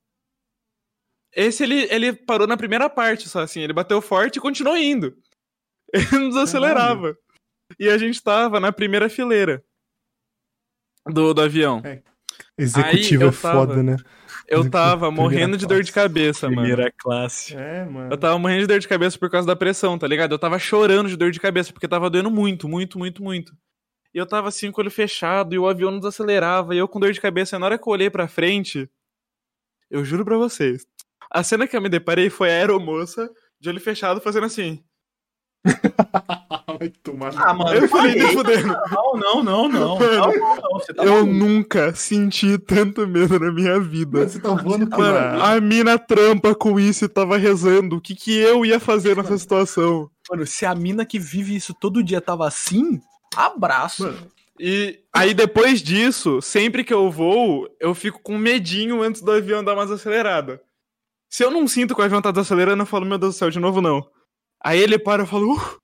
Esse 1.32 1.62
ele, 1.62 1.86
ele 1.91 2.12
parou 2.12 2.47
na 2.47 2.57
primeira 2.57 2.91
parte, 2.91 3.28
só 3.28 3.41
assim. 3.41 3.61
Ele 3.61 3.72
bateu 3.72 4.03
forte 4.03 4.36
e 4.36 4.41
continuou 4.41 4.76
indo. 4.76 5.16
Ele 5.95 6.07
não 6.12 6.28
desacelerava. 6.28 7.16
E 7.78 7.88
a 7.88 7.99
gente 7.99 8.22
tava 8.22 8.61
na 8.61 8.72
primeira 8.72 9.09
fileira 9.09 9.64
do, 11.07 11.32
do 11.32 11.41
avião. 11.41 11.80
É. 11.84 12.03
Executivo 12.59 13.24
é 13.24 13.32
foda, 13.32 13.82
né? 13.82 13.97
Eu 14.51 14.68
tava 14.68 15.11
morrendo 15.12 15.57
de 15.57 15.64
dor 15.64 15.82
de 15.82 15.92
cabeça, 15.92 16.48
mano. 16.48 16.62
Primeira 16.62 16.92
classe. 16.98 17.55
É, 17.57 17.84
mano. 17.84 18.12
Eu 18.12 18.18
tava 18.18 18.36
morrendo 18.36 18.62
de 18.62 18.66
dor 18.66 18.80
de 18.80 18.88
cabeça 18.88 19.16
por 19.16 19.30
causa 19.30 19.46
da 19.46 19.55
pressão, 19.55 19.96
tá 19.96 20.09
ligado? 20.09 20.32
Eu 20.32 20.38
tava 20.38 20.59
chorando 20.59 21.09
de 21.09 21.16
dor 21.16 21.30
de 21.30 21.38
cabeça, 21.38 21.72
porque 21.72 21.86
tava 21.86 22.11
doendo 22.11 22.30
muito, 22.30 22.68
muito, 22.68 22.98
muito, 22.98 23.22
muito. 23.22 23.53
E 24.12 24.18
eu 24.18 24.26
tava 24.26 24.48
assim 24.48 24.72
com 24.72 24.80
o 24.80 24.82
olho 24.82 24.90
fechado, 24.90 25.55
e 25.55 25.59
o 25.59 25.68
avião 25.68 25.92
não 25.92 26.01
desacelerava, 26.01 26.74
e 26.74 26.78
eu 26.78 26.88
com 26.88 26.98
dor 26.98 27.12
de 27.12 27.20
cabeça. 27.20 27.55
E 27.55 27.59
na 27.61 27.66
hora 27.66 27.78
que 27.78 27.88
eu 27.88 27.92
olhei 27.92 28.11
pra 28.11 28.26
frente, 28.26 28.90
eu 29.88 30.05
juro 30.05 30.24
pra 30.24 30.36
vocês, 30.36 30.84
a 31.30 31.44
cena 31.44 31.68
que 31.68 31.76
eu 31.76 31.80
me 31.80 31.88
deparei 31.88 32.28
foi 32.28 32.51
a 32.51 32.55
aeromoça, 32.55 33.30
de 33.61 33.68
olho 33.68 33.80
fechado, 33.80 34.20
fazendo 34.20 34.46
assim. 34.46 34.82
Vai 36.79 36.89
tomar. 37.03 37.33
Ah, 37.37 37.53
mano. 37.53 37.75
Eu 37.75 37.89
falei, 37.89 38.15
me 38.15 38.33
fudendo. 38.33 38.69
Não, 38.69 39.15
não, 39.15 39.43
não, 39.43 39.69
não. 39.69 39.99
Mano, 39.99 40.17
não, 40.17 40.57
não 40.57 40.81
tá 40.81 41.05
eu 41.05 41.27
nunca 41.27 41.95
senti 41.95 42.57
tanto 42.59 43.07
medo 43.07 43.39
na 43.39 43.53
minha 43.53 43.79
vida. 43.79 44.19
Mano, 44.19 44.31
você 44.31 44.41
tá 44.41 44.55
voando 44.55 44.89
com 44.89 44.99
Mano, 44.99 45.43
a 45.43 45.61
mina 45.61 45.99
trampa 45.99 46.55
com 46.55 46.81
isso 46.81 47.05
e 47.05 47.09
tava 47.09 47.37
rezando. 47.37 47.97
O 47.97 48.01
que, 48.01 48.15
que 48.15 48.35
eu 48.35 48.65
ia 48.65 48.81
fazer 48.81 49.17
nessa 49.17 49.37
situação? 49.37 50.11
Mano, 50.31 50.47
se 50.47 50.65
a 50.65 50.75
mina 50.75 51.05
que 51.05 51.19
vive 51.19 51.55
isso 51.55 51.75
todo 51.75 52.03
dia 52.03 52.21
tava 52.21 52.47
assim, 52.47 53.01
abraço. 53.37 54.05
Mano, 54.05 54.31
e 54.59 55.01
aí 55.13 55.33
depois 55.35 55.83
disso, 55.83 56.41
sempre 56.43 56.85
que 56.85 56.93
eu 56.93 57.11
vou, 57.11 57.67
eu 57.81 57.95
fico 57.95 58.21
com 58.23 58.37
medinho 58.37 59.03
antes 59.03 59.23
do 59.23 59.33
avião 59.33 59.65
dar 59.65 59.75
mais 59.75 59.91
acelerada. 59.91 60.63
Se 61.31 61.45
eu 61.45 61.51
não 61.51 61.67
sinto 61.67 61.95
que 61.95 62.01
o 62.01 62.05
avião 62.05 62.21
tá 62.21 62.31
desacelerando, 62.31 62.83
eu 62.83 62.87
falo, 62.87 63.07
meu 63.07 63.17
Deus 63.17 63.35
do 63.35 63.39
céu, 63.39 63.51
de 63.51 63.61
novo 63.61 63.81
não. 63.81 64.07
Aí 64.61 64.79
ele 64.79 64.99
para 64.99 65.23
e 65.23 65.25
eu 65.25 65.27
falo, 65.27 65.55
uh, 65.55 65.81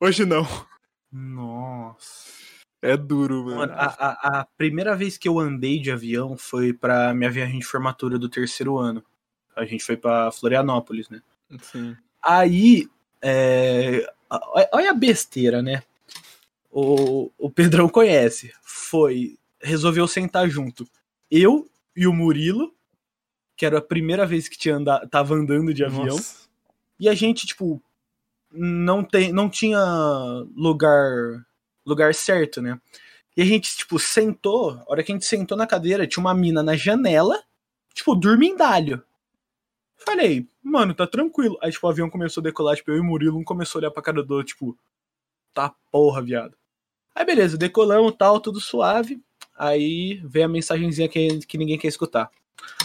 hoje 0.00 0.24
não. 0.24 0.46
Nossa. 1.10 2.34
É 2.82 2.96
duro, 2.96 3.44
mano. 3.44 3.56
mano 3.56 3.72
a, 3.74 3.86
a, 3.86 4.40
a, 4.40 4.44
primeira 4.56 4.94
vez 4.94 5.16
que 5.16 5.28
eu 5.28 5.38
andei 5.38 5.80
de 5.80 5.90
avião 5.90 6.36
foi 6.36 6.72
pra 6.72 7.14
minha 7.14 7.30
viagem 7.30 7.58
de 7.58 7.64
formatura 7.66 8.18
do 8.18 8.28
terceiro 8.28 8.76
ano. 8.78 9.02
A 9.54 9.64
gente 9.64 9.84
foi 9.84 9.96
pra 9.96 10.30
Florianópolis, 10.30 11.08
né? 11.08 11.22
Sim. 11.62 11.96
Aí, 12.22 12.88
é... 13.22 14.12
olha 14.72 14.90
a 14.90 14.94
besteira, 14.94 15.62
né? 15.62 15.82
O, 16.70 17.30
o 17.38 17.50
Pedrão 17.50 17.88
conhece. 17.88 18.52
Foi, 18.62 19.38
resolveu 19.60 20.06
sentar 20.06 20.48
junto. 20.48 20.86
Eu 21.30 21.68
e 21.96 22.06
o 22.06 22.12
Murilo 22.12 22.76
que 23.56 23.64
era 23.64 23.78
a 23.78 23.82
primeira 23.82 24.26
vez 24.26 24.48
que 24.48 24.58
tinha 24.58 24.76
anda, 24.76 25.06
tava 25.08 25.34
andando 25.34 25.72
de 25.72 25.82
avião. 25.82 26.16
Nossa. 26.16 26.45
E 26.98 27.08
a 27.08 27.14
gente, 27.14 27.46
tipo, 27.46 27.82
não, 28.50 29.04
tem, 29.04 29.32
não 29.32 29.48
tinha 29.48 29.78
lugar 30.54 31.44
lugar 31.84 32.12
certo, 32.14 32.60
né? 32.60 32.80
E 33.36 33.42
a 33.42 33.44
gente, 33.44 33.76
tipo, 33.76 33.98
sentou, 33.98 34.70
a 34.72 34.84
hora 34.88 35.02
que 35.02 35.12
a 35.12 35.14
gente 35.14 35.26
sentou 35.26 35.56
na 35.56 35.66
cadeira, 35.66 36.06
tinha 36.06 36.22
uma 36.22 36.34
mina 36.34 36.62
na 36.62 36.74
janela, 36.74 37.42
tipo, 37.94 38.14
dormindalho. 38.14 39.02
Falei, 39.96 40.48
mano, 40.62 40.94
tá 40.94 41.06
tranquilo. 41.06 41.58
Aí, 41.62 41.70
tipo, 41.70 41.86
o 41.86 41.90
avião 41.90 42.10
começou 42.10 42.40
a 42.40 42.44
decolar, 42.44 42.76
tipo, 42.76 42.90
eu 42.90 42.96
e 42.96 43.00
o 43.00 43.04
Murilo, 43.04 43.38
um 43.38 43.44
começou 43.44 43.78
a 43.78 43.80
olhar 43.80 43.90
pra 43.90 44.02
cara 44.02 44.22
do 44.22 44.34
outro, 44.34 44.54
tipo, 44.54 44.78
tá 45.54 45.74
porra, 45.90 46.22
viado. 46.22 46.56
Aí, 47.14 47.24
beleza, 47.24 47.56
decolamos 47.56 48.14
tal, 48.18 48.40
tudo 48.40 48.60
suave. 48.60 49.22
Aí 49.56 50.20
veio 50.24 50.46
a 50.46 50.48
mensagenzinha 50.48 51.08
que, 51.08 51.38
que 51.46 51.58
ninguém 51.58 51.78
quer 51.78 51.88
escutar. 51.88 52.30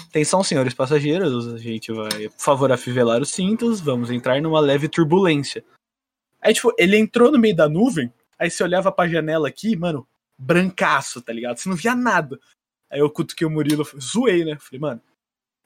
Atenção, 0.09 0.43
senhores 0.43 0.73
passageiros, 0.73 1.47
a 1.53 1.57
gente 1.57 1.91
vai, 1.91 2.27
por 2.29 2.39
favor, 2.39 2.71
afivelar 2.71 3.21
os 3.21 3.31
cintos, 3.31 3.79
vamos 3.79 4.11
entrar 4.11 4.41
numa 4.41 4.59
leve 4.59 4.89
turbulência. 4.89 5.63
Aí, 6.41 6.53
tipo, 6.53 6.73
ele 6.77 6.97
entrou 6.97 7.31
no 7.31 7.39
meio 7.39 7.55
da 7.55 7.69
nuvem, 7.69 8.11
aí 8.37 8.49
você 8.49 8.63
olhava 8.63 8.91
pra 8.91 9.07
janela 9.07 9.47
aqui, 9.47 9.75
mano, 9.75 10.05
brancaço, 10.37 11.21
tá 11.21 11.31
ligado? 11.31 11.57
Você 11.57 11.69
não 11.69 11.75
via 11.75 11.95
nada. 11.95 12.39
Aí 12.89 12.99
eu 12.99 13.09
cutuquei 13.09 13.47
o 13.47 13.49
Murilo, 13.49 13.87
zoei, 13.99 14.43
né? 14.43 14.57
Falei, 14.59 14.79
mano, 14.81 15.01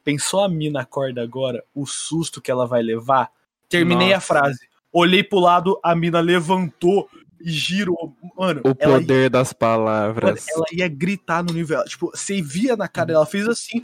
pensou 0.03 0.43
a 0.43 0.49
mina 0.49 0.81
acorda 0.81 1.23
agora, 1.23 1.63
o 1.73 1.87
susto 1.87 2.39
que 2.39 2.51
ela 2.51 2.67
vai 2.67 2.83
levar? 2.83 3.31
Terminei 3.67 4.13
a 4.13 4.17
Nossa. 4.17 4.27
frase. 4.27 4.69
Olhei 4.91 5.23
pro 5.23 5.39
lado, 5.39 5.79
a 5.83 5.95
mina 5.95 6.19
levantou 6.19 7.09
e 7.45 7.51
girou. 7.51 8.15
Mano, 8.35 8.61
O 8.65 8.73
poder 8.75 9.29
das 9.29 9.49
mano, 9.49 9.59
palavras. 9.59 10.45
ela 10.49 10.65
ia 10.73 10.87
gritar 10.87 11.43
no 11.43 11.53
nível. 11.53 11.83
Tipo, 11.85 12.09
você 12.13 12.41
via 12.41 12.75
na 12.75 12.87
cara 12.87 13.07
dela, 13.07 13.19
ela 13.19 13.25
fez 13.25 13.47
assim. 13.47 13.81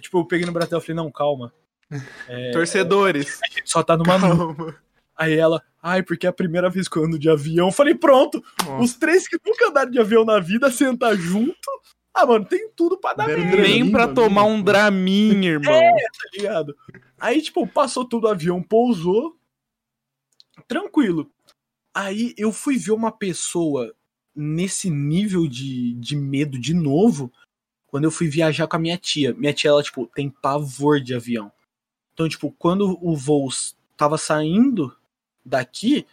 Tipo, 0.00 0.20
eu 0.20 0.24
peguei 0.24 0.46
no 0.46 0.52
braço 0.52 0.70
dela 0.70 0.82
e 0.82 0.86
falei, 0.86 0.96
não, 0.96 1.12
calma. 1.12 1.52
Torcedores. 2.52 3.38
A 3.42 3.48
gente 3.48 3.70
só 3.70 3.82
tá 3.82 3.96
numa 3.96 4.18
nu. 4.18 4.54
Calma. 4.54 4.76
Aí 5.14 5.34
ela, 5.34 5.62
ai, 5.82 6.02
porque 6.02 6.26
é 6.26 6.30
a 6.30 6.32
primeira 6.32 6.70
vez 6.70 6.88
que 6.88 6.96
eu 6.96 7.04
ando 7.04 7.18
de 7.18 7.28
avião. 7.28 7.68
Eu 7.68 7.72
falei, 7.72 7.94
pronto, 7.94 8.42
Nossa. 8.64 8.82
os 8.82 8.94
três 8.94 9.28
que 9.28 9.36
nunca 9.46 9.68
andaram 9.68 9.90
de 9.90 10.00
avião 10.00 10.24
na 10.24 10.40
vida, 10.40 10.70
sentar 10.70 11.14
junto. 11.16 11.54
Ah, 12.14 12.26
mano, 12.26 12.44
tem 12.44 12.68
tudo 12.74 12.98
pra 12.98 13.14
dar 13.14 13.26
merda, 13.26 13.42
Nem 13.56 13.90
pra 13.90 14.06
Draminha, 14.06 14.14
tomar 14.14 14.44
viu? 14.44 14.50
um 14.52 14.62
Dramin, 14.62 15.44
irmão. 15.46 15.80
tá 15.80 16.28
ligado? 16.34 16.76
Aí, 17.20 17.40
tipo, 17.40 17.66
passou 17.66 18.04
tudo, 18.06 18.26
o 18.26 18.30
avião 18.30 18.62
pousou. 18.62 19.36
Tranquilo. 20.66 21.30
Aí 21.94 22.34
eu 22.36 22.52
fui 22.52 22.78
ver 22.78 22.92
uma 22.92 23.12
pessoa 23.12 23.94
nesse 24.34 24.88
nível 24.88 25.46
de, 25.46 25.94
de 25.94 26.16
medo 26.16 26.58
de 26.58 26.72
novo 26.72 27.30
quando 27.86 28.04
eu 28.04 28.10
fui 28.10 28.28
viajar 28.28 28.66
com 28.66 28.76
a 28.76 28.78
minha 28.78 28.96
tia. 28.96 29.34
Minha 29.34 29.52
tia, 29.52 29.70
ela, 29.70 29.82
tipo, 29.82 30.06
tem 30.06 30.30
pavor 30.30 31.00
de 31.00 31.14
avião. 31.14 31.52
Então, 32.14 32.28
tipo, 32.28 32.50
quando 32.52 32.98
o 33.02 33.14
voo 33.14 33.48
tava 33.96 34.16
saindo 34.16 34.96
daqui, 35.44 36.06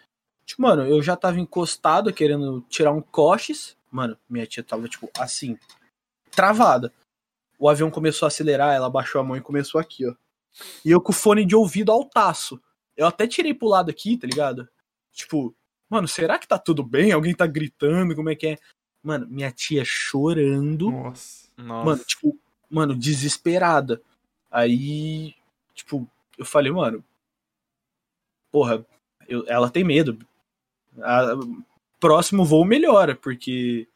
tipo, 0.45 0.61
mano, 0.61 0.84
eu 0.84 1.01
já 1.01 1.15
tava 1.15 1.39
encostado 1.39 2.13
querendo 2.13 2.61
tirar 2.69 2.91
um 2.91 3.01
coches. 3.01 3.77
Mano, 3.89 4.17
minha 4.30 4.45
tia 4.45 4.63
tava, 4.63 4.89
tipo, 4.89 5.09
assim, 5.17 5.57
travada. 6.30 6.93
O 7.57 7.69
avião 7.69 7.89
começou 7.89 8.25
a 8.25 8.27
acelerar, 8.27 8.75
ela 8.75 8.89
baixou 8.89 9.21
a 9.21 9.23
mão 9.23 9.38
e 9.38 9.41
começou 9.41 9.80
aqui, 9.80 10.05
ó. 10.05 10.13
E 10.84 10.91
eu 10.91 10.99
com 10.99 11.11
o 11.11 11.15
fone 11.15 11.45
de 11.45 11.55
ouvido 11.55 11.91
altaço. 11.91 12.61
Eu 12.95 13.07
até 13.07 13.25
tirei 13.25 13.53
pro 13.53 13.67
lado 13.67 13.89
aqui, 13.89 14.17
tá 14.17 14.27
ligado? 14.27 14.67
Tipo, 15.13 15.55
mano, 15.90 16.08
será 16.08 16.38
que 16.38 16.48
tá 16.48 16.58
tudo 16.58 16.84
bem? 16.84 17.12
Alguém 17.12 17.34
tá 17.34 17.46
gritando? 17.48 18.16
Como 18.16 18.30
é 18.30 18.36
que 18.36 18.48
é? 18.48 18.58
Mano, 19.04 19.28
minha 19.30 19.52
tia 19.52 19.84
chorando. 19.86 20.92
Nossa. 20.92 21.48
Nossa. 21.58 21.86
Mano, 21.86 22.04
tipo, 22.06 22.38
mano, 22.70 22.96
desesperada. 22.96 24.02
Aí, 24.52 25.34
tipo, 25.74 26.08
eu 26.38 26.46
falei, 26.46 26.72
mano, 26.72 27.04
porra, 28.52 28.86
eu- 29.28 29.44
ela 29.48 29.70
tem 29.70 29.84
medo. 29.84 30.18
A- 31.02 31.36
próximo 32.00 32.46
voo 32.46 32.64
melhora, 32.64 33.14
porque 33.16 33.88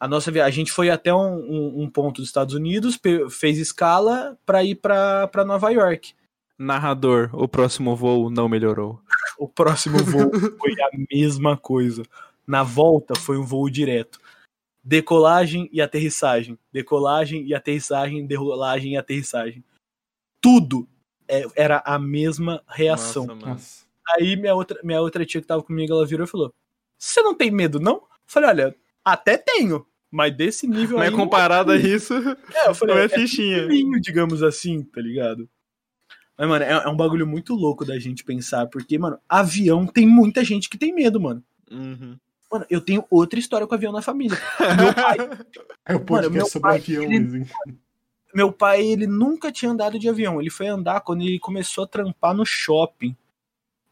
a 0.00 0.08
nossa 0.08 0.30
viagem, 0.30 0.48
a 0.52 0.56
gente 0.64 0.72
foi 0.72 0.88
até 0.90 1.12
um, 1.14 1.34
um- 1.38 1.82
um 1.82 1.90
ponto 1.90 2.16
dos 2.20 2.28
Estados 2.28 2.54
Unidos, 2.54 2.98
fez 3.30 3.58
escala 3.58 4.38
pra 4.46 4.64
ir 4.64 4.76
pra, 4.76 5.28
pra 5.28 5.44
Nova 5.44 5.70
York. 5.70 6.14
Narrador, 6.62 7.30
o 7.32 7.48
próximo 7.48 7.96
voo 7.96 8.30
não 8.30 8.48
melhorou. 8.48 9.00
O 9.38 9.48
próximo 9.48 9.98
voo 9.98 10.30
foi 10.58 10.72
a 10.80 10.90
mesma 11.10 11.56
coisa. 11.56 12.02
Na 12.46 12.62
volta 12.62 13.14
foi 13.18 13.36
um 13.36 13.44
voo 13.44 13.68
direto. 13.68 14.20
Decolagem 14.84 15.68
e 15.72 15.80
aterrissagem. 15.80 16.58
Decolagem 16.72 17.46
e 17.46 17.54
aterrissagem, 17.54 18.26
decolagem 18.26 18.92
e 18.92 18.96
aterrissagem. 18.96 19.64
Tudo 20.40 20.88
é- 21.28 21.46
era 21.54 21.82
a 21.84 21.98
mesma 21.98 22.62
reação. 22.68 23.26
Nossa. 23.26 23.46
Nossa. 23.46 23.82
Aí 24.16 24.36
minha 24.36 24.54
outra, 24.54 24.80
minha 24.82 25.00
outra 25.00 25.24
tia 25.24 25.40
que 25.40 25.46
tava 25.46 25.62
comigo, 25.62 25.92
ela 25.92 26.06
virou 26.06 26.26
e 26.26 26.30
falou: 26.30 26.52
Você 26.98 27.22
não 27.22 27.34
tem 27.34 27.50
medo, 27.50 27.78
não? 27.80 27.94
Eu 27.94 28.08
falei, 28.26 28.50
olha, 28.50 28.76
até 29.04 29.36
tenho. 29.36 29.86
Mas 30.10 30.36
desse 30.36 30.66
nível 30.66 30.98
Mas 30.98 31.08
aí. 31.08 31.16
comparado 31.16 31.72
a 31.72 31.76
isso, 31.76 32.12
é, 32.54 32.68
eu 32.68 32.74
falei, 32.74 32.94
não 32.94 33.02
é 33.02 33.06
é 33.06 33.08
fichinha. 33.08 33.66
digamos 33.98 34.42
assim, 34.42 34.82
tá 34.82 35.00
ligado? 35.00 35.48
Mas, 36.38 36.48
mano, 36.48 36.64
é, 36.64 36.70
é 36.72 36.88
um 36.88 36.96
bagulho 36.96 37.26
muito 37.26 37.54
louco 37.54 37.84
da 37.84 37.98
gente 37.98 38.24
pensar, 38.24 38.66
porque, 38.66 38.98
mano, 38.98 39.18
avião 39.28 39.86
tem 39.86 40.06
muita 40.06 40.42
gente 40.44 40.68
que 40.68 40.78
tem 40.78 40.92
medo, 40.94 41.20
mano. 41.20 41.42
Uhum. 41.70 42.16
Mano, 42.50 42.66
eu 42.68 42.80
tenho 42.80 43.04
outra 43.10 43.38
história 43.38 43.66
com 43.66 43.74
avião 43.74 43.92
na 43.92 44.02
família. 44.02 44.36
Meu 44.76 44.94
pai, 44.94 45.16
É 45.86 45.94
o 45.96 46.00
podcast 46.00 46.32
meu 46.32 46.46
sobre 46.46 46.68
pai, 46.70 46.78
avião, 46.78 47.02
ele- 47.04 47.18
mesmo. 47.20 47.46
meu 48.34 48.52
pai, 48.52 48.82
ele 48.86 49.06
nunca 49.06 49.50
tinha 49.52 49.70
andado 49.70 49.98
de 49.98 50.08
avião. 50.08 50.40
Ele 50.40 50.50
foi 50.50 50.66
andar 50.68 51.00
quando 51.00 51.22
ele 51.22 51.38
começou 51.38 51.84
a 51.84 51.86
trampar 51.86 52.34
no 52.34 52.44
shopping. 52.44 53.16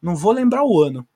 Não 0.03 0.15
vou 0.17 0.33
lembrar 0.33 0.65
o 0.65 0.81
ano. 0.83 1.07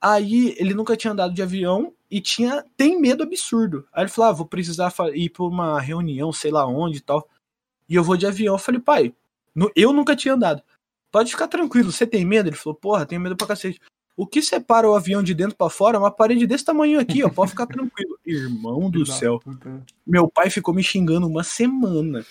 Aí 0.00 0.54
ele 0.58 0.74
nunca 0.74 0.96
tinha 0.96 1.12
andado 1.12 1.34
de 1.34 1.42
avião 1.42 1.92
e 2.10 2.20
tinha 2.20 2.64
tem 2.76 2.98
medo 3.00 3.22
absurdo. 3.22 3.86
Aí 3.92 4.04
ele 4.04 4.10
falou: 4.10 4.30
ah, 4.30 4.34
vou 4.34 4.46
precisar 4.46 4.92
ir 5.14 5.28
pra 5.30 5.44
uma 5.44 5.78
reunião, 5.80 6.32
sei 6.32 6.50
lá 6.50 6.66
onde 6.66 6.98
e 6.98 7.02
tal. 7.02 7.28
E 7.88 7.94
eu 7.94 8.02
vou 8.04 8.16
de 8.16 8.26
avião. 8.26 8.54
Eu 8.54 8.58
falei, 8.58 8.80
pai, 8.80 9.14
eu 9.74 9.92
nunca 9.92 10.16
tinha 10.16 10.34
andado. 10.34 10.62
Pode 11.10 11.30
ficar 11.30 11.48
tranquilo, 11.48 11.90
você 11.90 12.06
tem 12.06 12.24
medo? 12.24 12.48
Ele 12.48 12.56
falou, 12.56 12.78
porra, 12.78 13.04
tenho 13.04 13.20
medo 13.20 13.36
pra 13.36 13.46
cacete. 13.46 13.80
O 14.16 14.26
que 14.26 14.42
separa 14.42 14.88
o 14.88 14.94
avião 14.94 15.22
de 15.22 15.34
dentro 15.34 15.56
pra 15.56 15.70
fora 15.70 15.96
é 15.96 15.98
uma 15.98 16.10
parede 16.10 16.46
desse 16.46 16.64
tamanho 16.64 17.00
aqui, 17.00 17.24
ó. 17.24 17.28
Pode 17.28 17.50
ficar 17.50 17.66
tranquilo. 17.66 18.18
Irmão 18.26 18.90
do 18.90 19.04
céu. 19.06 19.40
Meu 20.06 20.28
pai 20.28 20.50
ficou 20.50 20.74
me 20.74 20.82
xingando 20.82 21.26
uma 21.26 21.42
semana. 21.42 22.24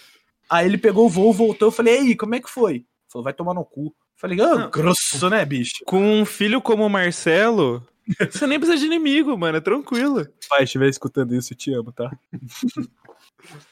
Aí 0.49 0.65
ele 0.65 0.77
pegou 0.77 1.05
o 1.05 1.09
voo, 1.09 1.33
voltou. 1.33 1.67
Eu 1.67 1.71
falei, 1.71 1.95
e 1.95 1.97
aí, 1.99 2.15
como 2.15 2.35
é 2.35 2.39
que 2.39 2.49
foi? 2.49 2.85
Falou, 3.07 3.23
vai 3.23 3.33
tomar 3.33 3.53
no 3.53 3.65
cu. 3.65 3.93
Falei, 4.15 4.39
ah, 4.41 4.67
grosso, 4.67 5.29
né, 5.29 5.43
bicho? 5.45 5.83
Com 5.85 6.21
um 6.21 6.25
filho 6.25 6.61
como 6.61 6.85
o 6.85 6.89
Marcelo, 6.89 7.85
você 8.29 8.45
nem 8.45 8.59
precisa 8.59 8.79
de 8.79 8.85
inimigo, 8.85 9.37
mano. 9.37 9.57
É 9.57 9.61
tranquilo. 9.61 10.27
Pai, 10.49 10.63
estiver 10.63 10.89
escutando 10.89 11.33
isso, 11.33 11.53
eu 11.53 11.57
te 11.57 11.73
amo, 11.73 11.91
tá? 11.91 12.11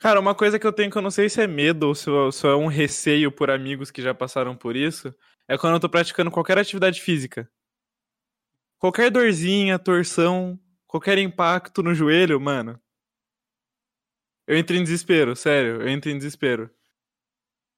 Cara, 0.00 0.20
uma 0.20 0.34
coisa 0.34 0.58
que 0.58 0.66
eu 0.66 0.72
tenho 0.72 0.90
que 0.90 0.96
eu 0.96 1.02
não 1.02 1.10
sei 1.10 1.28
se 1.28 1.40
é 1.42 1.46
medo 1.46 1.88
ou 1.88 1.94
se 1.94 2.10
é- 2.10 2.30
se 2.32 2.46
é 2.46 2.54
um 2.54 2.66
receio 2.66 3.30
por 3.30 3.50
amigos 3.50 3.90
que 3.90 4.02
já 4.02 4.14
passaram 4.14 4.56
por 4.56 4.76
isso, 4.76 5.14
é 5.48 5.56
quando 5.58 5.74
eu 5.74 5.80
tô 5.80 5.88
praticando 5.88 6.30
qualquer 6.30 6.58
atividade 6.58 7.00
física. 7.00 7.48
Qualquer 8.78 9.10
dorzinha, 9.10 9.78
torção, 9.78 10.58
qualquer 10.86 11.18
impacto 11.18 11.82
no 11.82 11.94
joelho, 11.94 12.40
mano. 12.40 12.80
Eu 14.46 14.56
entro 14.56 14.76
em 14.76 14.82
desespero, 14.82 15.34
sério, 15.34 15.82
eu 15.82 15.88
entro 15.88 16.10
em 16.10 16.16
desespero. 16.16 16.70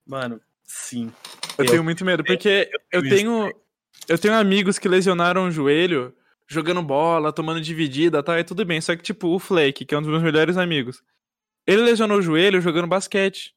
Mano, 0.07 0.41
sim. 0.65 1.13
Eu, 1.57 1.65
Eu- 1.65 1.71
tenho 1.71 1.85
muito 1.85 2.05
medo, 2.05 2.25
porque 2.25 2.71
eu 2.93 3.03
tenho 3.03 3.17
tenho 3.17 3.55
eu 4.09 4.19
tenho 4.19 4.35
amigos 4.35 4.79
que 4.79 4.89
lesionaram 4.89 5.47
o 5.47 5.51
joelho 5.51 6.15
jogando 6.47 6.83
bola, 6.83 7.33
tomando 7.33 7.61
dividida, 7.61 8.23
tá? 8.23 8.39
E 8.39 8.45
tudo 8.45 8.65
bem, 8.65 8.81
só 8.81 8.97
que 8.97 9.03
tipo 9.03 9.29
o 9.29 9.39
Flake, 9.39 9.85
que 9.85 9.95
é 9.95 9.99
um 9.99 10.03
dos 10.03 10.11
meus 10.11 10.23
melhores 10.23 10.57
amigos, 10.57 11.03
ele 11.69 11.83
lesionou 11.83 12.19
o 12.19 12.23
joelho 12.23 12.61
jogando 12.63 12.89
basquete. 12.89 13.55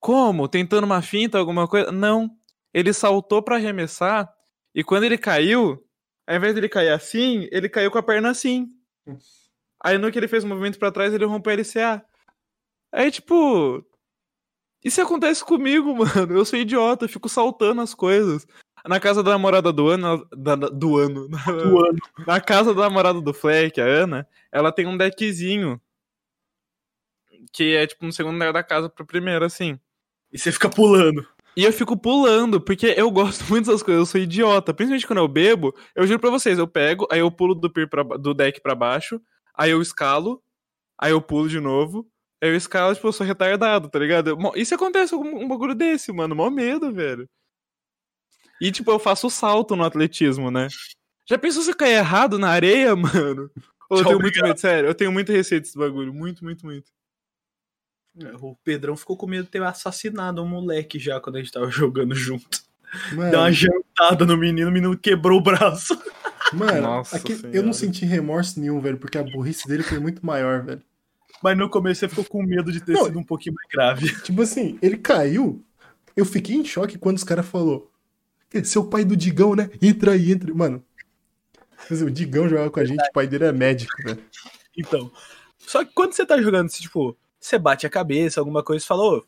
Como? 0.00 0.46
Tentando 0.48 0.84
uma 0.84 1.02
finta, 1.02 1.38
alguma 1.38 1.66
coisa? 1.66 1.90
Não. 1.90 2.30
Ele 2.72 2.92
saltou 2.92 3.42
pra 3.42 3.56
arremessar 3.56 4.32
e 4.74 4.84
quando 4.84 5.04
ele 5.04 5.18
caiu, 5.18 5.82
ao 6.26 6.36
invés 6.36 6.54
dele 6.54 6.68
cair 6.68 6.90
assim, 6.90 7.48
ele 7.50 7.68
caiu 7.68 7.90
com 7.90 7.98
a 7.98 8.02
perna 8.02 8.30
assim. 8.30 8.68
Aí 9.82 9.96
no 9.96 10.12
que 10.12 10.18
ele 10.18 10.28
fez 10.28 10.44
o 10.44 10.46
movimento 10.46 10.78
pra 10.78 10.92
trás, 10.92 11.12
ele 11.14 11.24
rompeu 11.24 11.52
a 11.52 11.56
LCA. 11.56 12.04
Aí, 12.92 13.10
tipo. 13.10 13.84
Isso 14.84 15.00
acontece 15.00 15.44
comigo, 15.44 15.92
mano. 15.96 16.36
Eu 16.36 16.44
sou 16.44 16.58
idiota, 16.58 17.04
eu 17.06 17.08
fico 17.08 17.28
saltando 17.28 17.80
as 17.80 17.94
coisas. 17.94 18.46
Na 18.86 19.00
casa 19.00 19.22
da 19.22 19.32
namorada 19.32 19.72
do 19.72 19.88
ano. 19.88 20.26
da- 20.36 20.54
do 20.54 20.98
ano. 20.98 21.28
Na, 21.28 21.44
Do 21.44 21.84
ano. 21.84 21.98
na 22.26 22.40
casa 22.40 22.74
da 22.74 22.82
namorada 22.82 23.20
do 23.20 23.34
Fleck, 23.34 23.80
a 23.80 23.84
Ana, 23.84 24.28
ela 24.52 24.70
tem 24.70 24.86
um 24.86 24.96
deckzinho. 24.96 25.80
Que 27.52 27.76
é 27.76 27.86
tipo 27.86 28.04
no 28.04 28.12
segundo 28.12 28.36
andar 28.36 28.52
da 28.52 28.62
casa 28.62 28.88
pro 28.88 29.06
primeiro, 29.06 29.44
assim. 29.44 29.78
E 30.32 30.38
você 30.38 30.52
fica 30.52 30.68
pulando. 30.68 31.26
E 31.56 31.64
eu 31.64 31.72
fico 31.72 31.96
pulando, 31.96 32.60
porque 32.60 32.94
eu 32.96 33.10
gosto 33.10 33.44
muito 33.50 33.66
dessas 33.66 33.82
coisas, 33.82 34.00
eu 34.00 34.06
sou 34.06 34.20
idiota. 34.20 34.72
Principalmente 34.72 35.06
quando 35.06 35.18
eu 35.18 35.26
bebo, 35.26 35.74
eu 35.94 36.06
juro 36.06 36.20
pra 36.20 36.30
vocês, 36.30 36.58
eu 36.58 36.68
pego, 36.68 37.08
aí 37.10 37.18
eu 37.18 37.30
pulo 37.32 37.54
do, 37.54 37.68
pra, 37.70 38.04
do 38.16 38.32
deck 38.32 38.60
pra 38.60 38.74
baixo, 38.74 39.20
aí 39.54 39.70
eu 39.70 39.82
escalo, 39.82 40.40
aí 40.96 41.10
eu 41.10 41.20
pulo 41.20 41.48
de 41.48 41.58
novo, 41.58 42.08
aí 42.40 42.50
eu 42.50 42.54
escalo, 42.54 42.94
tipo, 42.94 43.08
eu 43.08 43.12
sou 43.12 43.26
retardado, 43.26 43.88
tá 43.88 43.98
ligado? 43.98 44.38
Isso 44.54 44.74
acontece 44.74 45.16
com 45.16 45.22
um 45.22 45.48
bagulho 45.48 45.74
desse, 45.74 46.12
mano, 46.12 46.36
mó 46.36 46.48
medo, 46.48 46.92
velho. 46.92 47.28
E, 48.60 48.70
tipo, 48.70 48.90
eu 48.90 48.98
faço 48.98 49.28
salto 49.28 49.74
no 49.74 49.84
atletismo, 49.84 50.50
né? 50.50 50.68
Já 51.28 51.36
pensou 51.38 51.62
se 51.62 51.70
eu 51.70 51.76
cair 51.76 51.94
errado 51.94 52.38
na 52.38 52.50
areia, 52.50 52.94
mano? 52.96 53.50
Ô, 53.90 53.96
eu 53.96 54.04
tenho 54.04 54.20
muito 54.20 54.40
medo, 54.40 54.60
sério, 54.60 54.88
eu 54.88 54.94
tenho 54.94 55.10
muito 55.10 55.32
receio 55.32 55.60
desse 55.60 55.76
bagulho, 55.76 56.14
muito, 56.14 56.44
muito, 56.44 56.64
muito. 56.64 56.92
O 58.40 58.56
Pedrão 58.64 58.96
ficou 58.96 59.16
com 59.16 59.26
medo 59.26 59.44
de 59.44 59.50
ter 59.50 59.62
assassinado 59.62 60.42
um 60.42 60.46
moleque 60.48 60.98
já 60.98 61.20
quando 61.20 61.36
a 61.36 61.38
gente 61.40 61.52
tava 61.52 61.68
jogando 61.70 62.14
junto. 62.14 62.60
Mano, 63.12 63.30
Deu 63.30 63.40
uma 63.40 63.52
jantada 63.52 64.24
no 64.24 64.36
menino, 64.36 64.68
o 64.70 64.72
menino 64.72 64.96
quebrou 64.98 65.38
o 65.38 65.42
braço. 65.42 65.96
mano 66.54 66.80
Nossa 66.82 67.16
aqui- 67.16 67.38
eu 67.52 67.62
não 67.62 67.72
senti 67.72 68.04
remorso 68.06 68.58
nenhum, 68.58 68.80
velho, 68.80 68.96
porque 68.96 69.18
a 69.18 69.22
burrice 69.22 69.68
dele 69.68 69.82
foi 69.82 69.98
muito 69.98 70.24
maior, 70.24 70.64
velho. 70.64 70.82
Mas 71.42 71.56
no 71.56 71.68
começo 71.68 72.00
você 72.00 72.08
ficou 72.08 72.24
com 72.24 72.42
medo 72.42 72.72
de 72.72 72.80
ter 72.80 72.92
Não. 72.92 73.04
sido 73.04 73.18
um 73.18 73.22
pouquinho 73.24 73.54
mais 73.54 73.68
grave. 73.70 74.08
Tipo 74.24 74.42
assim, 74.42 74.78
ele 74.82 74.96
caiu, 74.96 75.62
eu 76.16 76.24
fiquei 76.24 76.56
em 76.56 76.64
choque 76.64 76.96
quando 76.98 77.16
os 77.18 77.24
caras 77.24 77.46
falaram, 77.46 77.86
seu 78.64 78.84
pai 78.86 79.04
do 79.04 79.14
Digão, 79.16 79.54
né? 79.54 79.68
Entra 79.82 80.12
aí, 80.12 80.32
entra. 80.32 80.52
Mano, 80.54 80.82
o 81.90 82.10
Digão 82.10 82.48
jogava 82.48 82.70
com 82.70 82.80
a 82.80 82.84
gente, 82.84 83.04
o 83.06 83.12
pai 83.12 83.26
dele 83.26 83.44
é 83.44 83.52
médico, 83.52 83.92
velho. 84.02 84.22
Então, 84.76 85.12
Só 85.58 85.84
que 85.84 85.92
quando 85.92 86.14
você 86.14 86.24
tá 86.24 86.40
jogando, 86.40 86.70
você, 86.70 86.80
tipo, 86.82 87.14
você 87.40 87.58
bate 87.58 87.86
a 87.86 87.90
cabeça, 87.90 88.40
alguma 88.40 88.62
coisa, 88.62 88.84
falou, 88.84 89.26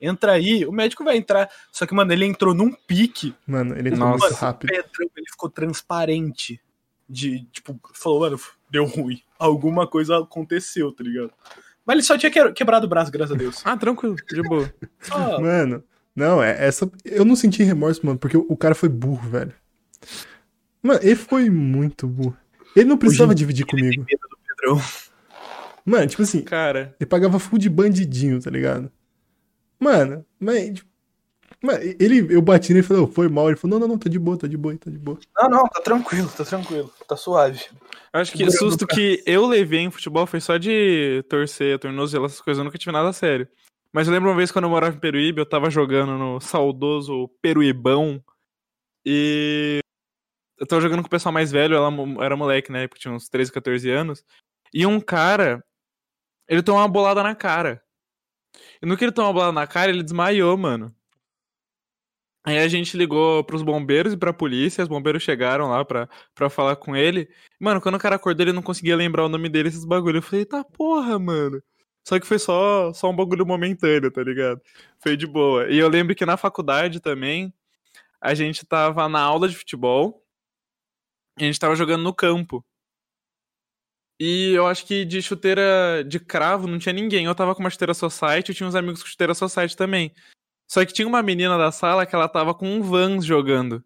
entra 0.00 0.32
aí, 0.32 0.64
o 0.66 0.72
médico 0.72 1.04
vai 1.04 1.16
entrar. 1.16 1.48
Só 1.72 1.86
que, 1.86 1.94
mano, 1.94 2.12
ele 2.12 2.24
entrou 2.26 2.54
num 2.54 2.72
pique. 2.72 3.34
Mano, 3.46 3.76
ele 3.76 3.88
entrou 3.90 4.08
Nossa. 4.08 4.26
muito 4.26 4.38
rápido. 4.38 4.70
Pedrão, 4.70 5.10
ele 5.16 5.26
ficou 5.30 5.48
transparente. 5.48 6.60
De, 7.06 7.44
tipo, 7.52 7.78
falou, 7.92 8.20
mano, 8.20 8.40
deu 8.70 8.86
ruim. 8.86 9.20
Alguma 9.38 9.86
coisa 9.86 10.18
aconteceu, 10.18 10.90
tá 10.90 11.04
ligado? 11.04 11.30
Mas 11.84 11.94
ele 11.96 12.02
só 12.02 12.16
tinha 12.16 12.30
que- 12.30 12.52
quebrado 12.52 12.86
o 12.86 12.88
braço, 12.88 13.12
graças 13.12 13.34
a 13.34 13.38
Deus. 13.38 13.60
Ah, 13.64 13.76
tranquilo, 13.76 14.16
de 14.16 14.42
boa. 14.42 14.72
Só- 15.00 15.38
Mano, 15.40 15.84
não, 16.16 16.42
é 16.42 16.66
essa. 16.66 16.90
Eu 17.04 17.24
não 17.26 17.36
senti 17.36 17.62
remorso, 17.62 18.04
mano, 18.06 18.18
porque 18.18 18.38
o 18.38 18.56
cara 18.56 18.74
foi 18.74 18.88
burro, 18.88 19.28
velho. 19.28 19.52
Mano, 20.82 20.98
ele 21.02 21.14
foi 21.16 21.50
muito 21.50 22.06
burro. 22.06 22.36
Ele 22.74 22.86
não 22.88 22.96
precisava 22.96 23.30
Hoje 23.32 23.38
dividir 23.38 23.66
comigo. 23.66 24.02
medo 24.02 24.28
do 24.28 24.38
Pedrão. 24.48 24.80
Mano, 25.84 26.06
tipo 26.06 26.22
assim, 26.22 26.42
Cara, 26.42 26.94
ele 26.98 27.08
pagava 27.08 27.38
full 27.38 27.58
de 27.58 27.68
bandidinho, 27.68 28.40
tá 28.40 28.50
ligado? 28.50 28.90
Mano, 29.78 30.24
mas. 30.40 30.74
tipo, 30.74 30.90
mano, 31.62 31.78
ele, 32.00 32.34
eu 32.34 32.40
bati 32.40 32.72
nele 32.72 32.84
e 32.84 32.88
falei, 32.88 33.02
"Ô, 33.02 33.06
foi 33.06 33.28
mal. 33.28 33.48
Ele 33.48 33.56
falou, 33.56 33.78
não, 33.78 33.86
não, 33.86 33.94
não, 33.94 33.98
tá 33.98 34.08
de 34.08 34.18
boa, 34.18 34.38
tá 34.38 34.46
de 34.46 34.56
boa, 34.56 34.76
tá 34.76 34.90
de 34.90 34.98
boa. 34.98 35.18
Não, 35.36 35.48
não, 35.50 35.68
tá 35.68 35.80
tranquilo, 35.82 36.28
tá 36.28 36.44
tranquilo, 36.44 36.90
tá 37.06 37.16
suave. 37.16 37.60
acho 38.12 38.32
que 38.32 38.44
o 38.44 38.50
susto 38.50 38.86
que 38.86 39.22
eu 39.26 39.46
levei 39.46 39.80
em 39.80 39.90
futebol 39.90 40.26
foi 40.26 40.40
só 40.40 40.56
de 40.56 41.22
torcer, 41.28 41.78
tornozelo, 41.78 42.26
essas 42.26 42.40
coisas, 42.40 42.58
eu 42.58 42.64
nunca 42.64 42.78
tive 42.78 42.92
nada 42.92 43.12
sério. 43.12 43.46
Mas 43.92 44.08
eu 44.08 44.12
lembro 44.12 44.30
uma 44.30 44.36
vez 44.36 44.50
quando 44.50 44.64
eu 44.64 44.70
morava 44.70 44.96
em 44.96 44.98
Peruíbe, 44.98 45.40
eu 45.40 45.46
tava 45.46 45.70
jogando 45.70 46.18
no 46.18 46.40
saudoso 46.40 47.28
Peruibão 47.40 48.20
e 49.06 49.78
eu 50.58 50.66
tava 50.66 50.80
jogando 50.80 51.02
com 51.02 51.06
o 51.06 51.10
pessoal 51.10 51.32
mais 51.32 51.52
velho, 51.52 51.76
ela 51.76 51.92
era 52.24 52.36
moleque, 52.36 52.72
né, 52.72 52.88
porque 52.88 53.02
tinha 53.02 53.12
uns 53.12 53.28
13, 53.28 53.52
14 53.52 53.90
anos, 53.90 54.24
e 54.72 54.86
um 54.86 55.00
cara, 55.00 55.62
ele 56.48 56.62
tomou 56.62 56.80
uma 56.80 56.88
bolada 56.88 57.22
na 57.22 57.34
cara. 57.34 57.82
E 58.82 58.86
no 58.86 58.96
que 58.96 59.04
ele 59.04 59.12
tomou 59.12 59.30
uma 59.30 59.34
bolada 59.34 59.52
na 59.52 59.66
cara, 59.66 59.90
ele 59.90 60.02
desmaiou, 60.02 60.56
mano. 60.56 60.94
Aí 62.46 62.58
a 62.58 62.68
gente 62.68 62.96
ligou 62.96 63.42
pros 63.44 63.62
bombeiros 63.62 64.12
e 64.12 64.16
pra 64.18 64.32
polícia, 64.32 64.82
os 64.82 64.88
bombeiros 64.88 65.22
chegaram 65.22 65.68
lá 65.70 65.82
pra, 65.82 66.08
pra 66.34 66.50
falar 66.50 66.76
com 66.76 66.94
ele. 66.94 67.28
Mano, 67.58 67.80
quando 67.80 67.94
o 67.94 67.98
cara 67.98 68.16
acordou, 68.16 68.44
ele 68.44 68.52
não 68.52 68.62
conseguia 68.62 68.94
lembrar 68.94 69.24
o 69.24 69.28
nome 69.30 69.48
dele, 69.48 69.68
esses 69.68 69.84
bagulho. 69.84 70.18
Eu 70.18 70.22
falei, 70.22 70.44
tá 70.44 70.62
porra, 70.62 71.18
mano. 71.18 71.62
Só 72.06 72.20
que 72.20 72.26
foi 72.26 72.38
só, 72.38 72.92
só 72.92 73.10
um 73.10 73.16
bagulho 73.16 73.46
momentâneo, 73.46 74.10
tá 74.10 74.22
ligado? 74.22 74.60
Foi 75.00 75.16
de 75.16 75.26
boa. 75.26 75.70
E 75.70 75.78
eu 75.78 75.88
lembro 75.88 76.14
que 76.14 76.26
na 76.26 76.36
faculdade 76.36 77.00
também, 77.00 77.52
a 78.20 78.34
gente 78.34 78.66
tava 78.66 79.08
na 79.08 79.20
aula 79.20 79.48
de 79.48 79.56
futebol, 79.56 80.22
e 81.38 81.44
a 81.44 81.46
gente 81.46 81.58
tava 81.58 81.74
jogando 81.76 82.02
no 82.02 82.14
campo. 82.14 82.64
E 84.20 84.52
eu 84.52 84.66
acho 84.66 84.86
que 84.86 85.04
de 85.04 85.20
chuteira 85.20 86.04
de 86.06 86.20
cravo 86.20 86.66
não 86.66 86.78
tinha 86.78 86.92
ninguém. 86.92 87.26
Eu 87.26 87.34
tava 87.34 87.54
com 87.54 87.60
uma 87.60 87.70
chuteira 87.70 87.94
Society, 87.94 88.50
eu 88.50 88.54
tinha 88.54 88.68
uns 88.68 88.74
amigos 88.74 89.02
com 89.02 89.08
chuteira 89.08 89.34
Society 89.34 89.76
também. 89.76 90.14
Só 90.70 90.84
que 90.84 90.92
tinha 90.92 91.06
uma 91.06 91.22
menina 91.22 91.58
da 91.58 91.70
sala 91.72 92.06
que 92.06 92.14
ela 92.14 92.28
tava 92.28 92.54
com 92.54 92.66
um 92.68 92.82
Vans 92.82 93.24
jogando. 93.24 93.84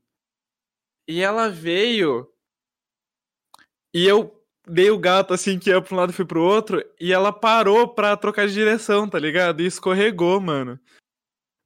E 1.06 1.20
ela 1.22 1.48
veio. 1.48 2.30
E 3.94 4.06
eu 4.06 4.38
dei 4.66 4.90
o 4.90 4.98
gato 4.98 5.32
assim 5.32 5.58
que 5.58 5.70
ia 5.70 5.80
pra 5.80 5.94
um 5.94 5.98
lado 5.98 6.10
e 6.10 6.14
fui 6.14 6.26
pro 6.26 6.42
outro. 6.42 6.84
E 7.00 7.12
ela 7.12 7.32
parou 7.32 7.88
pra 7.88 8.16
trocar 8.16 8.46
de 8.46 8.52
direção, 8.52 9.08
tá 9.08 9.18
ligado? 9.18 9.62
E 9.62 9.66
escorregou, 9.66 10.40
mano. 10.40 10.78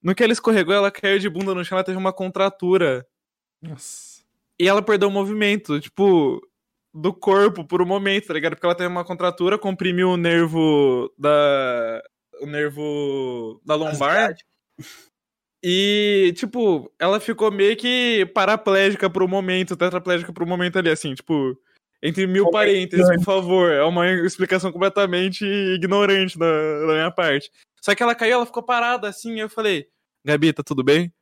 No 0.02 0.14
que 0.14 0.22
ela 0.22 0.32
escorregou, 0.32 0.74
ela 0.74 0.90
caiu 0.90 1.18
de 1.18 1.28
bunda 1.28 1.54
no 1.54 1.64
chão, 1.64 1.76
ela 1.76 1.84
teve 1.84 1.98
uma 1.98 2.12
contratura. 2.12 3.06
Nossa. 3.60 4.22
E 4.58 4.68
ela 4.68 4.82
perdeu 4.82 5.08
o 5.08 5.12
movimento, 5.12 5.80
tipo, 5.80 6.40
do 6.94 7.12
corpo 7.12 7.64
por 7.64 7.80
um 7.80 7.86
momento, 7.86 8.26
tá 8.26 8.34
ligado? 8.34 8.54
Porque 8.54 8.66
ela 8.66 8.74
teve 8.74 8.88
uma 8.88 9.04
contratura, 9.04 9.58
comprimiu 9.58 10.10
o 10.10 10.16
nervo 10.16 11.12
da. 11.18 12.02
O 12.40 12.46
nervo 12.46 13.60
da 13.64 13.74
lombar. 13.74 14.34
E, 15.64 16.34
tipo, 16.36 16.92
ela 16.98 17.20
ficou 17.20 17.52
meio 17.52 17.76
que 17.76 18.26
paraplégica 18.34 19.08
por 19.08 19.22
um 19.22 19.28
momento, 19.28 19.76
tetraplégica 19.76 20.32
por 20.32 20.42
um 20.42 20.48
momento 20.48 20.76
ali, 20.76 20.90
assim, 20.90 21.14
tipo, 21.14 21.56
entre 22.02 22.26
mil 22.26 22.48
é 22.48 22.50
parênteses, 22.50 23.08
por 23.16 23.24
favor. 23.24 23.70
É 23.70 23.84
uma 23.84 24.10
explicação 24.10 24.72
completamente 24.72 25.44
ignorante 25.44 26.36
da, 26.36 26.80
da 26.80 26.92
minha 26.94 27.10
parte. 27.12 27.48
Só 27.80 27.94
que 27.94 28.02
ela 28.02 28.14
caiu, 28.14 28.34
ela 28.34 28.46
ficou 28.46 28.62
parada 28.62 29.08
assim, 29.08 29.36
e 29.36 29.40
eu 29.40 29.48
falei, 29.48 29.88
Gabi, 30.24 30.52
tá 30.52 30.62
tudo 30.64 30.82
bem? 30.82 31.12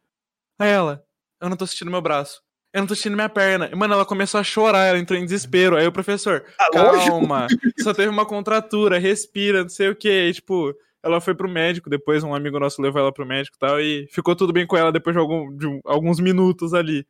Aí 0.58 0.70
ela, 0.70 1.04
eu 1.40 1.50
não 1.50 1.56
tô 1.56 1.66
sentindo 1.66 1.90
meu 1.90 2.00
braço. 2.00 2.42
Eu 2.72 2.80
não 2.82 2.86
tô 2.86 2.94
sentindo 2.94 3.16
minha 3.16 3.28
perna. 3.28 3.68
E, 3.72 3.74
mano, 3.74 3.94
ela 3.94 4.06
começou 4.06 4.38
a 4.40 4.44
chorar, 4.44 4.86
ela 4.86 4.98
entrou 4.98 5.18
em 5.18 5.24
desespero. 5.24 5.76
Aí 5.76 5.86
o 5.86 5.92
professor, 5.92 6.44
calma, 6.72 7.46
só 7.80 7.92
teve 7.92 8.08
uma 8.08 8.24
contratura, 8.24 8.98
respira, 8.98 9.62
não 9.62 9.68
sei 9.68 9.88
o 9.88 9.96
que. 9.96 10.08
E, 10.08 10.32
tipo, 10.34 10.72
ela 11.02 11.20
foi 11.20 11.34
pro 11.34 11.48
médico, 11.48 11.90
depois 11.90 12.22
um 12.22 12.34
amigo 12.34 12.60
nosso 12.60 12.80
levou 12.80 13.00
ela 13.00 13.12
pro 13.12 13.26
médico 13.26 13.56
e 13.56 13.58
tal, 13.58 13.80
e 13.80 14.06
ficou 14.12 14.36
tudo 14.36 14.52
bem 14.52 14.66
com 14.66 14.76
ela 14.76 14.92
depois 14.92 15.14
de, 15.14 15.20
algum- 15.20 15.56
de 15.56 15.66
um- 15.66 15.80
alguns 15.84 16.20
minutos 16.20 16.72
ali. 16.72 17.04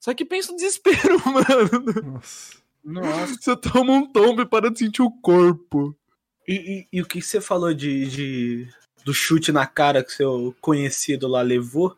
Só 0.00 0.14
que 0.14 0.24
pensa 0.24 0.50
no 0.52 0.56
desespero, 0.56 1.20
mano. 1.26 2.12
Nossa. 2.14 2.56
Nossa. 2.84 3.34
Você 3.40 3.56
toma 3.56 3.92
um 3.92 4.06
tombo 4.10 4.42
e 4.42 4.46
para 4.46 4.70
de 4.70 4.78
sentir 4.78 5.02
o 5.02 5.10
corpo. 5.10 5.94
E, 6.48 6.54
e- 6.54 6.86
e 6.98 7.02
o 7.02 7.06
que 7.06 7.20
você 7.20 7.40
falou 7.40 7.72
de, 7.74 8.06
de- 8.06 8.68
do 9.04 9.12
chute 9.12 9.52
na 9.52 9.66
cara 9.66 10.02
que 10.02 10.10
seu 10.12 10.54
conhecido 10.60 11.28
lá 11.28 11.42
levou? 11.42 11.96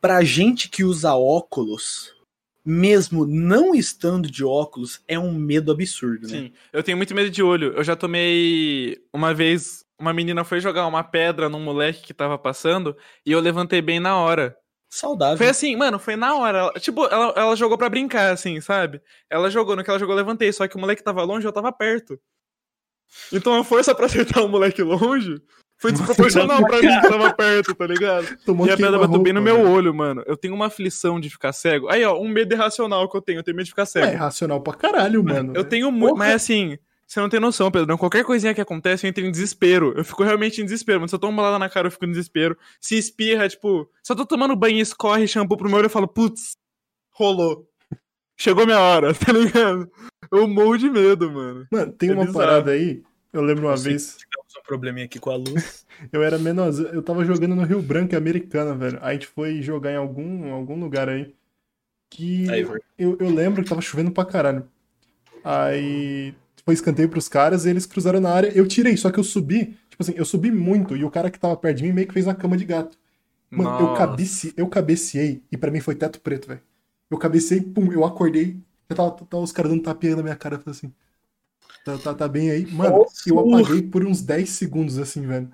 Pra 0.00 0.22
gente 0.22 0.68
que 0.68 0.84
usa 0.84 1.14
óculos, 1.14 2.14
mesmo 2.66 3.24
não 3.24 3.74
estando 3.76 4.28
de 4.28 4.44
óculos, 4.44 5.00
é 5.06 5.16
um 5.16 5.32
medo 5.32 5.70
absurdo, 5.70 6.26
né? 6.26 6.38
Sim, 6.38 6.52
eu 6.72 6.82
tenho 6.82 6.96
muito 6.96 7.14
medo 7.14 7.30
de 7.30 7.40
olho. 7.42 7.72
Eu 7.74 7.84
já 7.84 7.94
tomei. 7.94 8.98
Uma 9.12 9.32
vez, 9.32 9.84
uma 9.98 10.12
menina 10.12 10.42
foi 10.42 10.58
jogar 10.60 10.86
uma 10.88 11.04
pedra 11.04 11.48
num 11.48 11.60
moleque 11.60 12.02
que 12.02 12.12
tava 12.12 12.36
passando 12.36 12.96
e 13.24 13.30
eu 13.30 13.38
levantei 13.38 13.80
bem 13.80 14.00
na 14.00 14.16
hora. 14.18 14.56
Saudável. 14.90 15.36
Foi 15.38 15.48
assim, 15.48 15.76
mano, 15.76 15.98
foi 15.98 16.16
na 16.16 16.34
hora. 16.36 16.58
Ela- 16.58 16.72
tipo, 16.74 17.04
ela, 17.06 17.32
ela 17.36 17.56
jogou 17.56 17.78
pra 17.78 17.88
brincar, 17.88 18.32
assim, 18.32 18.60
sabe? 18.60 19.00
Ela 19.30 19.48
jogou, 19.50 19.76
no 19.76 19.84
que 19.84 19.90
ela 19.90 19.98
jogou, 19.98 20.14
eu 20.14 20.18
levantei. 20.18 20.52
Só 20.52 20.66
que 20.66 20.76
o 20.76 20.80
moleque 20.80 21.02
tava 21.02 21.22
longe, 21.22 21.46
eu 21.46 21.52
tava 21.52 21.70
perto. 21.72 22.18
Então 23.32 23.54
a 23.54 23.62
força 23.64 23.94
pra 23.94 24.06
acertar 24.06 24.44
o 24.44 24.48
moleque 24.48 24.82
longe 24.82 25.40
foi 25.78 25.92
desproporcional 25.92 26.66
pra 26.66 26.80
mim 26.80 26.88
que 27.00 27.08
tava 27.08 27.32
perto, 27.34 27.74
tá 27.74 27.86
ligado? 27.86 28.36
Tomou 28.44 28.66
E 28.66 28.70
a 28.70 28.76
pedra 28.76 28.98
bateu 28.98 29.18
bem 29.20 29.32
no 29.32 29.42
meu 29.42 29.60
olho, 29.60 29.94
mano. 29.94 30.22
Eu 30.26 30.36
tenho 30.36 30.54
uma 30.54 30.66
aflição 30.66 31.20
de 31.20 31.28
ficar 31.30 31.52
cego. 31.52 31.88
Aí, 31.88 32.04
ó, 32.04 32.18
um 32.18 32.28
medo 32.28 32.54
irracional 32.54 33.08
que 33.10 33.16
eu 33.16 33.20
tenho. 33.22 33.38
Eu 33.40 33.42
tenho 33.42 33.56
medo 33.56 33.64
de 33.66 33.70
ficar 33.72 33.84
velho. 33.84 34.04
É 34.06 34.08
cego. 34.10 34.18
racional 34.22 34.60
pra 34.60 34.74
caralho, 34.74 35.22
mano. 35.22 35.52
Eu 35.54 35.64
tenho 35.64 35.92
muito. 35.92 36.16
Mas 36.16 36.34
assim, 36.34 36.78
você 37.06 37.20
não 37.20 37.28
tem 37.28 37.38
noção, 37.38 37.70
Pedro. 37.70 37.96
Qualquer 37.98 38.24
coisinha 38.24 38.54
que 38.54 38.60
acontece, 38.60 39.06
eu 39.06 39.10
entro 39.10 39.24
em 39.24 39.30
desespero. 39.30 39.92
Eu 39.96 40.04
fico 40.04 40.22
realmente 40.24 40.60
em 40.60 40.64
desespero. 40.64 41.00
Mas 41.00 41.10
se 41.10 41.14
eu 41.14 41.18
tomo 41.20 41.32
uma 41.34 41.42
balada 41.42 41.58
na 41.58 41.68
cara, 41.68 41.88
eu 41.88 41.90
fico 41.90 42.04
em 42.06 42.10
desespero. 42.10 42.56
Se 42.80 42.96
espirra, 42.96 43.48
tipo, 43.48 43.88
se 44.02 44.10
eu 44.12 44.16
tô 44.16 44.24
tomando 44.24 44.56
banho 44.56 44.78
e 44.78 44.80
escorre 44.80 45.28
shampoo 45.28 45.56
pro 45.56 45.68
meu 45.68 45.76
olho, 45.78 45.86
eu 45.86 45.90
falo, 45.90 46.08
putz, 46.08 46.56
rolou. 47.12 47.68
Chegou 48.38 48.66
minha 48.66 48.80
hora, 48.80 49.12
tá 49.14 49.32
ligado? 49.32 49.90
Eu 50.32 50.46
morro 50.48 50.76
de 50.76 50.90
medo, 50.90 51.30
mano. 51.30 51.66
Mano, 51.70 51.92
tem 51.92 52.10
É 52.10 52.12
uma 52.12 52.24
bizarro. 52.26 52.38
parada 52.46 52.70
aí. 52.72 53.02
Eu 53.36 53.42
lembro 53.42 53.66
uma 53.66 53.74
Eu 53.74 53.78
vez, 53.78 54.16
Tivemos 54.16 54.56
um 54.58 54.62
probleminha 54.62 55.04
aqui 55.04 55.18
com 55.18 55.30
a 55.30 55.36
luz. 55.36 55.86
eu 56.10 56.22
era 56.22 56.38
menor, 56.38 56.72
eu 56.92 57.02
tava 57.02 57.22
jogando 57.22 57.54
no 57.54 57.64
Rio 57.64 57.82
Branco, 57.82 58.14
é 58.14 58.18
americana, 58.18 58.74
velho. 58.74 58.98
Aí 59.02 59.10
a 59.10 59.12
gente 59.12 59.26
foi 59.26 59.60
jogar 59.60 59.92
em 59.92 59.96
algum, 59.96 60.52
algum 60.52 60.80
lugar 60.80 61.08
aí. 61.08 61.34
Que 62.08 62.48
Aí, 62.50 62.62
eu, 62.96 63.18
eu 63.20 63.28
lembro 63.28 63.62
que 63.62 63.68
tava 63.68 63.82
chovendo 63.82 64.10
pra 64.10 64.24
caralho. 64.24 64.66
Aí 65.44 66.34
foi 66.64 66.72
escanteio 66.72 67.10
pros 67.10 67.28
caras 67.28 67.66
e 67.66 67.70
eles 67.70 67.84
cruzaram 67.84 68.20
na 68.20 68.30
área. 68.30 68.50
Eu 68.56 68.66
tirei, 68.66 68.96
só 68.96 69.10
que 69.10 69.20
eu 69.20 69.24
subi, 69.24 69.76
tipo 69.90 70.02
assim, 70.02 70.14
eu 70.16 70.24
subi 70.24 70.50
muito 70.50 70.96
e 70.96 71.04
o 71.04 71.10
cara 71.10 71.30
que 71.30 71.38
tava 71.38 71.56
perto 71.58 71.76
de 71.76 71.82
mim 71.82 71.92
meio 71.92 72.08
que 72.08 72.14
fez 72.14 72.26
uma 72.26 72.34
cama 72.34 72.56
de 72.56 72.64
gato. 72.64 72.98
Mano, 73.50 73.80
eu, 73.80 73.94
cabece, 73.94 74.54
eu 74.56 74.66
cabeceei 74.66 75.42
e 75.52 75.58
pra 75.58 75.70
mim 75.70 75.80
foi 75.80 75.94
teto 75.94 76.20
preto, 76.20 76.48
velho. 76.48 76.62
Eu 77.10 77.18
cabeceei, 77.18 77.60
pum, 77.60 77.92
eu 77.92 78.04
acordei, 78.04 78.56
tava, 78.88 79.10
tava 79.12 79.42
os 79.42 79.52
caras 79.52 79.70
dando 79.70 79.82
tapinha 79.82 80.16
na 80.16 80.22
minha 80.22 80.34
cara, 80.36 80.60
assim, 80.66 80.90
tá, 81.86 81.98
tá, 81.98 82.14
tá 82.14 82.28
bem 82.28 82.50
aí? 82.50 82.66
Mano, 82.66 82.98
Nossa. 82.98 83.28
eu 83.30 83.38
apaguei 83.38 83.82
por 83.82 84.04
uns 84.04 84.20
10 84.22 84.50
segundos, 84.50 84.98
assim, 84.98 85.26
velho. 85.26 85.50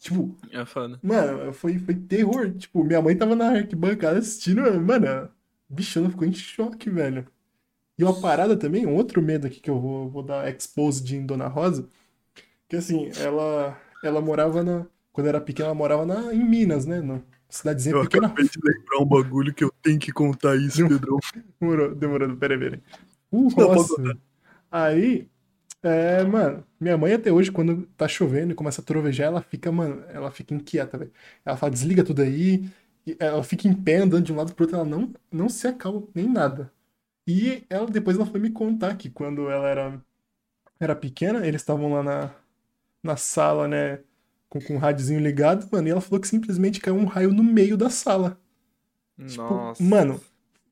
Tipo, 0.00 0.36
É 0.50 0.64
foda. 0.64 1.00
mano, 1.02 1.52
foi, 1.52 1.78
foi 1.78 1.94
terror. 1.94 2.52
Tipo, 2.52 2.84
minha 2.84 3.02
mãe 3.02 3.16
tava 3.16 3.36
na 3.36 3.50
arquibancada 3.50 4.18
assistindo, 4.18 4.62
mano, 4.80 5.06
a 5.08 5.30
bichona 5.68 6.10
ficou 6.10 6.26
em 6.26 6.32
choque, 6.32 6.90
velho. 6.90 7.26
E 7.98 8.04
uma 8.04 8.20
parada 8.20 8.56
também, 8.56 8.86
um 8.86 8.94
outro 8.96 9.22
medo 9.22 9.46
aqui 9.46 9.60
que 9.60 9.70
eu 9.70 9.80
vou, 9.80 10.10
vou 10.10 10.22
dar 10.22 10.48
expose 10.52 11.02
de 11.04 11.16
em 11.16 11.26
Dona 11.26 11.48
Rosa, 11.48 11.88
que 12.68 12.76
assim, 12.76 13.10
ela, 13.18 13.78
ela 14.02 14.20
morava 14.20 14.62
na. 14.62 14.86
Quando 15.12 15.26
era 15.28 15.40
pequena, 15.40 15.68
ela 15.68 15.74
morava 15.74 16.06
na, 16.06 16.34
em 16.34 16.44
Minas, 16.44 16.86
né? 16.86 17.00
Na 17.02 17.20
cidadezinha 17.48 18.00
pequena. 18.00 18.28
de 18.28 18.60
lembrar 18.64 18.98
um 19.00 19.06
bagulho 19.06 19.54
que 19.54 19.64
eu 19.64 19.72
tenho 19.82 19.98
que 19.98 20.12
contar 20.12 20.56
isso, 20.56 20.88
Pedrão. 20.88 21.18
Demorou, 21.60 21.94
demorou, 21.94 22.36
peraí, 22.36 22.58
peraí. 22.58 22.80
Uh, 23.30 23.48
Não, 23.56 23.74
nossa. 23.74 24.18
Aí, 24.70 25.28
é, 25.82 26.22
mano, 26.24 26.64
minha 26.78 26.96
mãe 26.96 27.12
até 27.12 27.32
hoje, 27.32 27.50
quando 27.50 27.86
tá 27.96 28.06
chovendo 28.06 28.52
e 28.52 28.54
começa 28.54 28.80
a 28.80 28.84
trovejar, 28.84 29.26
ela 29.26 29.42
fica, 29.42 29.72
mano, 29.72 30.04
ela 30.08 30.30
fica 30.30 30.54
inquieta, 30.54 30.96
velho. 30.96 31.12
Ela 31.44 31.56
fala, 31.56 31.72
desliga 31.72 32.04
tudo 32.04 32.22
aí. 32.22 32.70
Ela 33.18 33.42
fica 33.42 33.66
em 33.66 33.74
pé, 33.74 33.96
andando 33.96 34.24
de 34.24 34.32
um 34.32 34.36
lado 34.36 34.54
pro 34.54 34.64
outro, 34.64 34.76
ela 34.76 34.86
não, 34.86 35.12
não 35.30 35.48
se 35.48 35.66
acalma 35.66 36.04
nem 36.14 36.28
nada. 36.28 36.72
E 37.26 37.64
ela, 37.70 37.86
depois 37.86 38.16
ela 38.16 38.26
foi 38.26 38.40
me 38.40 38.50
contar 38.50 38.96
que 38.96 39.10
quando 39.10 39.50
ela 39.50 39.68
era, 39.68 40.02
era 40.80 40.96
pequena, 40.96 41.46
eles 41.46 41.62
estavam 41.62 41.92
lá 41.92 42.02
na, 42.02 42.30
na 43.02 43.16
sala, 43.16 43.68
né? 43.68 44.00
Com, 44.48 44.60
com 44.60 44.76
o 44.76 44.78
rádiozinho 44.78 45.20
ligado, 45.20 45.68
mano, 45.72 45.88
e 45.88 45.90
ela 45.90 46.00
falou 46.00 46.20
que 46.20 46.28
simplesmente 46.28 46.80
caiu 46.80 46.96
um 46.96 47.06
raio 47.06 47.32
no 47.32 47.42
meio 47.42 47.76
da 47.76 47.90
sala. 47.90 48.38
Tipo, 49.26 49.42
Nossa. 49.42 49.82
mano, 49.82 50.20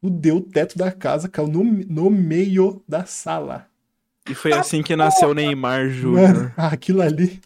fudeu 0.01 0.37
o 0.39 0.41
teto 0.43 0.77
da 0.79 0.93
casa, 0.93 1.29
caiu 1.29 1.49
no, 1.49 1.65
no 1.65 2.11
meio 2.11 2.83
da 2.89 3.07
sala. 3.07 3.70
E 4.29 4.35
foi 4.35 4.53
assim 4.53 4.83
que 4.83 4.95
nasceu 4.97 5.31
o 5.31 5.35
Neymar 5.35 5.89
Júnior. 5.91 6.53
Aquilo 6.57 7.03
ali. 7.03 7.41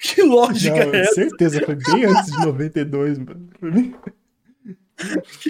Que 0.00 0.22
lógica 0.22 0.86
Não, 0.86 0.94
é 0.94 1.00
essa? 1.00 1.14
certeza, 1.14 1.60
foi 1.64 1.74
bem 1.74 2.04
antes 2.06 2.32
de 2.32 2.38
92, 2.46 3.18
mano. 3.18 3.48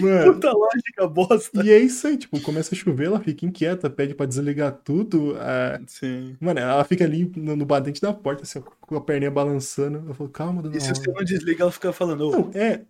Mano, 0.01 0.33
Puta 0.33 0.51
lógica 0.51 1.07
bosta. 1.07 1.63
e 1.63 1.69
é 1.71 1.77
isso 1.77 2.07
aí, 2.07 2.17
tipo, 2.17 2.41
começa 2.41 2.73
a 2.73 2.77
chover, 2.77 3.05
ela 3.05 3.19
fica 3.19 3.45
inquieta, 3.45 3.89
pede 3.89 4.15
pra 4.15 4.25
desligar 4.25 4.71
tudo. 4.83 5.37
é, 5.37 5.79
Sim. 5.85 6.35
Mano, 6.41 6.59
ela 6.59 6.83
fica 6.83 7.03
ali 7.03 7.31
no, 7.37 7.55
no 7.55 7.65
batente 7.65 8.01
da 8.01 8.11
porta, 8.11 8.41
assim, 8.43 8.61
com 8.81 8.97
a 8.97 9.01
perninha 9.01 9.29
balançando. 9.29 10.03
Eu 10.07 10.13
falo, 10.15 10.29
calma, 10.29 10.61
dona 10.63 10.75
E 10.75 10.81
se 10.81 10.89
você 10.89 11.11
não 11.11 11.23
desliga, 11.23 11.63
ela 11.63 11.71
fica 11.71 11.93
falando, 11.93 12.31
Não, 12.31 12.51
é. 12.55 12.81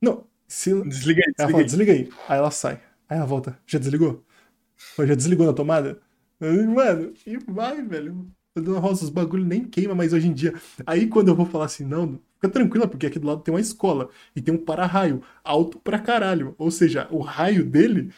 Não, 0.00 0.24
se. 0.46 0.70
Ela 0.70 0.84
desliga 0.84 1.22
aí, 1.26 1.32
desliga 1.32 1.50
fala, 1.50 1.58
aí. 1.58 1.64
desliga 1.64 1.92
aí. 1.92 2.08
Aí 2.28 2.38
ela 2.38 2.50
sai. 2.52 2.80
Aí 3.08 3.16
ela 3.18 3.26
volta. 3.26 3.58
Já 3.66 3.78
desligou? 3.80 4.24
Ou 4.96 5.06
já 5.06 5.14
desligou 5.14 5.44
na 5.46 5.52
tomada? 5.52 6.00
Mano, 6.40 7.12
e 7.26 7.36
vai, 7.38 7.82
velho. 7.82 8.30
Dona 8.54 8.78
Rosa, 8.78 9.04
os 9.04 9.10
bagulho 9.10 9.44
nem 9.44 9.64
queima 9.64 9.94
mais 9.94 10.12
hoje 10.12 10.28
em 10.28 10.32
dia. 10.32 10.54
Aí 10.86 11.06
quando 11.06 11.28
eu 11.28 11.34
vou 11.34 11.44
falar 11.44 11.66
assim, 11.66 11.84
não, 11.84 12.18
fica 12.34 12.48
tranquila, 12.48 12.88
porque 12.88 13.06
aqui 13.06 13.18
do 13.18 13.26
lado 13.26 13.42
tem 13.42 13.52
uma 13.52 13.60
escola 13.60 14.08
e 14.34 14.40
tem 14.40 14.54
um 14.54 14.58
para-raio 14.58 15.22
alto 15.44 15.78
pra 15.78 15.98
caralho. 15.98 16.54
Ou 16.58 16.70
seja, 16.70 17.06
o 17.10 17.20
raio 17.20 17.64
dele, 17.64 18.10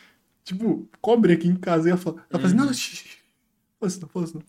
tipo, 0.45 0.89
cobre 1.01 1.33
aqui 1.33 1.49
em 1.49 1.57
casa. 1.57 1.89
E 1.89 1.91
ela 1.91 1.99
fala, 1.99 2.17
ela 2.31 2.41
fala 2.41 2.47
assim, 2.47 2.57
não, 2.57 2.71
isso 2.71 4.01
não, 4.01 4.09
fala 4.09 4.25
isso 4.25 4.37
não. 4.37 4.43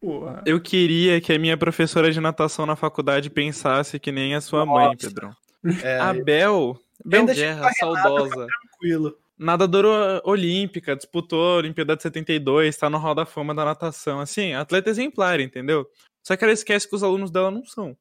Porra. 0.00 0.42
Eu 0.46 0.60
queria 0.60 1.20
que 1.20 1.32
a 1.32 1.38
minha 1.38 1.56
professora 1.56 2.12
de 2.12 2.20
natação 2.20 2.64
na 2.64 2.76
faculdade 2.76 3.28
pensasse 3.28 3.98
que 3.98 4.12
nem 4.12 4.36
a 4.36 4.40
sua 4.40 4.64
mãe, 4.64 4.86
Nossa. 4.86 5.08
Pedrão. 5.08 5.34
É, 5.82 5.98
A 5.98 6.14
Bel, 6.14 6.78
Guerra, 7.04 7.72
saudosa. 7.72 8.46
tranquilo. 8.46 9.18
Nadadora 9.38 10.20
olímpica, 10.24 10.96
disputou 10.96 11.54
a 11.54 11.56
Olimpíada 11.58 11.94
de 11.94 12.02
72, 12.02 12.76
tá 12.76 12.90
no 12.90 12.98
Hall 12.98 13.14
da 13.14 13.24
Fama 13.24 13.54
da 13.54 13.64
natação. 13.64 14.18
Assim, 14.20 14.52
atleta 14.52 14.90
exemplar, 14.90 15.38
entendeu? 15.38 15.86
Só 16.22 16.36
que 16.36 16.44
ela 16.44 16.52
esquece 16.52 16.88
que 16.88 16.96
os 16.96 17.02
alunos 17.02 17.30
dela 17.30 17.50
não 17.50 17.64
são. 17.64 17.96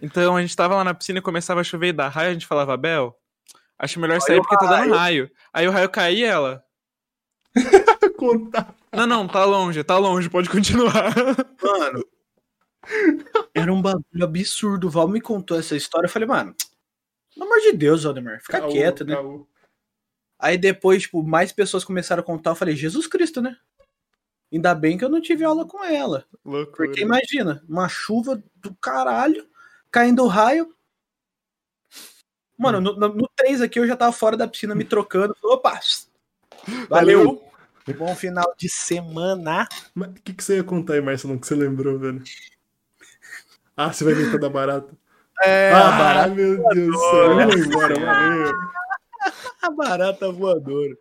Então 0.00 0.36
a 0.36 0.40
gente 0.40 0.56
tava 0.56 0.74
lá 0.76 0.84
na 0.84 0.94
piscina 0.94 1.18
e 1.18 1.22
começava 1.22 1.60
a 1.60 1.64
chover 1.64 1.88
e 1.88 1.92
dar 1.92 2.08
raio, 2.08 2.30
a 2.30 2.32
gente 2.32 2.46
falava, 2.46 2.76
Bel, 2.76 3.14
acho 3.78 4.00
melhor 4.00 4.20
sair 4.20 4.40
porque 4.40 4.56
tá 4.56 4.66
dando 4.66 4.94
raio." 4.94 5.30
Aí 5.52 5.68
o 5.68 5.70
raio 5.70 5.88
caía 5.90 6.18
e 6.18 6.28
ela. 6.28 6.64
Contar. 8.16 8.74
Não, 8.92 9.06
não, 9.06 9.28
tá 9.28 9.44
longe, 9.44 9.84
tá 9.84 9.98
longe, 9.98 10.30
pode 10.30 10.48
continuar. 10.48 11.14
Mano, 11.62 12.04
era 13.54 13.72
um 13.72 13.82
bagulho 13.82 14.24
absurdo. 14.24 14.86
O 14.86 14.90
Val 14.90 15.08
me 15.08 15.20
contou 15.20 15.58
essa 15.58 15.76
história. 15.76 16.06
Eu 16.06 16.10
falei, 16.10 16.28
mano, 16.28 16.54
pelo 17.34 17.46
amor 17.46 17.60
de 17.60 17.72
Deus, 17.72 18.04
Aldemar, 18.04 18.40
fica 18.40 18.60
Caô, 18.60 18.70
quieto, 18.70 19.04
né? 19.04 19.14
caô. 19.14 19.46
Aí 20.38 20.58
depois, 20.58 21.02
tipo, 21.02 21.22
mais 21.22 21.52
pessoas 21.52 21.84
começaram 21.84 22.20
a 22.22 22.24
contar. 22.24 22.50
Eu 22.50 22.56
falei, 22.56 22.76
Jesus 22.76 23.06
Cristo, 23.06 23.40
né? 23.40 23.56
Ainda 24.52 24.74
bem 24.74 24.96
que 24.96 25.04
eu 25.04 25.08
não 25.08 25.20
tive 25.20 25.44
aula 25.44 25.66
com 25.66 25.84
ela. 25.84 26.24
Loucura. 26.44 26.88
Porque 26.88 27.00
imagina, 27.00 27.62
uma 27.68 27.88
chuva 27.88 28.42
do 28.56 28.74
caralho, 28.74 29.46
caindo 29.90 30.26
raio. 30.26 30.74
Mano, 32.56 32.80
no, 32.80 32.96
no, 32.96 33.08
no 33.14 33.30
3 33.34 33.62
aqui 33.62 33.80
eu 33.80 33.86
já 33.86 33.96
tava 33.96 34.12
fora 34.12 34.36
da 34.36 34.46
piscina 34.46 34.74
me 34.74 34.84
trocando. 34.84 35.36
Opa! 35.42 35.80
Valeu! 36.88 37.42
Bom 37.98 38.14
final 38.14 38.54
de 38.56 38.68
semana. 38.68 39.68
Mas 39.94 40.10
o 40.10 40.14
que, 40.14 40.32
que 40.32 40.42
você 40.42 40.56
ia 40.56 40.64
contar 40.64 40.94
aí, 40.94 41.00
Marcelo, 41.02 41.38
que 41.38 41.46
você 41.46 41.54
lembrou, 41.54 41.98
velho? 41.98 42.22
Ah, 43.76 43.92
você 43.92 44.04
vai 44.04 44.14
inventar 44.14 44.40
da 44.40 44.48
barata. 44.48 44.96
É, 45.42 45.72
Ah, 45.72 45.90
barata, 45.90 46.34
meu 46.34 46.56
Deus 46.68 46.92
do 46.92 46.98
céu. 46.98 47.34
Vamos 47.34 47.66
embora, 47.66 48.00
valeu. 48.00 48.54
a 49.62 49.70
barata 49.70 50.30
voadora. 50.30 50.96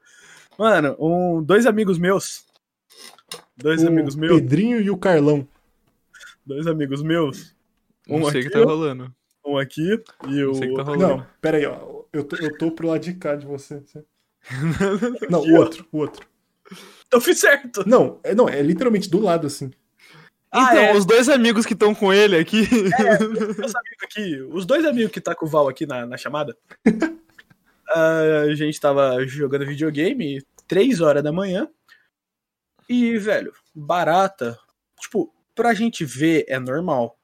Mano, 0.58 0.96
um, 1.00 1.42
dois 1.44 1.66
amigos 1.66 1.98
meus. 1.98 2.46
Dois 3.58 3.84
O 3.84 3.88
amigos 3.88 4.16
meus. 4.16 4.40
Pedrinho 4.40 4.80
e 4.82 4.90
o 4.90 4.98
Carlão. 4.98 5.48
Dois 6.46 6.68
amigos 6.68 7.02
meus. 7.02 7.56
Não 8.08 8.18
Um 8.18 8.30
sei 8.30 8.42
o 8.42 8.44
que 8.44 8.50
aqui, 8.50 8.60
tá 8.60 8.64
rolando. 8.66 9.14
um 9.46 9.58
aqui 9.58 10.02
e 10.28 10.44
o 10.44 10.48
Não 10.48 10.54
sei 10.56 10.68
o 10.68 10.72
que 10.72 10.76
tá 10.76 10.82
outro. 10.82 10.84
rolando. 10.86 11.18
Não, 11.18 11.28
pera 11.42 11.58
aí, 11.58 11.66
ó. 11.66 12.04
Eu 12.12 12.24
tô, 12.24 12.36
eu 12.36 12.58
tô 12.58 12.72
pro 12.72 12.88
lado 12.88 13.02
de 13.02 13.14
cá 13.14 13.36
de 13.36 13.46
você. 13.46 13.82
Não, 15.30 15.40
o 15.42 15.56
outro, 15.56 15.86
o 15.92 15.98
outro. 16.00 16.28
Eu 17.12 17.22
fiz 17.22 17.40
certo. 17.40 17.88
Não, 17.88 18.20
é, 18.24 18.34
não, 18.36 18.48
é 18.50 18.62
literalmente 18.62 19.10
do 19.10 19.20
lado, 19.20 19.48
assim. 19.48 19.72
Ah, 20.52 20.64
então, 20.72 20.84
é. 20.84 20.96
os 20.96 21.06
dois 21.06 21.30
amigos 21.30 21.66
que 21.66 21.74
estão 21.74 21.94
com 21.96 22.12
ele 22.14 22.36
aqui. 22.38 22.68
Meus 22.72 23.76
amigos 23.76 24.04
aqui, 24.04 24.42
os 24.52 24.66
dois 24.66 24.86
amigos 24.86 25.12
que 25.12 25.22
tá 25.22 25.34
com 25.36 25.46
o 25.46 25.50
Val 25.50 25.68
aqui 25.68 25.86
na, 25.86 26.06
na 26.06 26.18
chamada. 26.18 26.56
ah, 27.90 28.42
a 28.48 28.56
gente 28.56 28.80
tava 28.80 29.26
jogando 29.26 29.66
videogame, 29.66 30.46
três 30.68 31.02
horas 31.02 31.24
da 31.24 31.32
manhã. 31.32 31.68
E, 32.88 33.18
velho, 33.18 33.54
barata. 33.74 34.58
Tipo, 35.00 35.34
pra 35.56 35.74
gente 35.74 36.06
ver 36.06 36.46
é 36.48 36.60
normal. 36.60 37.18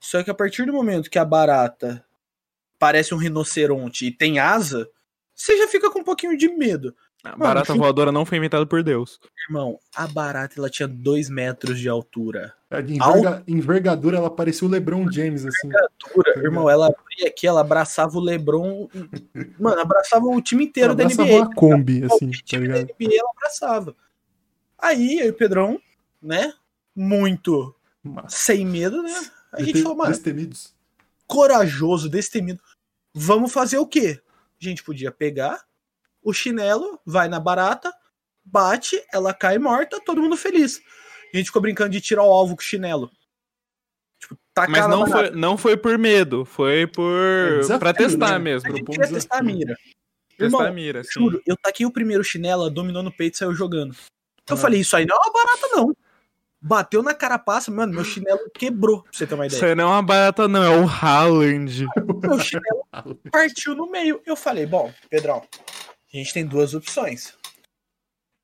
Só 0.00 0.22
que 0.22 0.30
a 0.30 0.34
partir 0.34 0.66
do 0.66 0.72
momento 0.72 1.10
que 1.10 1.18
a 1.18 1.24
barata 1.24 2.04
parece 2.78 3.14
um 3.14 3.18
rinoceronte 3.18 4.06
e 4.06 4.10
tem 4.12 4.38
asa, 4.38 4.88
você 5.34 5.56
já 5.56 5.68
fica 5.68 5.90
com 5.90 6.00
um 6.00 6.04
pouquinho 6.04 6.36
de 6.36 6.48
medo. 6.48 6.94
A 7.22 7.34
barata 7.34 7.72
Mano, 7.72 7.84
voadora 7.84 8.12
não 8.12 8.26
foi 8.26 8.36
inventada 8.36 8.66
por 8.66 8.82
Deus. 8.82 9.18
Irmão, 9.48 9.78
a 9.96 10.06
barata 10.06 10.56
ela 10.58 10.68
tinha 10.68 10.86
dois 10.86 11.30
metros 11.30 11.80
de 11.80 11.88
altura. 11.88 12.54
A 12.78 12.80
de 12.80 12.94
enverga- 12.96 13.42
envergadura, 13.46 14.16
ela 14.18 14.30
parecia 14.30 14.66
o 14.66 14.70
LeBron 14.70 15.10
James, 15.10 15.44
assim. 15.46 15.70
Altura, 15.74 16.32
irmão, 16.44 16.68
ela 16.68 16.86
abria 16.88 17.28
aqui, 17.28 17.46
ela 17.46 17.60
abraçava 17.60 18.16
o 18.16 18.20
Lebron. 18.20 18.88
Mano, 19.58 19.80
abraçava 19.80 20.24
o 20.26 20.40
time 20.42 20.64
inteiro 20.64 20.88
Ela 20.90 20.96
da 20.96 21.04
abraçava 21.04 21.28
NBA. 21.28 21.36
uma 21.40 21.54
Kombi, 21.54 22.04
assim, 22.04 22.08
Qualquer 22.08 22.36
tá 22.38 22.42
time 22.44 22.68
da 22.68 22.74
ligado? 22.78 22.94
NBA 22.98 23.16
ela 23.18 23.30
abraçava. 23.36 23.96
Aí, 24.78 25.18
eu 25.20 25.26
e 25.26 25.30
o 25.30 25.34
Pedrão, 25.34 25.80
né? 26.22 26.52
Muito 26.94 27.74
sem 28.28 28.64
medo, 28.66 29.02
né? 29.02 29.14
A 29.52 29.62
gente 29.62 29.82
falou, 29.82 29.98
mano, 29.98 30.10
Destemidos. 30.10 30.74
corajoso, 31.26 32.08
destemido. 32.08 32.60
Vamos 33.14 33.52
fazer 33.52 33.78
o 33.78 33.86
quê? 33.86 34.20
A 34.60 34.64
gente 34.64 34.82
podia 34.82 35.10
pegar 35.12 35.62
o 36.22 36.32
chinelo, 36.32 36.98
vai 37.06 37.28
na 37.28 37.38
barata, 37.38 37.92
bate, 38.44 39.00
ela 39.12 39.32
cai 39.32 39.58
morta, 39.58 40.00
todo 40.04 40.20
mundo 40.20 40.36
feliz. 40.36 40.80
A 41.34 41.36
gente 41.36 41.46
ficou 41.46 41.60
brincando 41.60 41.90
de 41.90 42.00
tirar 42.00 42.22
o 42.22 42.30
alvo 42.32 42.54
com 42.54 42.62
o 42.62 42.64
chinelo. 42.64 43.10
Tipo, 44.20 44.36
tacar 44.54 44.70
Mas 44.70 44.80
na 44.82 44.88
não 44.88 45.06
foi, 45.06 45.30
não 45.30 45.58
foi 45.58 45.76
por 45.76 45.98
medo, 45.98 46.44
foi 46.44 46.86
por. 46.86 47.10
É 47.12 47.58
desafio, 47.58 47.80
pra 47.80 47.92
testar 47.92 48.32
né? 48.32 48.38
mesmo. 48.38 48.72
A 48.72 48.76
gente 48.76 48.84
queria 48.86 49.08
testar 49.08 49.38
a 49.38 49.42
mira. 49.42 49.74
Testar 50.30 50.44
Irmão, 50.44 50.60
a 50.60 50.70
mira, 50.70 51.00
assim. 51.00 51.10
Juro, 51.12 51.42
eu 51.46 51.56
taquei 51.56 51.84
o 51.84 51.90
primeiro 51.92 52.22
chinelo, 52.24 52.70
dominou 52.70 53.02
no 53.02 53.12
peito 53.12 53.34
e 53.34 53.38
saiu 53.38 53.54
jogando. 53.54 53.94
Eu 54.48 54.54
Ah. 54.54 54.56
falei, 54.56 54.80
isso 54.80 54.96
aí 54.96 55.04
não 55.06 55.16
é 55.16 55.18
uma 55.18 55.32
barata, 55.32 55.68
não. 55.76 55.96
Bateu 56.62 57.02
na 57.02 57.14
carapaça, 57.14 57.70
mano, 57.70 57.92
meu 57.92 58.04
chinelo 58.04 58.50
quebrou, 58.54 59.02
pra 59.02 59.12
você 59.12 59.26
ter 59.26 59.34
uma 59.34 59.46
Isso 59.46 59.56
ideia. 59.56 59.72
aí 59.72 59.76
não 59.76 59.84
é 59.84 59.92
uma 59.92 60.02
barata, 60.02 60.48
não, 60.48 60.62
é 60.62 60.70
o 60.78 60.86
Haaland. 60.88 61.86
Meu 62.22 62.38
chinelo 62.40 62.86
partiu 63.30 63.74
no 63.74 63.90
meio. 63.90 64.22
Eu 64.24 64.34
falei, 64.36 64.64
bom, 64.64 64.90
Pedrão, 65.10 65.42
a 66.12 66.16
gente 66.16 66.32
tem 66.32 66.46
duas 66.46 66.72
opções. 66.74 67.34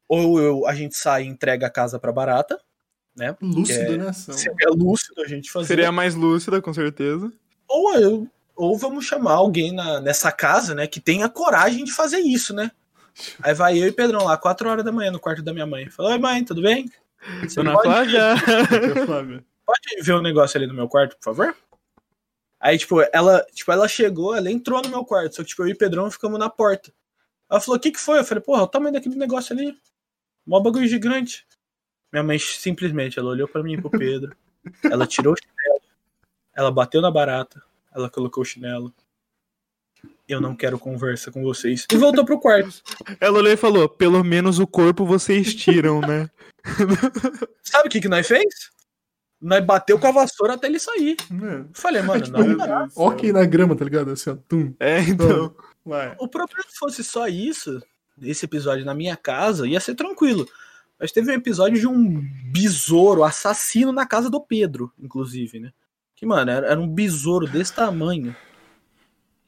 Ou 0.08 0.38
eu, 0.40 0.66
a 0.66 0.74
gente 0.74 0.96
sai 0.96 1.22
e 1.22 1.28
entrega 1.28 1.66
a 1.66 1.70
casa 1.70 1.98
pra 1.98 2.12
barata, 2.12 2.60
né? 3.16 3.36
Lúcido, 3.40 3.94
É, 3.94 3.96
né? 3.96 4.12
Seria 4.12 4.70
lúcido 4.70 5.22
a 5.22 5.28
gente 5.28 5.50
fazer. 5.50 5.66
Seria 5.66 5.92
mais 5.92 6.14
lúcida, 6.14 6.60
com 6.60 6.72
certeza. 6.72 7.32
Ou 7.68 7.94
eu, 7.94 8.28
ou 8.56 8.76
vamos 8.76 9.06
chamar 9.06 9.32
alguém 9.32 9.72
na, 9.72 10.00
nessa 10.00 10.30
casa, 10.32 10.74
né, 10.74 10.86
que 10.86 11.00
tenha 11.00 11.28
coragem 11.28 11.84
de 11.84 11.92
fazer 11.92 12.18
isso, 12.18 12.54
né? 12.54 12.70
Aí 13.42 13.54
vai 13.54 13.78
eu 13.78 13.88
e 13.88 13.92
Pedrão 13.92 14.24
lá, 14.24 14.36
4 14.36 14.68
horas 14.68 14.84
da 14.84 14.92
manhã, 14.92 15.10
no 15.10 15.20
quarto 15.20 15.42
da 15.42 15.52
minha 15.52 15.66
mãe. 15.66 15.88
Falou, 15.90 16.12
oi 16.12 16.18
mãe, 16.18 16.44
tudo 16.44 16.62
bem? 16.62 16.90
Você 17.42 17.56
Dona 17.56 17.74
pode, 17.74 17.88
Flávia. 17.88 19.44
Pode 19.70 20.02
ver 20.02 20.14
um 20.14 20.22
negócio 20.22 20.58
ali 20.58 20.66
no 20.66 20.74
meu 20.74 20.88
quarto, 20.88 21.16
por 21.16 21.24
favor? 21.24 21.56
Aí, 22.58 22.76
tipo, 22.76 23.00
ela, 23.12 23.46
tipo, 23.52 23.70
ela 23.70 23.86
chegou, 23.86 24.34
ela 24.34 24.50
entrou 24.50 24.82
no 24.82 24.88
meu 24.88 25.04
quarto, 25.04 25.36
só 25.36 25.42
que, 25.42 25.50
tipo, 25.50 25.62
eu 25.62 25.68
e 25.68 25.72
o 25.72 25.78
Pedrão 25.78 26.10
ficamos 26.10 26.38
na 26.40 26.50
porta. 26.50 26.92
Ela 27.48 27.60
falou, 27.60 27.76
o 27.76 27.80
que 27.80 27.92
que 27.92 28.00
foi? 28.00 28.18
Eu 28.18 28.24
falei, 28.24 28.42
porra, 28.42 28.62
o 28.62 28.66
tamanho 28.66 28.92
daquele 28.92 29.14
negócio 29.14 29.54
ali. 29.54 29.76
Mó 30.46 30.60
bagulho 30.60 30.88
gigante. 30.88 31.46
Minha 32.12 32.22
mãe 32.22 32.38
simplesmente, 32.38 33.18
ela 33.18 33.30
olhou 33.30 33.46
pra 33.48 33.62
mim 33.62 33.74
e 33.74 33.80
pro 33.80 33.90
Pedro. 33.90 34.34
ela 34.84 35.06
tirou 35.06 35.34
o 35.34 35.36
chinelo. 35.36 35.80
Ela 36.54 36.70
bateu 36.70 37.00
na 37.00 37.10
barata. 37.10 37.62
Ela 37.94 38.10
colocou 38.10 38.42
o 38.42 38.46
chinelo. 38.46 38.92
Eu 40.28 40.40
não 40.40 40.54
quero 40.54 40.78
conversa 40.78 41.30
com 41.30 41.42
vocês. 41.42 41.86
E 41.90 41.96
voltou 41.96 42.24
pro 42.24 42.38
quarto. 42.40 42.82
Ela 43.20 43.38
olhou 43.38 43.52
e 43.52 43.56
falou: 43.56 43.88
pelo 43.88 44.22
menos 44.22 44.58
o 44.58 44.66
corpo 44.66 45.04
vocês 45.04 45.54
tiram, 45.54 46.00
né? 46.00 46.30
Sabe 47.62 47.88
o 47.88 47.90
que 47.90 48.00
que 48.00 48.08
nós 48.08 48.26
fez? 48.26 48.70
Nós 49.40 49.64
bateu 49.64 49.98
com 49.98 50.06
a 50.06 50.12
vassoura 50.12 50.54
até 50.54 50.66
ele 50.66 50.78
sair. 50.78 51.16
Mano, 51.30 51.70
Falei, 51.72 52.02
mano, 52.02 52.22
tipo, 52.22 52.38
não 52.38 52.56
dá. 52.56 52.88
ok 52.94 53.32
na 53.32 53.44
grama, 53.44 53.74
tá 53.74 53.84
ligado? 53.84 54.10
Assim, 54.10 54.30
ó. 54.30 54.36
Tum. 54.48 54.74
É, 54.78 55.00
então. 55.00 55.54
Vai. 55.84 56.14
O 56.18 56.28
problema 56.28 56.62
se 56.68 56.78
fosse 56.78 57.02
só 57.02 57.26
isso, 57.26 57.82
esse 58.22 58.44
episódio 58.44 58.84
na 58.84 58.94
minha 58.94 59.16
casa, 59.16 59.66
ia 59.66 59.80
ser 59.80 59.94
tranquilo. 59.94 60.46
Mas 61.00 61.10
teve 61.12 61.30
um 61.32 61.34
episódio 61.34 61.80
de 61.80 61.86
um 61.86 62.20
besouro 62.52 63.24
assassino 63.24 63.90
na 63.90 64.04
casa 64.06 64.28
do 64.28 64.40
Pedro, 64.40 64.92
inclusive, 64.98 65.58
né? 65.58 65.72
Que, 66.14 66.26
mano, 66.26 66.50
era, 66.50 66.66
era 66.66 66.80
um 66.80 66.86
besouro 66.86 67.46
desse 67.48 67.72
tamanho. 67.72 68.36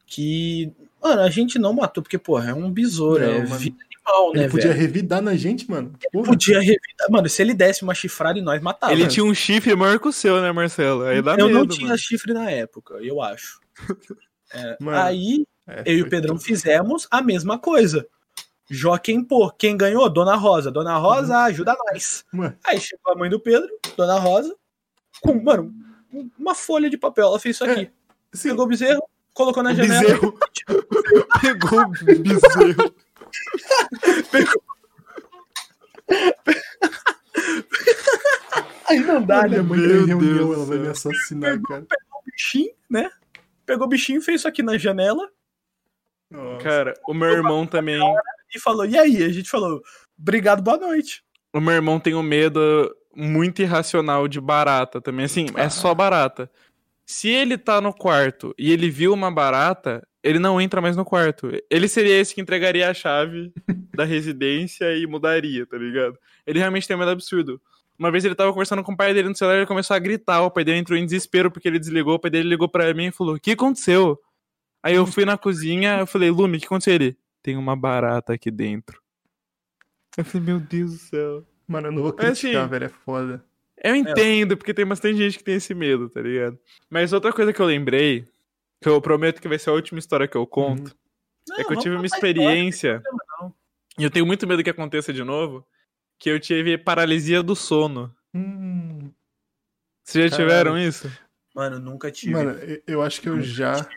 Que, 0.06 0.72
mano, 1.02 1.22
a 1.22 1.30
gente 1.30 1.58
não 1.58 1.72
matou, 1.72 2.02
porque, 2.02 2.18
porra, 2.18 2.50
é 2.50 2.54
um 2.54 2.70
besouro, 2.70 3.24
Não, 3.24 3.30
é 3.32 3.38
mano. 3.44 3.56
vida 3.56 3.76
animal, 3.84 4.32
né, 4.32 4.40
Ele 4.44 4.48
podia 4.50 4.68
velho? 4.68 4.80
revidar 4.80 5.22
na 5.22 5.34
gente, 5.36 5.70
mano. 5.70 5.92
Porra. 6.12 6.26
Podia 6.26 6.58
revidar. 6.58 7.08
Mano, 7.10 7.28
se 7.28 7.40
ele 7.42 7.54
desse 7.54 7.82
uma 7.82 7.94
chifrada 7.94 8.38
em 8.38 8.42
nós, 8.42 8.60
matava. 8.60 8.92
Ele 8.92 9.06
tinha 9.06 9.24
um 9.24 9.34
chifre 9.34 9.74
maior 9.76 9.98
que 9.98 10.08
o 10.08 10.12
seu, 10.12 10.40
né, 10.40 10.50
Marcelo? 10.52 11.04
Aí 11.04 11.22
dá 11.22 11.34
eu 11.38 11.46
medo, 11.46 11.58
não 11.60 11.66
tinha 11.66 11.86
mano. 11.88 11.98
chifre 11.98 12.32
na 12.32 12.50
época, 12.50 12.94
eu 12.94 13.20
acho. 13.22 13.60
É, 14.54 14.76
Mano, 14.78 14.98
aí, 14.98 15.46
É, 15.66 15.82
eu 15.86 15.96
e 15.96 16.02
o 16.02 16.10
Pedrão 16.10 16.34
tudo. 16.36 16.44
fizemos 16.44 17.08
a 17.10 17.22
mesma 17.22 17.58
coisa. 17.58 18.06
Joaquim 18.70 19.22
Pô, 19.24 19.50
quem 19.50 19.76
ganhou? 19.76 20.08
Dona 20.08 20.34
Rosa. 20.36 20.70
Dona 20.70 20.96
Rosa, 20.98 21.34
Uhum. 21.34 21.40
ajuda 21.44 21.76
nós. 21.90 22.24
Mano, 22.32 22.56
Aí 22.64 22.80
chegou 22.80 23.12
a 23.12 23.16
mãe 23.16 23.28
do 23.28 23.38
Pedro, 23.40 23.68
Dona 23.96 24.18
Rosa, 24.18 24.54
com, 25.20 25.34
mano, 25.42 25.72
uma 26.38 26.54
folha 26.54 26.88
de 26.88 26.96
papel. 26.96 27.26
Ela 27.26 27.38
fez 27.40 27.56
isso 27.56 27.64
aqui. 27.64 27.90
sim, 28.32 28.48
Pegou 28.50 28.64
o 28.64 28.68
bezerro, 28.68 29.02
colocou 29.34 29.62
na 29.62 29.70
o 29.72 29.74
janela. 29.74 30.00
bezerro. 30.02 30.38
Pegou 31.40 31.80
o 31.80 31.88
bezerro. 32.22 32.94
Aí 38.88 39.00
não 39.00 39.22
dá, 39.22 39.46
né? 39.48 39.60
Mãe, 39.62 39.78
Meu 39.78 40.06
reunião, 40.06 40.18
Deus 40.18 40.56
ela 40.56 40.64
vai 40.66 40.78
me 40.78 40.88
assassinar, 40.88 41.60
cara. 41.62 41.86
O 42.14 42.22
bichinho, 42.30 42.72
né? 42.90 43.10
Pegou 43.64 43.86
o 43.86 43.88
bichinho, 43.88 44.20
fez 44.20 44.40
isso 44.40 44.48
aqui 44.48 44.62
na 44.62 44.76
janela 44.76 45.28
Nossa. 46.30 46.62
Cara, 46.64 46.94
o 47.06 47.14
meu 47.14 47.30
irmão 47.30 47.66
também. 47.66 47.98
E 48.54 48.60
falou: 48.60 48.86
E 48.86 48.98
aí? 48.98 49.22
A 49.22 49.28
gente 49.28 49.48
falou: 49.48 49.82
Obrigado, 50.18 50.62
boa 50.62 50.76
noite. 50.76 51.22
O 51.52 51.60
meu 51.60 51.74
irmão 51.74 52.00
tem 52.00 52.14
um 52.14 52.22
medo 52.22 52.94
muito 53.14 53.60
irracional 53.62 54.26
de 54.26 54.40
barata 54.40 55.00
também. 55.00 55.26
Assim, 55.26 55.46
é 55.56 55.68
só 55.68 55.94
barata. 55.94 56.50
Se 57.04 57.28
ele 57.28 57.58
tá 57.58 57.80
no 57.80 57.92
quarto 57.92 58.54
e 58.58 58.72
ele 58.72 58.88
viu 58.88 59.12
uma 59.12 59.30
barata, 59.30 60.06
ele 60.22 60.38
não 60.38 60.60
entra 60.60 60.80
mais 60.80 60.96
no 60.96 61.04
quarto. 61.04 61.50
Ele 61.70 61.88
seria 61.88 62.18
esse 62.18 62.34
que 62.34 62.40
entregaria 62.40 62.88
a 62.88 62.94
chave 62.94 63.52
da 63.94 64.04
residência 64.04 64.96
e 64.96 65.06
mudaria, 65.06 65.66
tá 65.66 65.76
ligado? 65.76 66.16
Ele 66.46 66.58
realmente 66.58 66.86
tem 66.86 66.96
um 66.96 67.00
medo 67.00 67.10
absurdo. 67.10 67.60
Uma 67.98 68.10
vez 68.10 68.24
ele 68.24 68.34
tava 68.34 68.50
conversando 68.50 68.82
com 68.82 68.92
o 68.92 68.96
pai 68.96 69.12
dele 69.12 69.28
no 69.28 69.36
celular, 69.36 69.58
ele 69.58 69.66
começou 69.66 69.94
a 69.94 69.98
gritar, 69.98 70.42
o 70.42 70.50
pai 70.50 70.64
dele 70.64 70.78
entrou 70.78 70.98
em 70.98 71.04
desespero 71.04 71.50
porque 71.50 71.68
ele 71.68 71.78
desligou, 71.78 72.14
o 72.14 72.18
pai 72.18 72.30
dele 72.30 72.48
ligou 72.48 72.68
pra 72.68 72.92
mim 72.94 73.06
e 73.06 73.12
falou: 73.12 73.34
"O 73.34 73.40
que 73.40 73.52
aconteceu?" 73.52 74.18
Aí 74.82 74.94
eu 74.94 75.06
fui 75.06 75.24
na 75.24 75.36
cozinha, 75.36 75.98
eu 76.00 76.06
falei: 76.06 76.30
"Lume, 76.30 76.56
o 76.56 76.60
que 76.60 76.66
aconteceu?" 76.66 76.94
Ele: 76.94 77.16
"Tem 77.42 77.56
uma 77.56 77.74
barata 77.76 78.32
aqui 78.34 78.50
dentro." 78.50 79.00
Eu 80.16 80.24
falei: 80.24 80.46
"Meu 80.46 80.60
Deus 80.60 80.92
do 80.92 80.98
céu." 80.98 81.46
Mano, 81.66 81.88
eu 81.88 81.92
não 81.92 82.02
vou 82.02 82.14
Mas, 82.16 82.38
criticar, 82.40 82.62
assim, 82.62 82.70
velho, 82.70 82.84
é 82.84 82.88
foda. 82.88 83.44
Eu 83.82 83.96
entendo, 83.96 84.56
porque 84.56 84.74
tem 84.74 84.86
bastante 84.86 85.16
gente 85.16 85.38
que 85.38 85.44
tem 85.44 85.54
esse 85.56 85.74
medo, 85.74 86.08
tá 86.08 86.20
ligado? 86.20 86.58
Mas 86.90 87.12
outra 87.12 87.32
coisa 87.32 87.52
que 87.52 87.60
eu 87.60 87.66
lembrei, 87.66 88.28
que 88.80 88.88
eu 88.88 89.00
prometo 89.00 89.40
que 89.40 89.48
vai 89.48 89.58
ser 89.58 89.70
a 89.70 89.72
última 89.72 89.98
história 89.98 90.28
que 90.28 90.36
eu 90.36 90.46
conto, 90.46 90.94
Não, 91.48 91.56
é 91.58 91.64
que 91.64 91.72
eu 91.72 91.78
tive 91.78 91.96
uma 91.96 92.06
experiência, 92.06 92.96
história, 93.04 93.54
e 93.98 94.04
eu 94.04 94.10
tenho 94.10 94.26
muito 94.26 94.46
medo 94.46 94.62
que 94.62 94.70
aconteça 94.70 95.12
de 95.12 95.24
novo, 95.24 95.66
que 96.18 96.30
eu 96.30 96.38
tive 96.38 96.78
paralisia 96.78 97.42
do 97.42 97.56
sono. 97.56 98.14
Hum, 98.34 99.10
Vocês 100.04 100.30
já 100.30 100.36
Caralho. 100.36 100.50
tiveram 100.50 100.78
isso? 100.78 101.10
Mano, 101.54 101.78
nunca 101.78 102.10
tive. 102.10 102.32
mano, 102.32 102.50
eu- 102.60 102.82
eu 102.86 103.02
acho 103.02 103.20
que 103.20 103.28
eu 103.28 103.40
já. 103.40 103.88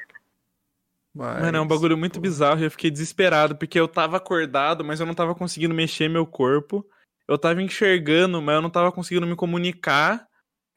Mas... 1.16 1.42
Mano, 1.42 1.58
é 1.58 1.62
um 1.62 1.68
bagulho 1.68 1.98
muito 1.98 2.20
bizarro, 2.20 2.62
eu 2.62 2.70
fiquei 2.70 2.92
desesperado, 2.92 3.56
porque 3.56 3.80
eu 3.80 3.88
tava 3.88 4.18
acordado, 4.18 4.84
mas 4.84 5.00
eu 5.00 5.06
não 5.06 5.14
tava 5.14 5.34
conseguindo 5.34 5.74
mexer 5.74 6.10
meu 6.10 6.26
corpo. 6.26 6.86
Eu 7.28 7.38
tava 7.38 7.62
enxergando, 7.62 8.42
mas 8.42 8.56
eu 8.56 8.62
não 8.62 8.70
tava 8.70 8.92
conseguindo 8.92 9.26
me 9.26 9.36
comunicar. 9.36 10.28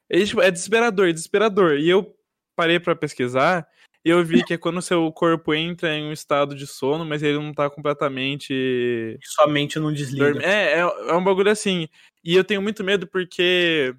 E, 0.09 0.25
tipo, 0.25 0.41
é 0.41 0.49
desesperador, 0.49 1.11
desesperador. 1.11 1.77
E 1.77 1.89
eu 1.89 2.15
parei 2.55 2.79
pra 2.79 2.95
pesquisar 2.95 3.67
e 4.03 4.09
eu 4.09 4.23
vi 4.23 4.43
que 4.43 4.53
é 4.53 4.57
quando 4.57 4.77
o 4.77 4.81
seu 4.81 5.11
corpo 5.11 5.53
entra 5.53 5.93
em 5.93 6.05
um 6.05 6.13
estado 6.13 6.55
de 6.55 6.65
sono, 6.65 7.05
mas 7.05 7.21
ele 7.21 7.37
não 7.37 7.53
tá 7.53 7.69
completamente. 7.69 9.19
Sua 9.21 9.45
mente 9.45 9.77
não 9.77 9.91
desliga. 9.91 10.41
É, 10.41 10.75
é, 10.75 10.79
é 10.79 11.13
um 11.13 11.23
bagulho 11.23 11.51
assim. 11.51 11.87
E 12.23 12.35
eu 12.35 12.43
tenho 12.43 12.61
muito 12.61 12.83
medo 12.83 13.05
porque 13.07 13.93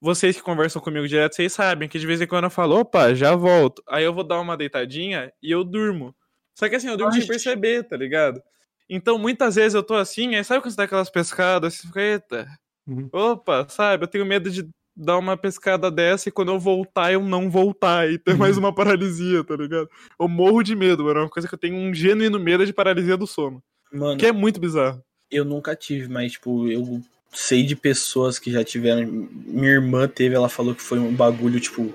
vocês 0.00 0.36
que 0.36 0.42
conversam 0.42 0.80
comigo 0.80 1.06
direto, 1.08 1.34
vocês 1.34 1.52
sabem 1.52 1.88
que 1.88 1.98
de 1.98 2.06
vez 2.06 2.20
em 2.20 2.26
quando 2.26 2.44
eu 2.44 2.50
falo, 2.50 2.78
opa, 2.80 3.14
já 3.14 3.34
volto. 3.34 3.82
Aí 3.88 4.04
eu 4.04 4.12
vou 4.14 4.24
dar 4.24 4.40
uma 4.40 4.56
deitadinha 4.56 5.32
e 5.42 5.50
eu 5.50 5.64
durmo. 5.64 6.14
Só 6.54 6.68
que 6.68 6.76
assim, 6.76 6.88
eu 6.88 6.96
durmo 6.96 7.12
sem 7.12 7.20
Oxi. 7.20 7.28
perceber, 7.28 7.82
tá 7.84 7.96
ligado? 7.96 8.40
Então, 8.88 9.18
muitas 9.18 9.56
vezes 9.56 9.74
eu 9.74 9.82
tô 9.82 9.94
assim, 9.94 10.34
aí 10.34 10.42
sabe 10.44 10.60
quando 10.62 10.70
você 10.70 10.76
dá 10.76 10.84
aquelas 10.84 11.10
pescadas, 11.10 11.74
você 11.74 11.86
fica, 11.86 12.00
eita, 12.00 12.48
Uhum. 12.86 13.08
opa, 13.12 13.66
sabe? 13.68 14.04
Eu 14.04 14.08
tenho 14.08 14.24
medo 14.24 14.50
de 14.50 14.66
dar 14.96 15.18
uma 15.18 15.36
pescada 15.36 15.90
dessa 15.90 16.28
e 16.28 16.32
quando 16.32 16.50
eu 16.50 16.58
voltar, 16.58 17.12
eu 17.12 17.22
não 17.22 17.50
voltar 17.50 18.10
e 18.10 18.18
ter 18.18 18.34
mais 18.36 18.56
uma 18.56 18.74
paralisia, 18.74 19.44
tá 19.44 19.54
ligado? 19.56 19.88
Eu 20.18 20.26
morro 20.26 20.62
de 20.62 20.74
medo, 20.74 21.04
mano. 21.04 21.20
É 21.20 21.22
uma 21.24 21.28
coisa 21.28 21.46
que 21.46 21.54
eu 21.54 21.58
tenho 21.58 21.76
um 21.76 21.92
genuíno 21.94 22.38
medo 22.40 22.64
de 22.64 22.72
paralisia 22.72 23.16
do 23.16 23.26
sono. 23.26 23.62
Mano, 23.92 24.18
Que 24.18 24.26
é 24.26 24.32
muito 24.32 24.58
bizarro. 24.58 25.02
eu 25.30 25.44
nunca 25.44 25.76
tive, 25.76 26.08
mas, 26.08 26.32
tipo, 26.32 26.66
eu 26.68 27.00
sei 27.32 27.62
de 27.64 27.76
pessoas 27.76 28.38
que 28.38 28.50
já 28.50 28.64
tiveram. 28.64 29.06
Minha 29.46 29.70
irmã 29.72 30.06
teve, 30.08 30.34
ela 30.34 30.48
falou 30.48 30.74
que 30.74 30.82
foi 30.82 30.98
um 30.98 31.14
bagulho, 31.14 31.60
tipo. 31.60 31.92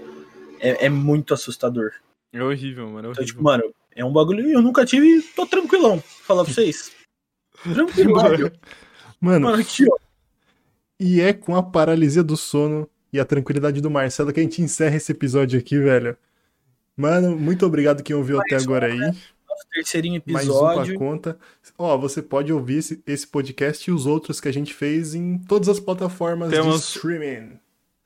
É, 0.59 0.85
é 0.85 0.89
muito 0.89 1.33
assustador. 1.33 1.91
É 2.31 2.41
horrível, 2.41 2.85
mano. 2.89 3.09
É 3.09 3.11
Então, 3.11 3.11
horrível. 3.11 3.25
tipo, 3.25 3.43
mano, 3.43 3.63
é 3.95 4.03
um 4.05 4.11
bagulho. 4.13 4.47
Eu 4.49 4.61
nunca 4.61 4.85
tive 4.85 5.05
e 5.17 5.21
tô 5.21 5.45
tranquilão. 5.45 5.99
Falar 6.23 6.43
pra 6.45 6.53
vocês. 6.53 6.91
Tranquilo, 7.61 8.13
Mano. 8.15 8.51
Mano, 9.21 9.47
aqui, 9.53 9.85
ó. 9.89 9.95
e 10.99 11.21
é 11.21 11.31
com 11.31 11.55
a 11.55 11.63
paralisia 11.63 12.21
do 12.23 12.35
sono 12.35 12.89
e 13.11 13.19
a 13.19 13.25
tranquilidade 13.25 13.79
do 13.79 13.89
Marcelo 13.89 14.33
que 14.33 14.39
a 14.39 14.43
gente 14.43 14.61
encerra 14.61 14.95
esse 14.97 15.11
episódio 15.11 15.57
aqui, 15.59 15.77
velho. 15.79 16.17
Mano, 16.97 17.37
muito 17.37 17.65
obrigado 17.65 18.03
quem 18.03 18.15
ouviu 18.15 18.39
até 18.41 18.55
agora 18.57 18.87
aí. 18.87 18.99
Nosso 19.63 19.67
terceirinho 19.73 20.21
Mais 20.27 20.47
um 20.47 20.51
episódio. 20.51 20.97
conta. 20.97 21.37
Ó, 21.77 21.97
você 21.97 22.21
pode 22.21 22.51
ouvir 22.51 22.77
esse, 22.77 23.01
esse 23.07 23.27
podcast 23.27 23.89
e 23.89 23.93
os 23.93 24.05
outros 24.05 24.39
que 24.41 24.47
a 24.47 24.53
gente 24.53 24.73
fez 24.73 25.15
em 25.15 25.37
todas 25.37 25.69
as 25.69 25.79
plataformas 25.79 26.49
Temos- 26.51 26.81
de 26.81 26.87
streaming. 26.95 27.59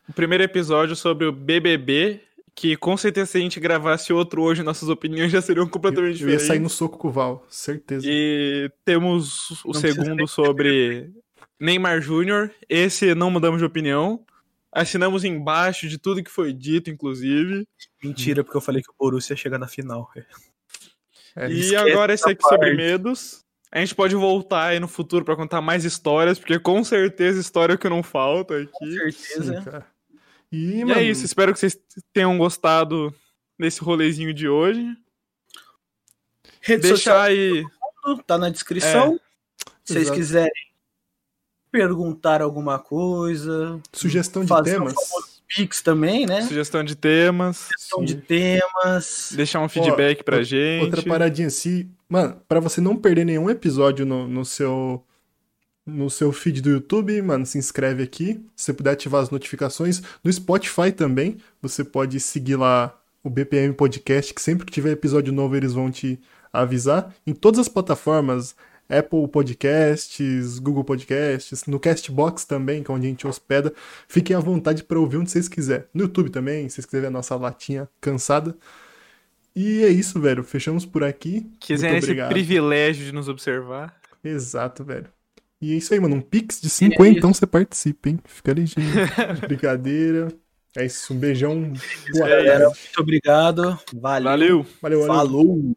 O 0.09 0.13
primeiro 0.13 0.43
episódio 0.43 0.95
sobre 0.95 1.25
o 1.25 1.31
BBB, 1.31 2.21
que 2.55 2.77
com 2.77 2.95
certeza 2.95 3.31
se 3.31 3.37
a 3.37 3.41
gente 3.41 3.59
gravasse 3.59 4.13
outro 4.13 4.41
hoje, 4.41 4.63
nossas 4.63 4.87
opiniões 4.89 5.31
já 5.31 5.41
seriam 5.41 5.67
completamente 5.67 6.07
Eu 6.21 6.29
ia 6.29 6.35
diferentes. 6.37 6.47
sair 6.47 6.59
no 6.59 6.69
soco 6.69 6.97
com 6.97 7.09
o 7.09 7.11
Val, 7.11 7.45
certeza. 7.49 8.05
E 8.09 8.71
temos 8.85 9.51
o 9.65 9.67
Não 9.67 9.73
segundo 9.73 10.15
nem- 10.15 10.27
sobre 10.27 11.11
Neymar 11.59 12.01
Júnior. 12.01 12.51
Esse 12.69 13.13
não 13.13 13.29
mudamos 13.29 13.59
de 13.59 13.65
opinião. 13.65 14.23
Assinamos 14.71 15.23
embaixo 15.23 15.87
de 15.89 15.97
tudo 15.97 16.23
que 16.23 16.29
foi 16.31 16.53
dito, 16.53 16.89
inclusive. 16.89 17.67
Mentira, 18.03 18.43
porque 18.43 18.55
eu 18.57 18.61
falei 18.61 18.81
que 18.81 18.89
o 18.89 18.95
Borussia 18.97 19.33
ia 19.33 19.37
chegar 19.37 19.57
na 19.57 19.67
final. 19.67 20.09
É, 21.37 21.51
e 21.51 21.75
agora 21.75 22.13
esse 22.13 22.27
aqui 22.29 22.41
sobre 22.43 22.67
parte. 22.71 22.77
medos. 22.77 23.45
A 23.71 23.79
gente 23.79 23.93
pode 23.93 24.15
voltar 24.15 24.67
aí 24.67 24.79
no 24.79 24.87
futuro 24.87 25.23
pra 25.23 25.35
contar 25.35 25.61
mais 25.61 25.85
histórias, 25.85 26.39
porque 26.39 26.57
com 26.57 26.83
certeza 26.83 27.39
história 27.39 27.73
é 27.73 27.77
que 27.77 27.87
não 27.89 28.01
falta 28.01 28.65
Com 28.71 28.85
aqui. 28.85 29.11
certeza. 29.11 29.57
sim, 29.59 29.63
cara. 29.63 29.85
E, 30.51 30.79
E 30.79 30.85
mano, 30.85 30.99
é 30.99 31.03
isso, 31.03 31.25
espero 31.25 31.53
que 31.53 31.59
vocês 31.59 31.77
tenham 32.13 32.37
gostado 32.37 33.13
desse 33.59 33.81
rolezinho 33.81 34.33
de 34.33 34.47
hoje. 34.47 34.95
Rede 36.61 36.83
Deixar 36.83 36.95
social 36.97 37.19
aí. 37.19 37.63
tá 38.25 38.37
na 38.37 38.49
descrição. 38.49 39.19
Se 39.83 39.93
vocês 39.93 40.09
quiserem 40.09 40.51
perguntar 41.69 42.41
alguma 42.41 42.79
coisa, 42.79 43.79
sugestão 43.93 44.43
de 44.43 44.63
temas. 44.63 44.93
famoso 44.93 45.36
Pix 45.55 45.81
também, 45.81 46.25
né? 46.25 46.41
Sugestão 46.41 46.83
de 46.83 46.95
temas. 46.95 47.57
Sugestão 47.57 48.03
de 48.03 48.15
temas. 48.15 49.31
Deixar 49.35 49.61
um 49.61 49.69
feedback 49.69 50.23
pra 50.23 50.35
outra- 50.37 50.43
gente. 50.43 50.83
Outra 50.83 51.01
paradinha 51.01 51.47
assim, 51.47 51.89
mano, 52.09 52.39
pra 52.47 52.59
você 52.59 52.81
não 52.81 52.95
perder 52.95 53.25
nenhum 53.25 53.49
episódio 53.49 54.05
no, 54.05 54.27
no 54.27 54.43
seu 54.45 55.03
no 55.85 56.09
seu 56.09 56.33
feed 56.33 56.61
do 56.61 56.69
YouTube, 56.69 57.21
mano, 57.21 57.45
se 57.45 57.57
inscreve 57.57 58.03
aqui. 58.03 58.43
Se 58.57 58.65
você 58.65 58.73
puder 58.73 58.91
ativar 58.91 59.21
as 59.21 59.29
notificações 59.29 60.01
no 60.21 60.31
Spotify 60.33 60.91
também, 60.91 61.37
você 61.61 61.81
pode 61.81 62.19
seguir 62.19 62.57
lá 62.57 62.93
o 63.23 63.29
BPM 63.29 63.73
Podcast, 63.73 64.33
que 64.33 64.41
sempre 64.41 64.65
que 64.65 64.71
tiver 64.73 64.91
episódio 64.91 65.31
novo 65.31 65.55
eles 65.55 65.71
vão 65.71 65.89
te 65.89 66.19
avisar. 66.51 67.13
Em 67.25 67.33
todas 67.33 67.59
as 67.61 67.69
plataformas, 67.69 68.53
Apple 68.89 69.27
Podcasts, 69.27 70.59
Google 70.59 70.83
Podcasts, 70.83 71.65
no 71.65 71.79
Castbox 71.79 72.45
também, 72.45 72.83
que 72.83 72.91
é 72.91 72.93
onde 72.93 73.07
a 73.07 73.09
gente 73.09 73.27
hospeda. 73.27 73.73
Fiquem 74.07 74.35
à 74.35 74.39
vontade 74.39 74.83
para 74.83 74.99
ouvir 74.99 75.17
onde 75.17 75.31
vocês 75.31 75.47
quiserem. 75.47 75.85
No 75.93 76.03
YouTube 76.03 76.29
também, 76.29 76.67
se 76.69 76.75
vocês 76.75 76.85
quiserem 76.85 77.01
ver 77.01 77.07
a 77.07 77.11
nossa 77.11 77.35
latinha 77.35 77.87
cansada. 77.99 78.55
E 79.55 79.83
é 79.83 79.89
isso, 79.89 80.19
velho. 80.19 80.43
Fechamos 80.43 80.85
por 80.85 81.03
aqui. 81.03 81.49
Quiserem 81.59 81.97
esse 81.97 82.13
privilégio 82.29 83.05
de 83.05 83.11
nos 83.11 83.27
observar. 83.27 83.95
Exato, 84.23 84.83
velho. 84.83 85.07
E 85.59 85.73
é 85.73 85.77
isso 85.77 85.93
aí, 85.93 85.99
mano. 85.99 86.15
Um 86.15 86.21
pix 86.21 86.61
de 86.61 86.69
50, 86.69 87.17
então 87.17 87.33
você 87.33 87.47
participa, 87.47 88.09
hein? 88.09 88.19
Fica 88.23 88.53
ligeiro. 88.53 88.89
Brincadeira. 89.47 90.27
É 90.75 90.85
isso. 90.85 91.11
Um 91.11 91.17
beijão. 91.17 91.73
Boa 92.11 92.29
É 92.29 92.29
Galera, 92.29 92.65
muito 92.67 92.99
obrigado. 92.99 93.79
Valeu. 93.95 94.29
Valeu! 94.29 94.65
Valeu, 94.81 94.99
valeu. 94.99 95.07
Falou. 95.07 95.75